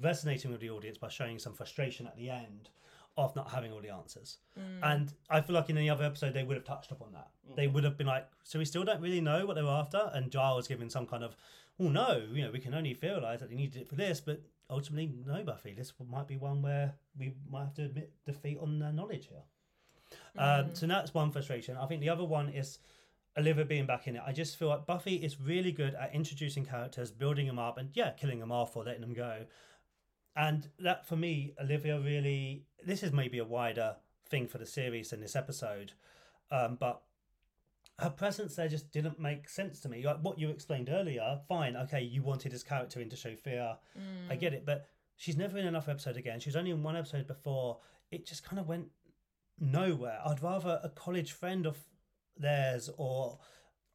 resonating 0.02 0.52
with 0.52 0.62
the 0.62 0.70
audience 0.70 0.98
by 0.98 1.10
showing 1.10 1.40
some 1.40 1.54
frustration 1.54 2.08
at 2.08 2.16
the 2.16 2.30
end 2.30 2.70
of 3.18 3.36
not 3.36 3.52
having 3.52 3.72
all 3.72 3.82
the 3.82 3.90
answers. 3.90 4.38
Mm. 4.58 4.80
And 4.84 5.14
I 5.30 5.42
feel 5.42 5.56
like 5.56 5.70
in 5.70 5.78
any 5.78 5.90
other 5.90 6.04
episode 6.04 6.34
they 6.34 6.44
would 6.44 6.56
have 6.56 6.64
touched 6.64 6.92
upon 6.92 7.12
that. 7.14 7.28
Mm. 7.50 7.56
They 7.56 7.68
would 7.68 7.84
have 7.84 7.98
been 7.98 8.08
like, 8.08 8.28
so 8.44 8.60
we 8.60 8.66
still 8.66 8.84
don't 8.84 9.02
really 9.02 9.22
know 9.22 9.46
what 9.46 9.56
they 9.56 9.64
were 9.64 9.70
after, 9.70 10.10
and 10.14 10.32
Giles 10.32 10.68
giving 10.68 10.90
some 10.90 11.06
kind 11.06 11.24
of, 11.24 11.36
well, 11.78 11.90
no, 11.90 12.24
you 12.32 12.44
know, 12.44 12.52
we 12.52 12.60
can 12.60 12.74
only 12.74 12.94
theorize 12.94 13.40
that 13.40 13.50
they 13.50 13.56
needed 13.56 13.82
it 13.82 13.90
for 13.90 13.96
this, 13.96 14.22
but 14.22 14.42
ultimately, 14.70 15.12
no, 15.26 15.44
Buffy, 15.44 15.74
this 15.74 15.94
might 16.10 16.28
be 16.28 16.38
one 16.38 16.62
where 16.62 16.94
we 17.18 17.34
might 17.50 17.66
have 17.66 17.74
to 17.76 17.86
admit 17.86 18.12
defeat 18.26 18.58
on 18.62 18.80
their 18.80 18.94
knowledge 18.94 19.28
here. 19.28 19.44
Um, 20.38 20.66
mm. 20.66 20.78
so 20.78 20.88
that's 20.88 21.14
one 21.14 21.32
frustration. 21.32 21.78
I 21.78 21.86
think 21.88 22.02
the 22.02 22.10
other 22.10 22.24
one 22.24 22.50
is 22.50 22.80
Olivia 23.38 23.66
being 23.66 23.86
back 23.86 24.08
in 24.08 24.16
it. 24.16 24.22
I 24.26 24.32
just 24.32 24.58
feel 24.58 24.68
like 24.68 24.86
Buffy 24.86 25.16
is 25.16 25.40
really 25.40 25.72
good 25.72 25.96
at 25.96 26.14
introducing 26.14 26.66
characters, 26.66 27.12
building 27.12 27.48
them 27.48 27.60
up, 27.60 27.78
and 27.78 27.90
yeah, 27.94 28.12
killing 28.12 28.40
them 28.40 28.52
off 28.52 28.76
or 28.76 28.84
letting 28.84 29.02
them 29.02 29.14
go. 29.14 29.46
And 30.36 30.68
that 30.80 31.06
for 31.06 31.16
me, 31.16 31.54
Olivia 31.62 32.00
really, 32.00 32.66
this 32.86 33.04
is 33.04 33.12
maybe 33.12 33.38
a 33.38 33.46
wider 33.46 33.96
thing 34.28 34.48
for 34.48 34.58
the 34.58 34.66
series 34.66 35.10
than 35.10 35.22
this 35.22 35.36
episode, 35.36 35.94
um, 36.52 36.78
but 36.80 37.02
her 38.00 38.10
presence 38.10 38.56
there 38.56 38.68
just 38.68 38.92
didn't 38.92 39.20
make 39.20 39.48
sense 39.48 39.80
to 39.82 39.90
me. 39.90 40.04
Like 40.04 40.20
what 40.22 40.40
you 40.40 40.50
explained 40.50 40.90
earlier, 40.90 41.40
fine, 41.48 41.76
okay, 41.76 42.02
you 42.02 42.24
wanted 42.24 42.52
this 42.52 42.64
character 42.64 43.00
in 43.00 43.10
to 43.10 43.16
show 43.16 43.36
fear, 43.36 43.78
I 44.30 44.36
get 44.36 44.54
it, 44.54 44.66
but 44.66 44.88
she's 45.18 45.38
never 45.38 45.58
in 45.58 45.68
another 45.68 45.92
episode 45.92 46.18
again. 46.18 46.40
She 46.40 46.50
was 46.50 46.56
only 46.56 46.72
in 46.72 46.82
one 46.82 46.96
episode 46.96 47.28
before. 47.28 47.78
It 48.10 48.26
just 48.26 48.44
kind 48.44 48.60
of 48.60 48.68
went 48.68 48.88
nowhere. 49.60 50.20
I'd 50.26 50.42
rather 50.42 50.80
a 50.84 50.90
college 50.90 51.32
friend 51.32 51.66
of 51.66 51.78
theirs 52.38 52.90
or. 52.98 53.40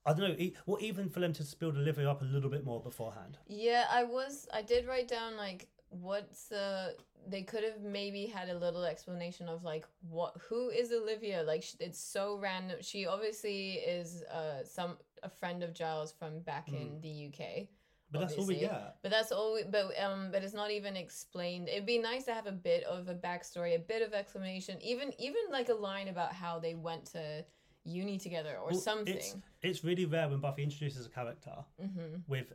I 0.09 0.13
don't 0.13 0.39
know. 0.39 0.51
Well, 0.67 0.79
even 0.81 1.09
for 1.09 1.19
them 1.19 1.33
to 1.33 1.57
build 1.59 1.77
Olivia 1.77 2.09
up 2.09 2.23
a 2.23 2.25
little 2.25 2.49
bit 2.49 2.65
more 2.65 2.81
beforehand. 2.81 3.39
Yeah, 3.49 3.87
I 3.91 4.05
was. 4.05 4.47
I 4.55 4.63
did 4.63 4.87
write 4.87 5.09
down 5.09 5.37
like 5.37 5.67
what's 5.89 6.45
the. 6.49 6.95
They 7.29 7.43
could 7.43 7.65
have 7.65 7.81
maybe 7.81 8.27
had 8.27 8.49
a 8.49 8.57
little 8.59 8.85
explanation 8.85 9.49
of 9.49 9.65
like 9.65 9.85
what 10.09 10.37
who 10.49 10.69
is 10.71 10.93
Olivia. 10.93 11.43
Like 11.43 11.65
it's 11.81 12.01
so 12.01 12.39
random. 12.41 12.79
She 12.81 13.07
obviously 13.07 13.73
is 13.75 14.23
uh 14.25 14.63
some 14.65 14.97
a 15.23 15.29
friend 15.29 15.63
of 15.63 15.75
Giles 15.75 16.13
from 16.13 16.41
back 16.41 16.69
in 16.69 17.01
the 17.01 17.27
UK. 17.29 17.69
But 18.13 18.21
that's 18.21 18.39
all 18.39 18.47
we 18.47 18.57
get. 18.61 18.97
But 19.03 19.11
that's 19.11 19.33
all. 19.33 19.55
We, 19.55 19.65
but 19.65 19.87
um, 20.01 20.29
but 20.31 20.45
it's 20.45 20.55
not 20.55 20.71
even 20.71 20.97
explained. 20.97 21.69
It'd 21.69 21.87
be 21.87 21.99
nice 21.99 22.25
to 22.27 22.35
have 22.35 22.47
a 22.47 22.53
bit 22.53 22.85
of 22.85 23.09
a 23.09 23.15
backstory, 23.15 23.75
a 23.75 23.81
bit 23.81 24.03
of 24.03 24.13
explanation, 24.15 24.79
even 24.81 25.13
even 25.19 25.41
like 25.51 25.69
a 25.69 25.75
line 25.75 26.07
about 26.09 26.33
how 26.33 26.61
they 26.61 26.75
went 26.75 27.07
to 27.13 27.45
uni 27.85 28.19
together 28.19 28.57
or 28.63 28.71
Well, 28.71 28.81
something. 28.81 29.17
It's, 29.17 29.37
it's 29.63 29.85
really 29.85 30.05
rare 30.07 30.29
when 30.29 30.39
Buffy 30.41 30.63
introduces 30.63 31.07
a 31.07 31.09
character 31.09 31.53
Mm-hmm. 31.83 32.19
with 32.29 32.53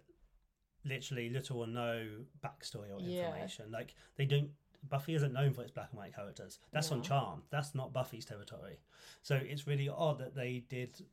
literally 0.86 1.30
little 1.30 1.60
or 1.60 1.68
no 1.68 2.08
backstory 2.44 2.92
or 2.94 3.00
Yeah. 3.00 3.28
information. 3.28 3.72
Like 3.72 3.96
they 4.16 4.26
don't. 4.26 4.50
Buffy 4.90 5.14
isn't 5.14 5.32
known 5.34 5.54
for 5.54 5.62
its 5.62 5.70
black 5.72 5.90
and 5.92 6.00
white 6.00 6.16
characters. 6.16 6.58
That's 6.72 6.92
on 6.92 7.04
Charm. 7.04 7.44
That's 7.52 7.76
not 7.76 7.94
Buffy's 7.94 8.26
territory. 8.26 8.80
So 9.22 9.36
it's 9.36 9.68
really 9.68 9.88
odd 9.90 10.18
that 10.20 10.34
they 10.36 10.64
did 10.70 11.06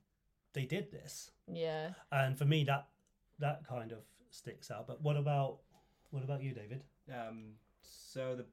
they 0.55 0.64
did 0.64 0.91
this. 0.91 1.33
Yeah. 1.47 1.91
And 2.11 2.37
for 2.39 2.47
me, 2.47 2.64
that 2.64 2.89
that 3.39 3.66
kind 3.69 3.93
of 3.93 3.99
sticks 4.31 4.71
out. 4.71 4.87
But 4.87 5.03
what 5.03 5.16
about 5.16 5.59
what 6.11 6.25
about 6.25 6.43
you, 6.43 6.55
David? 6.55 6.83
Um, 7.12 7.53
so 7.83 8.37
the 8.37 8.47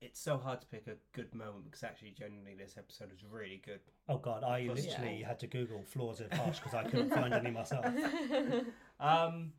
it's 0.00 0.20
so 0.20 0.36
hard 0.36 0.60
to 0.60 0.66
pick 0.66 0.86
a 0.86 0.96
good 1.12 1.34
moment 1.34 1.64
because 1.64 1.82
actually, 1.82 2.10
genuinely, 2.10 2.54
this 2.54 2.76
episode 2.76 3.10
was 3.10 3.24
really 3.24 3.60
good. 3.64 3.80
Oh 4.08 4.18
God, 4.18 4.44
I 4.44 4.66
Plus- 4.66 4.84
literally 4.84 5.22
had 5.22 5.38
to 5.40 5.46
Google 5.46 5.82
flaws 5.82 6.20
of 6.20 6.30
Hush 6.32 6.60
because 6.60 6.74
I 6.74 6.84
couldn't 6.84 7.10
find 7.10 7.32
any 7.34 7.50
myself. 7.50 7.86
Um, 9.00 9.52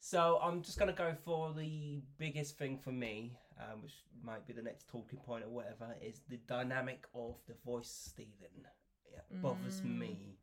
so 0.00 0.38
I'm 0.42 0.62
just 0.62 0.78
gonna 0.78 0.92
go 0.92 1.14
for 1.24 1.52
the 1.52 2.02
biggest 2.18 2.58
thing 2.58 2.78
for 2.78 2.92
me, 2.92 3.36
um, 3.58 3.82
which 3.82 3.94
might 4.22 4.46
be 4.46 4.52
the 4.52 4.62
next 4.62 4.88
talking 4.88 5.18
point 5.18 5.44
or 5.44 5.48
whatever, 5.50 5.94
is 6.02 6.20
the 6.28 6.36
dynamic 6.46 7.06
of 7.14 7.36
the 7.46 7.54
voice 7.64 7.88
stealing. 8.10 8.64
It 9.12 9.40
bothers 9.42 9.80
Mm. 9.80 9.98
me. 9.98 10.38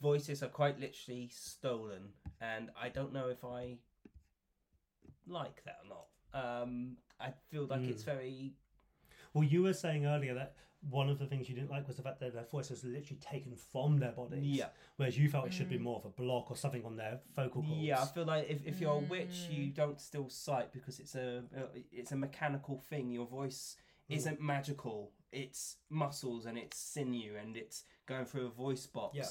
Voices 0.00 0.42
are 0.42 0.48
quite 0.48 0.78
literally 0.78 1.28
stolen, 1.28 2.12
and 2.40 2.70
I 2.80 2.88
don't 2.88 3.12
know 3.12 3.28
if 3.28 3.44
I 3.44 3.78
like 5.26 5.62
that 5.64 5.78
or 5.84 5.88
not. 5.88 6.62
Um, 6.62 6.96
I 7.20 7.32
feel 7.50 7.66
like 7.66 7.82
it's 7.82 8.02
very 8.04 8.54
Well, 9.34 9.44
you 9.44 9.62
were 9.62 9.72
saying 9.74 10.06
earlier 10.06 10.34
that 10.34 10.54
one 10.88 11.08
of 11.08 11.18
the 11.18 11.26
things 11.26 11.48
you 11.48 11.54
didn't 11.54 11.70
like 11.70 11.86
was 11.88 11.96
the 11.96 12.02
fact 12.02 12.20
that 12.20 12.32
their 12.34 12.44
voice 12.44 12.70
was 12.70 12.84
literally 12.84 13.20
taken 13.20 13.56
from 13.72 13.98
their 13.98 14.12
bodies. 14.12 14.44
Yeah. 14.44 14.66
Whereas 14.96 15.18
you 15.18 15.28
felt 15.28 15.46
it 15.46 15.52
should 15.52 15.68
be 15.68 15.78
more 15.78 15.96
of 15.96 16.04
a 16.04 16.08
block 16.10 16.50
or 16.50 16.56
something 16.56 16.84
on 16.84 16.96
their 16.96 17.20
vocal 17.34 17.62
cords. 17.62 17.78
Yeah, 17.80 18.00
I 18.02 18.06
feel 18.06 18.24
like 18.24 18.48
if, 18.48 18.64
if 18.64 18.80
you're 18.80 18.92
a 18.94 18.98
witch, 18.98 19.48
Mm. 19.50 19.56
you 19.56 19.66
don't 19.70 20.00
still 20.00 20.28
sight 20.28 20.72
because 20.72 21.00
it's 21.00 21.14
a 21.14 21.42
uh, 21.56 21.62
it's 21.92 22.12
a 22.12 22.16
mechanical 22.16 22.78
thing. 22.88 23.10
Your 23.10 23.26
voice 23.26 23.76
isn't 24.08 24.40
magical. 24.40 25.12
It's 25.32 25.76
muscles 25.90 26.46
and 26.46 26.56
it's 26.56 26.78
sinew 26.78 27.34
and 27.40 27.56
it's 27.56 27.84
going 28.06 28.24
through 28.24 28.46
a 28.46 28.50
voice 28.50 28.86
box. 28.86 29.16
Yeah. 29.16 29.24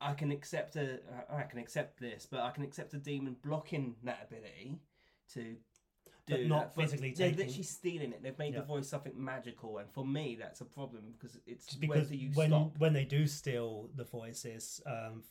I 0.00 0.14
can 0.14 0.30
accept 0.30 0.76
a 0.76 0.98
I 1.30 1.42
can 1.42 1.58
accept 1.58 2.00
this, 2.00 2.26
but 2.30 2.40
I 2.40 2.50
can 2.50 2.64
accept 2.64 2.92
a 2.94 2.98
demon 2.98 3.36
blocking 3.42 3.96
that 4.04 4.28
ability 4.30 4.78
to 5.34 5.56
do 6.28 6.34
But 6.34 6.46
not 6.46 6.74
that. 6.76 6.82
physically 6.82 7.10
they're 7.12 7.28
taking- 7.30 7.46
literally 7.46 7.62
stealing 7.64 8.12
it. 8.12 8.22
They've 8.22 8.38
made 8.38 8.54
Yeah. 8.54 8.60
the 8.60 8.66
voice 8.66 8.88
something 8.88 9.12
magical, 9.16 9.78
and 9.78 9.90
for 9.90 10.06
me, 10.06 10.36
that's 10.36 10.60
a 10.60 10.64
problem 10.64 11.12
because 11.12 11.38
it's 11.46 11.66
Just 11.66 11.80
because 11.80 12.10
you 12.12 12.30
when 12.34 12.50
stop? 12.50 12.78
when 12.78 12.92
they 12.92 13.04
do 13.04 13.26
steal 13.26 13.88
the 13.94 14.04
voices, 14.04 14.80
um, 14.86 15.24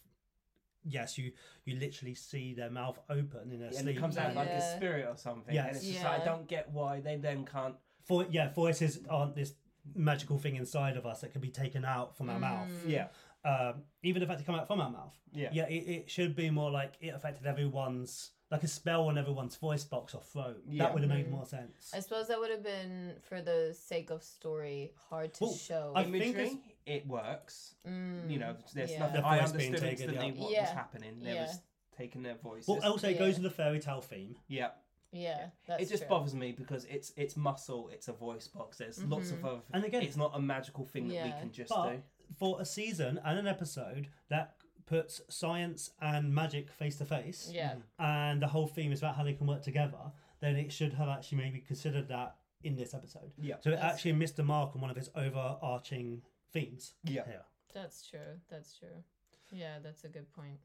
yes, 0.83 1.17
you 1.17 1.31
you 1.65 1.77
literally 1.79 2.15
see 2.15 2.53
their 2.53 2.69
mouth 2.69 2.99
open 3.09 3.51
in 3.51 3.59
their 3.59 3.67
and 3.69 3.77
sleep. 3.77 3.97
it 3.97 3.99
comes 3.99 4.17
out 4.17 4.35
like 4.35 4.49
a 4.49 4.75
spirit 4.75 5.07
or 5.07 5.17
something. 5.17 5.53
Yes. 5.53 5.67
And 5.67 5.75
it's 5.77 5.85
just 5.85 6.03
like, 6.03 6.21
I 6.21 6.25
don't 6.25 6.47
get 6.47 6.71
why 6.71 7.01
they 7.01 7.17
then 7.17 7.45
can't 7.45 7.75
For 8.03 8.25
yeah, 8.29 8.53
voices 8.53 8.99
aren't 9.09 9.35
this 9.35 9.53
magical 9.95 10.37
thing 10.37 10.55
inside 10.55 10.95
of 10.97 11.05
us 11.05 11.21
that 11.21 11.31
can 11.31 11.41
be 11.41 11.49
taken 11.49 11.83
out 11.85 12.15
from 12.17 12.29
our 12.29 12.39
mouth. 12.39 12.69
Yeah. 12.85 13.07
Um, 13.45 13.83
even 14.03 14.21
if 14.21 14.27
it 14.29 14.31
had 14.31 14.39
to 14.39 14.45
come 14.45 14.55
out 14.55 14.67
from 14.67 14.79
our 14.81 14.89
mouth. 14.89 15.13
Yeah. 15.31 15.49
Yeah, 15.53 15.67
it, 15.67 15.87
it 15.87 16.09
should 16.09 16.35
be 16.35 16.49
more 16.49 16.71
like 16.71 16.93
it 17.01 17.09
affected 17.09 17.45
everyone's 17.47 18.31
like 18.49 18.63
a 18.63 18.67
spell 18.67 19.07
on 19.07 19.17
everyone's 19.17 19.55
voice 19.57 19.83
box 19.83 20.13
or 20.15 20.21
throat. 20.21 20.61
Yeah. 20.69 20.83
That 20.83 20.93
would 20.93 21.03
have 21.03 21.11
made 21.11 21.29
more 21.29 21.45
sense. 21.45 21.91
I 21.93 21.99
suppose 21.99 22.27
that 22.29 22.39
would 22.39 22.49
have 22.51 22.63
been 22.63 23.13
for 23.23 23.41
the 23.41 23.75
sake 23.77 24.09
of 24.09 24.23
story 24.23 24.93
hard 25.09 25.33
to 25.35 25.43
Well, 25.45 25.53
show. 25.53 25.91
I 25.95 26.03
think 26.03 26.15
Imagery, 26.15 26.43
it's- 26.45 26.57
it 26.85 27.07
works. 27.07 27.75
Mm, 27.85 28.29
You 28.31 28.39
know, 28.39 28.55
there's 28.73 28.91
yeah. 28.91 28.99
nothing. 28.99 29.21
The 29.21 29.27
I 29.27 29.39
voice 29.39 29.51
being 29.51 29.65
understood 29.67 29.89
taken, 29.89 30.09
instantly 30.11 30.35
yeah. 30.37 30.41
what 30.43 30.51
Yeah. 30.53 30.61
was 30.61 30.69
happening. 30.69 31.19
There 31.19 31.33
Yeah. 31.35 31.41
was 31.47 31.59
taking 31.97 32.23
their 32.23 32.35
voices. 32.35 32.67
Well, 32.69 32.81
also 32.89 33.09
it 33.09 33.19
goes 33.19 33.37
Yeah. 33.37 33.43
with 33.43 33.51
the 33.51 33.57
fairy 33.57 33.79
tale 33.81 34.01
theme. 34.01 34.37
yeah, 34.47 34.71
Yeah, 35.11 35.49
that's 35.65 35.83
it 35.83 35.89
just 35.89 36.03
true. 36.03 36.09
bothers 36.09 36.33
me 36.35 36.51
because 36.53 36.85
it's 36.85 37.11
it's 37.17 37.35
muscle. 37.35 37.89
It's 37.89 38.07
a 38.07 38.13
voice 38.13 38.47
box. 38.47 38.77
There's 38.77 39.03
lots 39.03 39.31
of 39.31 39.43
other. 39.43 39.61
And 39.73 39.83
again- 39.83 40.03
it's 40.03 40.15
not 40.17 40.31
a 40.35 40.39
magical 40.39 40.85
thing 40.85 41.07
that 41.09 41.15
Mm-hmm. 41.15 41.33
We 41.35 41.39
can 41.41 41.51
just 41.51 41.69
But 41.69 41.91
do. 41.91 42.03
for 42.37 42.61
a 42.61 42.65
season 42.65 43.19
and 43.25 43.39
an 43.39 43.47
episode 43.47 44.07
that 44.29 44.56
puts 44.87 45.21
science 45.29 45.91
and 46.01 46.33
magic 46.33 46.71
face 46.71 46.95
to 46.97 47.05
face, 47.05 47.51
Yeah. 47.53 47.75
and 47.99 48.41
the 48.41 48.47
whole 48.47 48.65
theme 48.67 48.91
is 48.91 48.99
about 48.99 49.15
how 49.15 49.23
they 49.23 49.33
can 49.33 49.45
work 49.45 49.61
together, 49.61 50.11
then 50.39 50.55
it 50.55 50.71
should 50.71 50.93
have 50.93 51.09
actually 51.09 51.37
maybe 51.37 51.59
considered 51.59 52.07
that 52.07 52.37
in 52.63 52.75
this 52.75 52.93
episode. 52.95 53.31
Yeah. 53.37 53.57
So 53.59 53.69
it 53.69 53.73
That's 53.75 53.93
actually 53.93 54.13
missed 54.13 54.37
the 54.37 54.43
mark 54.43 54.75
on 54.75 54.81
one 54.81 54.89
of 54.89 54.97
its 54.97 55.09
overarching 55.15 56.23
themes. 56.51 56.93
Yeah. 57.03 57.25
Here. 57.25 57.43
That's 57.73 58.07
true. 58.07 58.39
That's 58.49 58.75
true. 58.77 59.03
Yeah, 59.51 59.77
that's 59.83 60.03
a 60.03 60.09
good 60.09 60.31
point. 60.33 60.57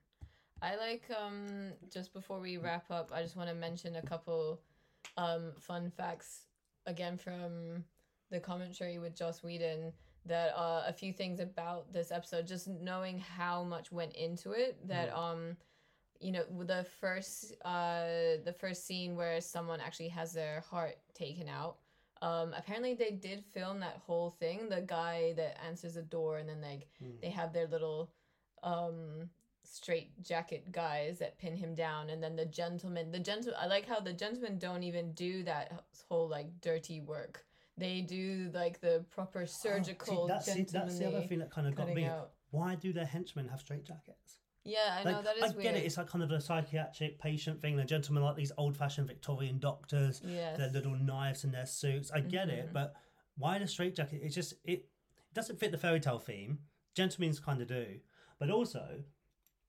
I 0.63 0.77
like 0.77 1.03
um 1.21 1.73
just 1.93 2.13
before 2.13 2.41
we 2.41 2.57
wrap 2.57 2.91
up, 2.91 3.11
I 3.13 3.23
just 3.23 3.37
want 3.37 3.49
to 3.49 3.55
mention 3.55 3.97
a 3.97 4.03
couple 4.03 4.61
um 5.17 5.53
fun 5.59 5.91
facts 5.91 6.47
again 6.87 7.19
from 7.19 7.85
the 8.31 8.41
commentary 8.41 8.99
with 8.99 9.15
Joss 9.15 9.43
Whedon 9.43 9.93
that 10.27 10.53
uh 10.57 10.85
a 10.87 10.93
few 10.93 11.13
things 11.13 11.41
about 11.41 11.93
this 11.93 12.13
episode 12.13 12.47
just 12.47 12.69
knowing 12.69 13.19
how 13.19 13.65
much 13.65 13.91
went 13.91 14.13
into 14.15 14.53
it 14.53 14.77
that 14.87 15.15
um 15.17 15.57
you 16.21 16.31
know 16.31 16.45
the 16.65 16.87
first 17.01 17.55
uh 17.65 18.39
the 18.45 18.55
first 18.59 18.87
scene 18.87 19.17
where 19.17 19.41
someone 19.41 19.81
actually 19.81 20.09
has 20.09 20.33
their 20.33 20.61
heart 20.71 20.97
taken 21.15 21.49
out 21.49 21.77
um 22.23 22.55
apparently 22.57 22.95
they 22.95 23.11
did 23.11 23.45
film 23.45 23.81
that 23.81 24.01
whole 24.07 24.31
thing 24.31 24.69
the 24.69 24.81
guy 24.83 25.33
that 25.37 25.59
answers 25.67 25.95
the 25.95 26.03
door 26.03 26.39
and 26.39 26.49
then 26.49 26.61
like 26.61 26.87
they 27.21 27.31
have 27.31 27.53
their 27.53 27.67
little 27.67 28.11
um 28.63 29.29
straight 29.65 30.11
jacket 30.23 30.71
guys 30.71 31.19
that 31.19 31.39
pin 31.39 31.57
him 31.57 31.75
down 31.75 32.11
and 32.11 32.23
then 32.23 32.37
the 32.37 32.47
gentleman 32.47 33.11
the 33.11 33.19
gentle 33.19 33.53
i 33.59 33.67
like 33.67 33.87
how 33.87 33.99
the 33.99 34.13
gentlemen 34.13 34.59
don't 34.59 34.83
even 34.83 35.13
do 35.13 35.43
that 35.43 35.85
whole 36.09 36.29
like 36.29 36.47
dirty 36.61 37.01
work 37.01 37.45
they 37.79 38.01
do 38.03 38.51
like 38.55 38.81
the 38.81 39.05
proper 39.11 39.43
Oh, 39.43 39.45
see, 39.47 39.69
surgical 39.69 40.27
that's, 40.27 40.47
the- 40.53 40.63
that's 40.65 40.99
the 40.99 41.07
other 41.09 41.23
thing 41.23 41.39
that 41.39 41.51
kind 41.51 41.67
of 41.67 41.75
got 41.75 41.89
me. 41.93 42.05
out. 42.05 42.33
Why 42.51 42.75
do 42.75 42.93
their 42.93 43.07
henchmen 43.07 43.49
have 43.49 43.61
straight 43.61 43.85
jackets? 43.85 44.39
Yeah, 44.65 44.79
I 45.01 45.05
know 45.05 45.13
Like, 45.17 45.25
that 45.25 45.37
is 45.39 45.43
I 45.43 45.47
weird. 45.49 45.63
get 45.63 45.77
it. 45.77 45.85
It's 45.85 45.97
like 45.97 46.07
kind 46.07 46.23
of 46.23 46.31
a 46.31 46.41
psychiatric 46.41 47.19
patient 47.19 47.61
thing. 47.61 47.77
The 47.77 47.85
gentlemen 47.85 48.23
like 48.23 48.37
these 48.37 48.53
old-fashioned 48.59 49.09
Victorian 49.09 49.59
doctors, 49.59 50.21
Yes. 50.25 50.59
their 50.59 50.69
little 50.71 50.95
knives 50.95 51.43
in 51.45 51.51
their 51.51 51.67
suits. 51.67 52.13
I 52.13 52.21
get 52.21 52.49
it, 52.49 52.69
Mhm. 52.69 52.73
but 52.73 52.95
why 53.37 53.59
the 53.59 53.67
straitjacket? 53.67 54.23
It 54.23 54.29
just 54.29 54.55
it 54.65 54.89
doesn't 55.33 55.59
fit 55.59 55.73
the 55.73 55.79
fairy 55.79 55.99
tale 55.99 56.19
theme. 56.19 56.61
Gentlemen's 56.95 57.41
kind 57.41 57.61
of 57.63 57.69
do, 57.69 58.01
but 58.39 58.51
also 58.51 59.03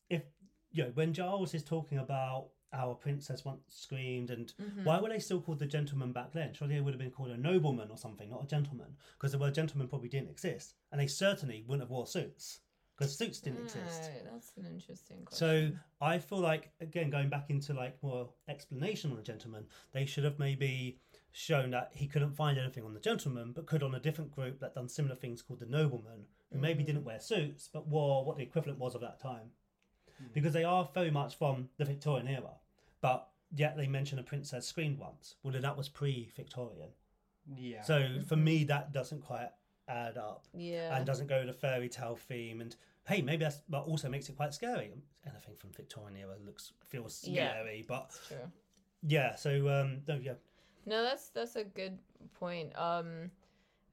if 0.10 0.24
you 0.72 0.84
know 0.84 0.92
when 0.92 1.14
Giles 1.14 1.54
is 1.54 1.64
talking 1.64 1.98
about 1.98 2.50
how 2.74 2.92
a 2.92 2.96
princess 2.96 3.46
once 3.46 3.62
screamed 3.68 4.30
and 4.32 4.54
Mhm. 4.60 4.84
why 4.86 5.00
were 5.00 5.10
they 5.10 5.20
still 5.20 5.42
called 5.42 5.60
the 5.60 5.66
gentleman 5.66 6.12
back 6.12 6.32
then? 6.32 6.54
Surely 6.54 6.76
they 6.76 6.82
would 6.82 6.94
have 6.94 7.00
been 7.00 7.12
called 7.12 7.30
a 7.32 7.38
nobleman 7.38 7.90
or 7.92 7.98
something, 7.98 8.30
not 8.30 8.44
a 8.44 8.48
gentleman, 8.48 8.98
because 9.14 9.32
the 9.32 9.38
word 9.38 9.54
gentleman 9.54 9.88
probably 9.88 10.10
didn't 10.10 10.30
exist, 10.30 10.76
and 10.92 11.00
they 11.00 11.08
certainly 11.08 11.62
wouldn't 11.64 11.82
have 11.84 11.90
wore 11.92 12.08
suits 12.08 12.62
because 12.96 13.16
suits 13.18 13.40
didn't 13.42 13.64
exist. 13.64 14.02
Right, 14.12 14.24
That's 14.26 14.52
an 14.58 14.66
interesting 14.68 15.28
So. 15.32 15.72
I 16.02 16.20
feel 16.20 16.40
like 16.40 16.74
again 16.82 17.10
going 17.10 17.30
back 17.30 17.50
into 17.50 17.74
like 17.74 18.02
more 18.04 18.34
explanation 18.50 19.10
on 19.12 19.18
the 19.18 19.24
gentleman, 19.24 19.66
they 19.94 20.06
should 20.06 20.26
have 20.26 20.38
maybe 20.38 21.00
shown 21.32 21.72
that 21.72 21.96
he 21.96 22.08
couldn't 22.08 22.34
find 22.36 22.58
anything 22.60 22.84
on 22.84 22.94
the 22.94 23.00
gentleman, 23.00 23.54
but 23.54 23.66
could 23.66 23.82
on 23.84 23.96
a 23.96 24.00
different 24.00 24.32
group 24.32 24.60
that 24.60 24.76
done 24.76 24.90
similar 24.90 25.16
things 25.16 25.42
called 25.42 25.60
the 25.60 25.66
nobleman, 25.66 26.28
who 26.52 26.60
maybe 26.60 26.84
Mhm. 26.84 26.88
didn't 26.88 27.04
wear 27.06 27.20
suits 27.20 27.70
but 27.72 27.88
wore 27.88 28.26
what 28.26 28.36
the 28.38 28.44
equivalent 28.44 28.80
was 28.80 28.94
of 28.96 29.02
that 29.02 29.18
time, 29.20 29.52
Hmm. 30.18 30.28
because 30.34 30.54
they 30.54 30.64
are 30.66 30.92
very 30.94 31.10
much 31.10 31.36
from 31.36 31.70
the 31.78 31.86
Victorian 31.86 32.28
era, 32.28 32.60
but 33.04 33.28
yet 33.54 33.76
they 33.76 33.86
mention 33.86 34.18
a 34.18 34.24
princess 34.24 34.66
screamed 34.66 34.98
once. 34.98 35.36
Well, 35.44 35.52
then 35.52 35.62
that 35.64 35.76
was 35.78 35.90
pre-Victorian. 35.90 36.88
Yeah. 37.58 37.82
So 37.82 38.08
for 38.26 38.38
me, 38.38 38.64
that 38.64 38.94
doesn't 38.94 39.22
quite 39.22 39.50
add 39.90 40.18
up 40.18 40.48
yeah. 40.56 40.96
and 40.96 41.06
doesn't 41.06 41.28
go 41.28 41.40
with 41.40 41.48
the 41.48 41.54
fairy 41.54 41.90
tale 41.90 42.16
theme. 42.16 42.62
And 42.62 42.74
hey, 43.06 43.22
maybe 43.22 43.44
that's 43.44 43.60
but 43.70 43.82
also 43.86 44.08
makes 44.08 44.30
it 44.30 44.38
quite 44.38 44.54
scary. 44.54 44.94
Anything 45.28 45.56
from 45.58 45.72
Victorian 45.72 46.16
era 46.18 46.36
looks 46.46 46.72
feels 46.88 47.16
scary, 47.16 47.36
Yeah. 47.36 47.50
scary, 47.52 47.86
but 47.86 48.10
That's 48.10 48.28
true. 48.30 48.52
yeah. 49.06 49.36
So 49.36 49.52
um, 49.68 50.02
no, 50.08 50.16
yeah, 50.16 50.34
No, 50.86 51.04
that's 51.04 51.28
that's 51.30 51.58
a 51.58 51.66
good 51.66 52.00
point. 52.40 52.72
Um, 52.80 53.30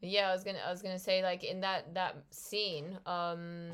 yeah, 0.02 0.28
I 0.30 0.32
was 0.32 0.44
gonna 0.44 0.60
I 0.64 0.70
was 0.70 0.82
gonna 0.82 1.00
say 1.00 1.24
like 1.24 1.42
in 1.42 1.60
that 1.62 1.92
that 1.94 2.14
scene, 2.30 2.96
um, 3.06 3.72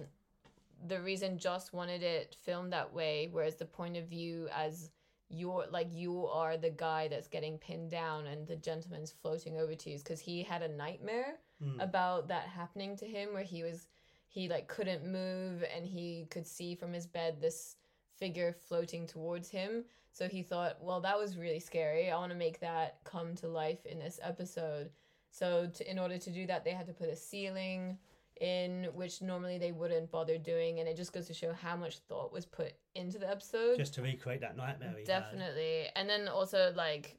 the 0.88 1.02
reason 1.02 1.36
Joss 1.36 1.74
wanted 1.74 2.02
it 2.02 2.34
filmed 2.42 2.72
that 2.72 2.92
way, 2.94 3.28
whereas 3.30 3.56
the 3.56 3.66
point 3.66 3.98
of 3.98 4.06
view 4.06 4.48
as 4.56 4.90
you're 5.28 5.66
like 5.70 5.88
you 5.92 6.26
are 6.26 6.56
the 6.56 6.70
guy 6.70 7.08
that's 7.08 7.28
getting 7.28 7.58
pinned 7.58 7.90
down 7.90 8.26
and 8.26 8.46
the 8.46 8.56
gentleman's 8.56 9.10
floating 9.10 9.58
over 9.58 9.74
to 9.74 9.90
you, 9.90 9.98
because 9.98 10.20
he 10.20 10.42
had 10.42 10.62
a 10.62 10.68
nightmare 10.68 11.38
Mm. 11.62 11.82
about 11.82 12.28
that 12.28 12.46
happening 12.48 12.98
to 12.98 13.06
him 13.06 13.32
where 13.32 13.42
he 13.42 13.62
was 13.62 13.88
he 14.28 14.46
like 14.46 14.68
couldn't 14.68 15.06
move 15.06 15.64
and 15.74 15.86
he 15.86 16.26
could 16.30 16.46
see 16.46 16.74
from 16.74 16.92
his 16.92 17.06
bed 17.06 17.40
this 17.40 17.76
figure 18.18 18.52
floating 18.52 19.06
towards 19.06 19.48
him. 19.48 19.82
So 20.12 20.28
he 20.28 20.42
thought 20.42 20.76
well 20.82 21.00
that 21.00 21.18
was 21.18 21.38
really 21.38 21.58
scary. 21.60 22.10
I 22.10 22.16
want 22.18 22.30
to 22.32 22.38
make 22.38 22.60
that 22.60 22.98
come 23.04 23.34
to 23.36 23.48
life 23.48 23.86
in 23.86 23.98
this 23.98 24.20
episode. 24.22 24.90
So 25.30 25.70
to, 25.76 25.90
in 25.90 25.98
order 25.98 26.18
to 26.18 26.30
do 26.30 26.46
that 26.46 26.62
they 26.62 26.72
had 26.72 26.86
to 26.88 26.92
put 26.92 27.08
a 27.08 27.16
ceiling 27.16 27.96
in 28.40 28.88
which 28.94 29.22
normally 29.22 29.58
they 29.58 29.72
wouldn't 29.72 30.10
bother 30.10 30.36
doing 30.36 30.80
and 30.80 30.88
it 30.88 30.96
just 30.96 31.12
goes 31.12 31.26
to 31.26 31.34
show 31.34 31.52
how 31.52 31.76
much 31.76 31.98
thought 32.08 32.32
was 32.32 32.44
put 32.44 32.72
into 32.94 33.18
the 33.18 33.28
episode 33.28 33.76
just 33.76 33.94
to 33.94 34.02
recreate 34.02 34.40
that 34.40 34.56
nightmare. 34.56 34.90
he 34.90 34.98
had. 34.98 35.06
definitely 35.06 35.86
and 35.96 36.08
then 36.08 36.28
also 36.28 36.72
like 36.76 37.18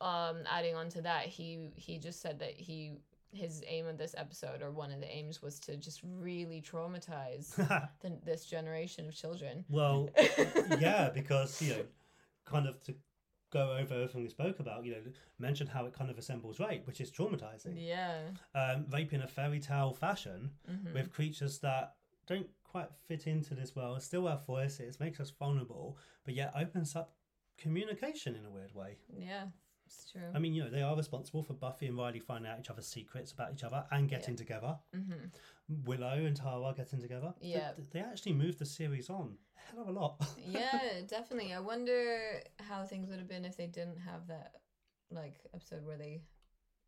um 0.00 0.38
adding 0.50 0.74
on 0.74 0.88
to 0.88 1.02
that 1.02 1.26
he 1.26 1.68
he 1.76 1.98
just 1.98 2.20
said 2.20 2.38
that 2.38 2.54
he 2.54 2.94
his 3.32 3.62
aim 3.66 3.86
of 3.86 3.98
this 3.98 4.14
episode 4.16 4.62
or 4.62 4.70
one 4.70 4.90
of 4.90 5.00
the 5.00 5.14
aims 5.14 5.42
was 5.42 5.60
to 5.60 5.76
just 5.76 6.00
really 6.02 6.62
traumatize 6.62 7.54
the, 8.00 8.18
this 8.24 8.46
generation 8.46 9.06
of 9.08 9.14
children 9.14 9.64
well, 9.68 10.08
yeah, 10.80 11.10
because 11.10 11.60
you 11.60 11.74
know, 11.74 11.84
kind 12.46 12.66
of 12.66 12.82
to 12.84 12.94
go 13.50 13.72
over 13.72 13.94
everything 13.94 14.22
we 14.22 14.28
spoke 14.28 14.58
about. 14.60 14.84
You 14.84 14.92
know, 14.92 15.02
mention 15.38 15.66
how 15.66 15.86
it 15.86 15.92
kind 15.94 16.10
of 16.10 16.16
resembles 16.16 16.58
rape, 16.60 16.86
which 16.86 17.00
is 17.00 17.10
traumatizing. 17.10 17.74
yeah 17.76 18.30
Um, 18.54 18.86
rape 18.90 19.12
in 19.12 19.22
a 19.22 19.28
fairy 19.28 19.60
tale 19.60 19.92
fashion. 19.94 20.50
Mhm. 20.70 20.92
with 20.94 21.12
creatures 21.12 21.58
that 21.60 21.94
don't 22.26 22.48
quite 22.64 22.90
fit 23.06 23.26
into 23.26 23.54
this 23.54 23.74
world, 23.76 24.02
still 24.02 24.26
have 24.26 24.44
voices, 24.44 24.98
makes 25.00 25.20
us 25.20 25.30
vulnerable, 25.30 25.96
but 26.24 26.34
yet 26.34 26.52
opens 26.56 26.96
up 26.96 27.14
communication 27.56 28.34
in 28.34 28.44
a 28.44 28.50
weird 28.50 28.74
way. 28.74 28.98
yeah 29.16 29.46
it's 29.86 30.10
true 30.10 30.20
I 30.34 30.38
mean, 30.38 30.52
you 30.54 30.64
know, 30.64 30.70
they 30.70 30.82
are 30.82 30.96
responsible 30.96 31.42
for 31.42 31.54
Buffy 31.54 31.86
and 31.86 31.96
Riley 31.96 32.18
finding 32.20 32.50
out 32.50 32.58
each 32.58 32.70
other's 32.70 32.86
secrets 32.88 33.32
about 33.32 33.52
each 33.52 33.64
other 33.64 33.84
and 33.90 34.08
getting 34.08 34.36
together. 34.36 34.76
hmm 34.92 35.26
Willow 35.84 36.24
and 36.26 36.36
Tara 36.36 36.72
getting 36.76 37.00
together. 37.00 37.34
They- 37.40 37.48
Yeah. 37.48 37.72
They, 37.92 38.00
actually 38.00 38.34
moved 38.34 38.58
the 38.58 38.66
series 38.66 39.08
on 39.10 39.36
a 39.56 39.60
hell 39.74 39.82
of 39.82 39.88
a 39.88 39.92
lot. 39.92 40.24
yeah 40.38 40.80
definitely 41.08 41.52
i 41.54 41.58
wonder 41.60 42.40
how 42.60 42.84
things 42.84 43.08
would 43.08 43.18
have 43.18 43.28
been 43.28 43.44
if 43.44 43.56
they 43.56 43.66
didn't 43.66 43.98
have 43.98 44.26
that 44.28 44.52
like 45.10 45.36
episode 45.54 45.84
where 45.84 45.96
they 45.98 46.22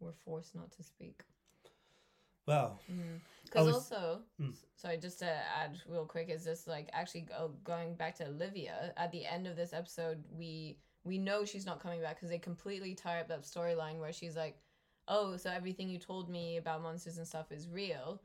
were 0.00 0.12
forced 0.24 0.54
not 0.54 0.70
to 0.72 0.82
speak 0.82 1.22
well, 2.46 2.80
Because 3.44 3.66
was- 3.66 3.74
also, 3.74 4.22
Mm. 4.40 4.56
sorry, 4.74 4.96
just 4.96 5.18
to 5.18 5.26
add 5.26 5.78
real 5.86 6.06
quick, 6.06 6.30
is 6.30 6.44
just 6.44 6.66
like 6.66 6.88
actually 6.94 7.20
go, 7.22 7.52
going 7.62 7.94
back 7.94 8.14
to 8.16 8.26
Olivia 8.26 8.94
at 8.96 9.12
the 9.12 9.26
end 9.26 9.46
of 9.46 9.54
this 9.54 9.74
episode, 9.74 10.24
we 10.30 10.78
we 11.08 11.18
know 11.18 11.44
she's 11.44 11.66
not 11.66 11.80
coming 11.80 12.00
back 12.00 12.16
because 12.16 12.30
they 12.30 12.38
completely 12.38 12.94
tie 12.94 13.20
up 13.20 13.28
that 13.28 13.42
storyline 13.42 13.98
where 13.98 14.12
she's 14.12 14.36
like, 14.36 14.56
"Oh, 15.08 15.36
so 15.36 15.50
everything 15.50 15.88
you 15.88 15.98
told 15.98 16.28
me 16.28 16.58
about 16.58 16.82
monsters 16.82 17.18
and 17.18 17.26
stuff 17.26 17.50
is 17.50 17.68
real." 17.68 18.20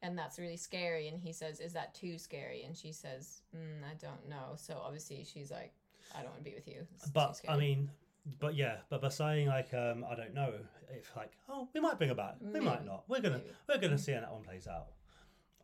And 0.00 0.16
that's 0.16 0.38
really 0.38 0.56
scary. 0.56 1.08
And 1.08 1.20
he 1.20 1.32
says, 1.32 1.58
Is 1.58 1.72
that 1.72 1.92
too 1.92 2.18
scary? 2.18 2.62
And 2.62 2.76
she 2.76 2.92
says, 2.92 3.42
mm, 3.52 3.82
I 3.84 3.94
don't 3.94 4.28
know. 4.28 4.54
So 4.54 4.80
obviously 4.80 5.24
she's 5.24 5.50
like, 5.50 5.72
I 6.14 6.18
don't 6.18 6.30
want 6.30 6.44
to 6.44 6.50
be 6.50 6.54
with 6.54 6.68
you. 6.68 6.86
It's 6.94 7.08
but 7.08 7.40
I 7.48 7.56
mean, 7.56 7.90
but 8.38 8.54
yeah, 8.54 8.76
but 8.90 9.02
by 9.02 9.08
saying 9.08 9.48
like, 9.48 9.72
um, 9.74 10.04
I 10.08 10.14
don't 10.14 10.34
know 10.34 10.52
if 10.90 11.10
like, 11.16 11.32
oh, 11.48 11.68
we 11.74 11.80
might 11.80 11.98
bring 11.98 12.10
her 12.10 12.14
back, 12.14 12.36
we 12.40 12.60
might 12.60 12.84
not. 12.84 13.04
We're 13.08 13.20
gonna 13.20 13.38
Maybe. 13.38 13.50
we're 13.68 13.78
gonna 13.78 13.98
see 13.98 14.12
how 14.12 14.20
that 14.20 14.32
one 14.32 14.42
plays 14.42 14.66
out. 14.66 14.86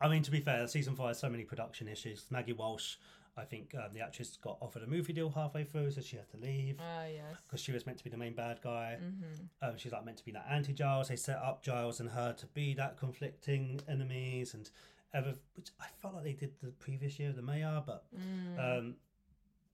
I 0.01 0.09
mean, 0.09 0.23
to 0.23 0.31
be 0.31 0.41
fair, 0.41 0.67
season 0.67 0.95
five 0.95 1.09
has 1.09 1.19
so 1.19 1.29
many 1.29 1.43
production 1.45 1.87
issues. 1.87 2.25
Maggie 2.29 2.53
Walsh, 2.53 2.95
I 3.37 3.43
think 3.43 3.75
um, 3.75 3.91
the 3.93 3.99
actress 3.99 4.37
got 4.41 4.57
offered 4.61 4.83
a 4.83 4.87
movie 4.87 5.11
deal 5.11 5.29
halfway 5.29 5.65
through, 5.65 5.91
so 5.91 6.01
she 6.01 6.15
had 6.15 6.29
to 6.31 6.37
leave 6.37 6.77
Ah, 6.79 7.05
yes. 7.05 7.35
because 7.45 7.59
she 7.59 7.71
was 7.73 7.85
meant 7.85 7.97
to 7.97 8.03
be 8.03 8.09
the 8.09 8.17
main 8.17 8.33
bad 8.33 8.61
guy. 8.63 8.97
Mm-hmm. 9.01 9.67
Um, 9.69 9.77
she's 9.77 9.91
like 9.91 10.05
meant 10.05 10.17
to 10.17 10.25
be 10.25 10.31
that 10.31 10.45
anti 10.49 10.71
Giles. 10.73 11.09
They 11.09 11.17
set 11.17 11.37
up 11.37 11.61
Giles 11.61 11.99
and 11.99 12.09
her 12.11 12.33
to 12.33 12.45
be 12.47 12.73
that 12.75 12.97
conflicting 12.97 13.81
enemies, 13.89 14.53
and 14.53 14.69
ever, 15.13 15.33
which 15.55 15.69
I 15.81 15.85
felt 16.01 16.13
like 16.15 16.23
they 16.23 16.33
did 16.33 16.51
the 16.61 16.69
previous 16.71 17.19
year, 17.19 17.31
the 17.33 17.41
mayor, 17.41 17.83
but 17.85 18.05
Mm. 18.17 18.59
um, 18.79 18.95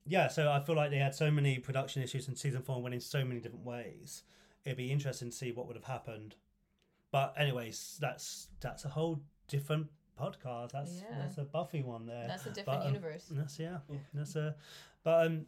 yeah, 0.08 0.28
so 0.28 0.52
I 0.52 0.60
feel 0.60 0.76
like 0.76 0.90
they 0.90 0.98
had 0.98 1.14
so 1.14 1.30
many 1.30 1.60
production 1.60 2.02
issues 2.02 2.28
and 2.28 2.36
season 2.38 2.64
four 2.64 2.82
went 2.82 2.96
in 2.96 3.02
so 3.02 3.24
many 3.24 3.40
different 3.40 3.66
ways. 3.66 4.24
It'd 4.66 4.78
be 4.78 4.92
interesting 4.92 5.30
to 5.30 5.36
see 5.36 5.52
what 5.52 5.68
would 5.68 5.76
have 5.76 5.86
happened. 5.86 6.36
But 7.12 7.36
anyways, 7.38 7.98
that's 8.02 8.48
that's 8.60 8.86
a 8.86 8.90
whole 8.90 9.22
different 9.48 9.88
podcast. 10.22 10.72
That's 10.72 11.02
Yeah. 11.02 11.18
that's 11.20 11.38
a 11.38 11.44
Buffy 11.44 11.82
one 11.84 12.06
there. 12.06 12.28
That's 12.28 12.46
a 12.46 12.52
different 12.52 12.82
But, 12.82 12.88
um, 12.88 12.94
universe. 12.94 13.26
That's 13.32 13.58
yeah. 13.60 13.80
Yeah. 13.90 13.98
That's 14.14 14.36
a 14.36 14.56
but 15.04 15.26
um 15.28 15.46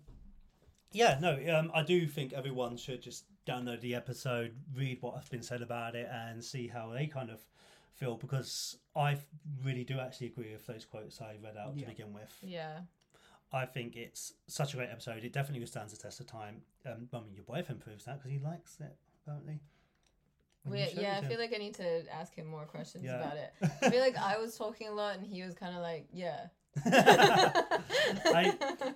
yeah, 0.92 1.18
no, 1.22 1.32
um 1.58 1.72
I 1.74 1.84
do 1.84 2.08
think 2.08 2.34
everyone 2.34 2.78
should 2.78 3.02
just 3.02 3.26
download 3.48 3.82
the 3.82 3.96
episode, 3.96 4.56
read 4.76 5.02
what 5.02 5.16
has 5.16 5.28
been 5.30 5.44
said 5.44 5.62
about 5.62 5.96
it 5.96 6.08
and 6.12 6.44
see 6.44 6.68
how 6.68 6.90
they 6.92 7.08
kind 7.08 7.30
of 7.30 7.40
feel 7.94 8.16
because 8.16 8.78
I 8.96 9.18
really 9.64 9.84
do 9.84 10.00
actually 10.00 10.28
agree 10.28 10.52
with 10.52 10.66
those 10.66 10.86
quotes 10.86 11.22
I 11.22 11.38
read 11.44 11.58
out 11.58 11.76
Yeah. 11.76 11.86
to 11.86 11.92
begin 11.92 12.14
with. 12.14 12.36
Yeah. 12.42 12.82
I 13.52 13.66
think 13.68 13.96
it's 13.96 14.34
such 14.48 14.74
a 14.74 14.78
great 14.78 14.90
episode. 14.90 15.24
It 15.24 15.32
definitely 15.32 15.60
withstands 15.60 15.94
the 15.94 16.00
test 16.02 16.20
of 16.20 16.26
time. 16.26 16.64
Um, 16.88 17.08
I 17.14 17.20
mean, 17.20 17.36
your 17.36 17.44
boyfriend 17.44 17.82
proves 17.82 18.06
that 18.06 18.18
because 18.18 18.32
he 18.32 18.40
likes 18.40 18.80
it, 18.80 18.96
apparently. 19.22 19.60
When 20.64 20.80
you 20.80 20.86
Wait, 20.86 20.94
showed 20.94 21.02
yeah, 21.02 21.20
I 21.22 21.28
feel 21.28 21.40
like 21.40 21.54
I 21.54 21.58
need 21.58 21.76
to 21.76 22.04
ask 22.14 22.34
him 22.34 22.48
more 22.48 22.66
questions 22.66 23.04
Yeah. 23.06 23.16
about 23.20 23.38
it. 23.38 23.54
I 23.82 23.90
feel 23.90 24.00
like 24.02 24.16
I 24.18 24.38
was 24.38 24.58
talking 24.58 24.88
a 24.88 24.94
lot 24.94 25.18
and 25.18 25.26
he 25.26 25.44
was 25.44 25.54
kind 25.54 25.76
of 25.76 25.82
like, 25.82 26.08
yeah. 26.14 26.48
I, 26.86 28.54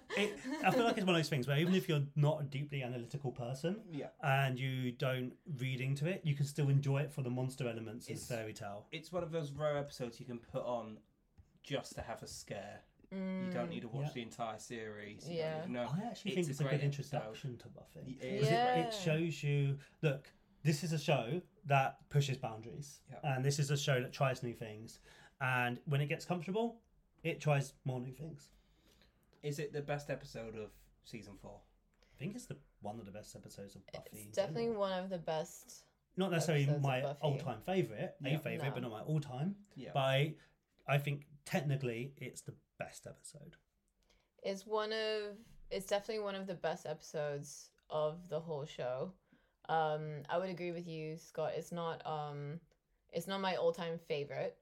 it, 0.17 0.37
I 0.65 0.71
feel 0.71 0.83
like 0.83 0.97
it's 0.97 1.05
one 1.05 1.15
of 1.15 1.19
those 1.19 1.29
things 1.29 1.47
where 1.47 1.57
even 1.57 1.75
if 1.75 1.87
you're 1.89 2.03
not 2.15 2.41
a 2.41 2.43
deeply 2.43 2.83
analytical 2.83 3.31
person 3.31 3.77
Yeah. 3.91 4.07
and 4.23 4.57
you 4.59 4.91
don't 4.93 5.33
read 5.59 5.81
into 5.81 6.07
it, 6.07 6.21
you 6.23 6.35
can 6.35 6.45
still 6.45 6.69
enjoy 6.69 6.99
it 7.01 7.11
for 7.11 7.21
the 7.21 7.29
monster 7.29 7.67
elements 7.67 8.07
and 8.07 8.15
It's- 8.17 8.27
fairy 8.29 8.53
tale. 8.53 8.85
It's 8.91 9.11
one 9.11 9.23
of 9.23 9.31
those 9.31 9.51
rare 9.51 9.77
episodes 9.77 10.19
you 10.19 10.25
can 10.25 10.39
put 10.39 10.63
on 10.63 10.97
just 11.63 11.95
to 11.95 12.01
have 12.01 12.23
a 12.23 12.27
scare. 12.27 12.81
You 13.11 13.49
don't 13.53 13.69
need 13.69 13.83
to 13.83 13.87
watch 13.87 14.07
Yeah. 14.07 14.13
the 14.15 14.21
entire 14.23 14.59
series. 14.59 15.27
You 15.29 15.35
Mm. 15.35 15.37
Yeah. 15.37 15.51
Don't 15.53 15.59
even 15.61 15.73
know. 15.73 15.81
I 15.93 16.07
actually 16.09 16.31
it's 16.31 16.35
think 16.35 16.49
it's 16.49 16.59
a, 16.59 16.63
great 16.63 16.81
good 16.81 16.87
episode. 16.87 17.15
introduction 17.15 17.57
to 17.57 17.67
Buffy. 17.69 17.99
It 17.99 18.19
Because 18.19 18.41
is. 18.41 18.47
it- 18.47 18.51
Yeah. 18.51 18.75
It, 18.87 18.93
shows 18.93 19.43
you, 19.43 19.77
look, 20.01 20.29
this 20.63 20.83
is 20.83 20.93
a 20.93 20.99
show 20.99 21.41
that 21.65 21.97
pushes 22.09 22.37
boundaries, 22.37 23.01
Yeah. 23.11 23.19
and 23.35 23.43
this 23.45 23.59
is 23.59 23.71
a 23.71 23.77
show 23.77 24.01
that 24.01 24.13
tries 24.13 24.43
new 24.43 24.53
things. 24.53 24.99
And 25.41 25.79
when 25.85 26.01
it 26.01 26.07
gets 26.07 26.25
comfortable, 26.25 26.81
it 27.23 27.39
tries 27.41 27.73
more 27.85 27.99
new 27.99 28.13
things. 28.13 28.49
Is 29.43 29.59
it 29.59 29.71
the 29.73 29.81
best 29.81 30.09
episode 30.09 30.55
of 30.55 30.71
season 31.05 31.37
four? 31.41 31.61
I 32.13 32.17
think 32.17 32.35
it's 32.35 32.45
the 32.47 32.57
one 32.81 32.99
of 32.99 33.05
the 33.05 33.11
best 33.11 33.35
episodes 33.35 33.75
of 33.75 33.81
Buffy. 33.91 34.09
It's 34.27 34.35
definitely 34.35 34.63
general. 34.65 34.79
one 34.81 35.03
of 35.03 35.09
the 35.09 35.17
best. 35.17 35.83
not 36.15 36.31
necessarily 36.31 36.65
my 36.81 37.03
all-time 37.21 37.61
favorite, 37.61 38.15
Yeah. 38.21 38.29
a 38.37 38.39
favorite, 38.39 38.69
No. 38.69 38.73
but 38.73 38.81
not 38.81 38.91
my 38.91 39.01
all-time. 39.03 39.55
Yeah. 39.75 39.91
But 39.93 39.99
I, 39.99 40.35
I 40.87 40.97
think 40.97 41.27
technically 41.45 42.13
it's 42.17 42.41
the 42.41 42.55
best 42.79 43.05
episode. 43.05 43.55
It's 44.41 44.65
one 44.65 44.91
of 44.93 45.37
it's 45.69 45.85
definitely 45.85 46.23
one 46.23 46.33
of 46.35 46.47
the 46.47 46.55
best 46.55 46.85
episodes 46.87 47.69
of 47.89 48.29
the 48.29 48.39
whole 48.39 48.65
show. 48.65 49.13
Um, 49.69 50.23
I 50.29 50.37
would 50.37 50.49
agree 50.49 50.71
with 50.71 50.87
you, 50.87 51.17
Scott. 51.17 51.51
It's 51.55 51.71
not 51.71 52.05
um, 52.05 52.59
it's 53.11 53.27
not 53.27 53.41
my 53.41 53.55
all 53.55 53.71
time 53.71 53.97
favorite, 54.07 54.55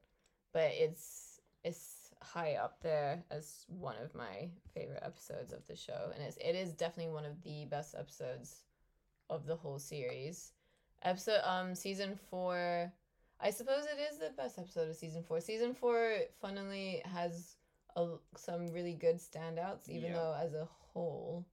but 0.52 0.70
it's 0.72 1.40
it's 1.64 2.10
high 2.22 2.54
up 2.54 2.80
there 2.82 3.22
as 3.30 3.66
one 3.68 3.96
of 4.02 4.14
my 4.14 4.48
favorite 4.74 5.02
episodes 5.02 5.52
of 5.52 5.66
the 5.66 5.76
show, 5.76 6.10
and 6.14 6.22
it's 6.22 6.36
it 6.38 6.54
is 6.54 6.72
definitely 6.72 7.12
one 7.12 7.24
of 7.24 7.42
the 7.42 7.64
best 7.66 7.94
episodes 7.98 8.62
of 9.30 9.46
the 9.46 9.56
whole 9.56 9.78
series. 9.78 10.52
Episode 11.02 11.40
um 11.44 11.74
season 11.74 12.18
four, 12.30 12.92
I 13.40 13.50
suppose 13.50 13.84
it 13.84 14.00
is 14.10 14.18
the 14.18 14.30
best 14.36 14.58
episode 14.58 14.88
of 14.88 14.96
season 14.96 15.22
four. 15.22 15.40
Season 15.40 15.74
four, 15.74 16.16
funnily, 16.40 17.02
has 17.04 17.56
a, 17.96 18.08
some 18.36 18.66
really 18.68 18.94
good 18.94 19.16
standouts, 19.18 19.88
even 19.88 20.12
Yeah. 20.12 20.14
though 20.14 20.36
as 20.40 20.54
a 20.54 20.66
whole, 20.92 21.46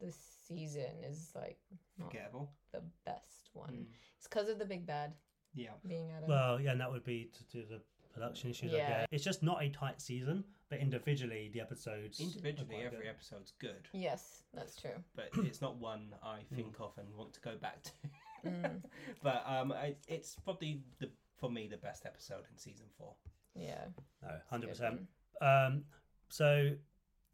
the 0.00 0.12
season 0.46 0.90
is 1.08 1.32
like 1.34 1.58
Forgettable. 1.98 2.50
the 2.72 2.82
best 3.04 3.50
one. 3.52 3.70
Mm. 3.70 3.84
It's 4.18 4.26
because 4.28 4.48
of 4.48 4.58
the 4.58 4.64
big 4.64 4.86
bad 4.86 5.12
Yeah. 5.54 5.70
being 5.86 6.10
Adam. 6.10 6.28
Well, 6.28 6.60
yeah, 6.60 6.72
and 6.72 6.80
that 6.80 6.90
would 6.90 7.04
be 7.04 7.30
to 7.32 7.44
do 7.44 7.64
the 7.66 7.80
production 8.12 8.50
issues. 8.50 8.72
I 8.72 8.76
Yeah. 8.76 9.06
It's 9.10 9.24
just 9.24 9.42
not 9.42 9.62
a 9.62 9.68
tight 9.70 10.00
season, 10.00 10.44
but 10.68 10.78
individually 10.78 11.50
the 11.52 11.60
episodes. 11.60 12.20
Individually, 12.20 12.76
every 12.84 12.98
good. 12.98 13.06
episode's 13.08 13.52
good, 13.58 13.88
yes, 13.92 14.44
that's 14.52 14.76
true. 14.80 15.02
but 15.14 15.28
it's 15.44 15.60
not 15.60 15.76
one 15.76 16.14
I 16.22 16.40
think 16.54 16.76
of 16.80 16.96
and 16.98 17.12
want 17.16 17.32
to 17.34 17.40
go 17.40 17.56
back 17.56 17.82
to. 17.84 17.90
Mm. 18.44 18.82
but 19.22 19.42
um, 19.46 19.72
I, 19.72 19.96
it's 20.06 20.36
probably 20.44 20.82
the 20.98 21.08
for 21.38 21.50
me 21.50 21.66
the 21.66 21.78
best 21.78 22.04
episode 22.04 22.44
in 22.52 22.58
season 22.58 22.84
four. 22.98 23.14
Yeah, 23.54 23.86
No, 24.22 24.28
hundred 24.50 24.68
percent. 24.68 25.00
Um, 25.40 25.84
so 26.28 26.72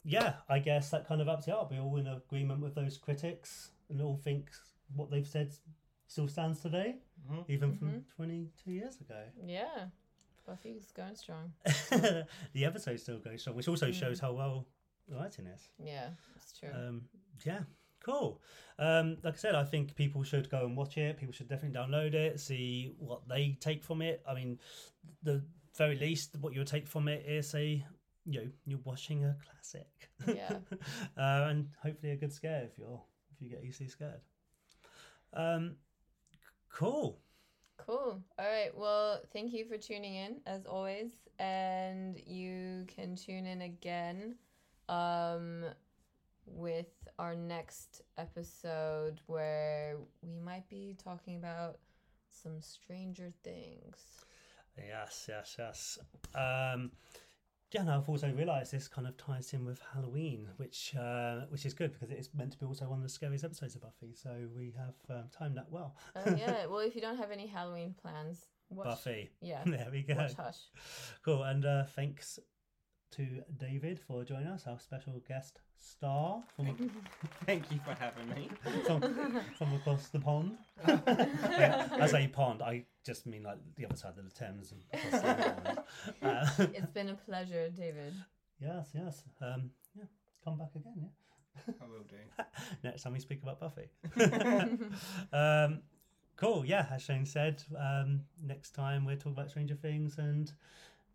yeah, 0.03 0.35
I 0.49 0.59
guess 0.59 0.89
that 0.89 1.07
kind 1.07 1.21
of 1.21 1.29
ups 1.29 1.47
it 1.47 1.53
up. 1.53 1.71
We're 1.71 1.81
all 1.81 1.97
in 1.97 2.07
agreement 2.07 2.61
with 2.61 2.75
those 2.75 2.97
critics, 2.97 3.71
and 3.89 4.01
all 4.01 4.17
think 4.17 4.49
what 4.95 5.09
they've 5.11 5.27
said 5.27 5.53
still 6.07 6.27
stands 6.27 6.59
today, 6.61 6.95
Mhm. 7.29 7.49
even 7.49 7.77
from 7.77 7.89
Mhm. 7.91 8.07
twenty-two 8.15 8.71
years 8.71 8.99
ago. 8.99 9.23
Yeah, 9.45 9.89
Buffy's 10.45 10.91
going 10.91 11.15
strong. 11.15 11.53
the 11.63 12.65
episode 12.65 12.99
still 12.99 13.19
goes 13.19 13.41
strong, 13.41 13.55
which 13.55 13.67
also 13.67 13.89
Mm. 13.89 13.93
shows 13.93 14.19
how 14.19 14.33
well 14.33 14.67
the 15.07 15.15
writing 15.15 15.45
is. 15.47 15.69
Yeah, 15.77 16.09
it's 16.35 16.57
true. 16.59 16.69
Um, 16.73 17.09
yeah, 17.45 17.63
cool. 17.99 18.41
Um, 18.79 19.17
like 19.23 19.35
I 19.35 19.37
said, 19.37 19.55
I 19.55 19.63
think 19.63 19.95
people 19.95 20.23
should 20.23 20.49
go 20.49 20.65
and 20.65 20.75
watch 20.75 20.97
it. 20.97 21.17
People 21.17 21.33
should 21.33 21.47
definitely 21.47 21.77
download 21.79 22.13
it, 22.13 22.39
see 22.39 22.95
what 22.97 23.27
they 23.27 23.53
take 23.59 23.83
from 23.83 24.01
it. 24.01 24.23
I 24.27 24.33
mean, 24.33 24.59
the 25.23 25.45
very 25.77 25.95
least, 25.97 26.35
what 26.37 26.53
you'll 26.53 26.65
take 26.65 26.87
from 26.87 27.07
it 27.07 27.25
is 27.25 27.53
a 27.55 27.85
you 28.25 28.41
know 28.41 28.47
you're 28.65 28.79
watching 28.83 29.25
a 29.25 29.35
classic. 29.43 30.09
Yeah. 30.27 30.57
uh, 31.17 31.49
and 31.49 31.69
hopefully 31.81 32.11
a 32.11 32.15
good 32.15 32.33
scare 32.33 32.63
if 32.63 32.77
you're 32.77 33.01
if 33.33 33.41
you 33.41 33.49
get 33.49 33.63
easily 33.63 33.89
scared. 33.89 34.21
Um, 35.33 35.75
cool. 36.71 37.19
Cool. 37.77 38.21
All 38.37 38.45
right. 38.45 38.75
Well, 38.75 39.21
thank 39.33 39.53
you 39.53 39.65
for 39.65 39.77
tuning 39.77 40.15
in 40.15 40.41
as 40.45 40.65
always, 40.65 41.11
and 41.39 42.19
you 42.27 42.85
can 42.87 43.15
tune 43.15 43.45
in 43.45 43.61
again 43.61 44.35
um 44.89 45.63
with 46.45 47.07
our 47.17 47.35
next 47.35 48.01
episode 48.17 49.21
where 49.27 49.97
we 50.21 50.39
might 50.39 50.67
be 50.69 50.95
talking 51.01 51.37
about 51.37 51.77
some 52.29 52.61
Stranger 52.61 53.31
Things. 53.43 54.25
Yes, 54.77 55.27
yes, 55.29 55.55
yes. 55.59 55.99
Um, 56.35 56.91
yeah, 57.71 57.81
and 57.81 57.89
I've 57.89 58.09
also 58.09 58.31
realised 58.31 58.73
this 58.73 58.87
kind 58.87 59.07
of 59.07 59.15
ties 59.15 59.53
in 59.53 59.65
with 59.65 59.81
Halloween, 59.93 60.47
which 60.57 60.93
uh, 60.95 61.41
which 61.49 61.65
is 61.65 61.73
good 61.73 61.93
because 61.93 62.11
it 62.11 62.19
is 62.19 62.29
meant 62.33 62.51
to 62.51 62.57
be 62.57 62.65
also 62.65 62.85
one 62.85 62.99
of 62.99 63.03
the 63.03 63.09
scariest 63.09 63.45
episodes 63.45 63.75
of 63.75 63.81
Buffy. 63.81 64.13
So 64.13 64.29
we 64.55 64.73
have 64.77 64.95
um, 65.09 65.23
timed 65.31 65.55
that 65.57 65.67
well. 65.69 65.95
Oh 66.15 66.35
yeah. 66.35 66.65
well, 66.69 66.79
if 66.79 66.95
you 66.95 67.01
don't 67.01 67.17
have 67.17 67.31
any 67.31 67.47
Halloween 67.47 67.95
plans, 68.01 68.45
watch. 68.69 68.87
Buffy. 68.87 69.31
Yeah. 69.41 69.61
there 69.65 69.87
we 69.91 70.03
go. 70.03 70.15
Watch 70.15 70.33
Hush. 70.35 70.57
Cool. 71.23 71.43
And 71.43 71.65
uh, 71.65 71.83
thanks 71.85 72.39
to 73.11 73.27
David 73.57 73.99
for 73.99 74.23
joining 74.23 74.47
us, 74.47 74.65
our 74.67 74.79
special 74.79 75.21
guest 75.27 75.59
star 75.77 76.41
from 76.55 76.91
Thank 77.45 77.71
you 77.71 77.79
for 77.85 77.93
having 77.93 78.29
me. 78.35 78.49
from, 78.85 79.01
from 79.57 79.73
across 79.75 80.07
the 80.07 80.19
pond. 80.19 80.57
yeah, 80.87 81.89
I 81.93 82.05
say 82.07 82.27
pond, 82.27 82.61
I 82.61 82.85
just 83.05 83.25
mean 83.25 83.43
like 83.43 83.57
the 83.75 83.85
other 83.85 83.95
side 83.95 84.13
of 84.17 84.23
the 84.23 84.31
Thames. 84.31 84.71
And 84.71 84.81
the. 84.81 85.83
Uh, 86.21 86.47
it's 86.73 86.91
been 86.91 87.09
a 87.09 87.15
pleasure, 87.15 87.69
David. 87.69 88.13
yes, 88.59 88.89
yes. 88.93 89.23
Um, 89.41 89.71
yeah, 89.95 90.03
come 90.43 90.57
back 90.57 90.69
again. 90.75 90.93
Yeah. 90.97 91.73
I 91.81 91.85
will 91.85 92.03
do. 92.03 92.15
next 92.83 93.03
time 93.03 93.13
we 93.13 93.19
speak 93.19 93.41
about 93.43 93.59
Buffy. 93.59 93.89
um, 95.33 95.81
cool, 96.37 96.65
yeah, 96.65 96.87
as 96.91 97.01
Shane 97.01 97.25
said, 97.25 97.63
um, 97.77 98.21
next 98.43 98.71
time 98.71 99.05
we'll 99.05 99.17
talk 99.17 99.33
about 99.33 99.49
Stranger 99.49 99.75
Things 99.75 100.17
and 100.17 100.51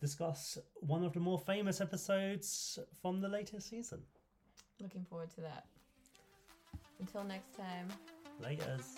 discuss 0.00 0.58
one 0.74 1.04
of 1.04 1.12
the 1.12 1.20
more 1.20 1.38
famous 1.38 1.80
episodes 1.80 2.78
from 3.00 3.20
the 3.20 3.28
latest 3.28 3.68
season. 3.70 4.00
Looking 4.80 5.04
forward 5.04 5.30
to 5.36 5.40
that. 5.42 5.66
Until 7.00 7.24
next 7.24 7.56
time. 7.56 7.88
Laters. 8.42 8.96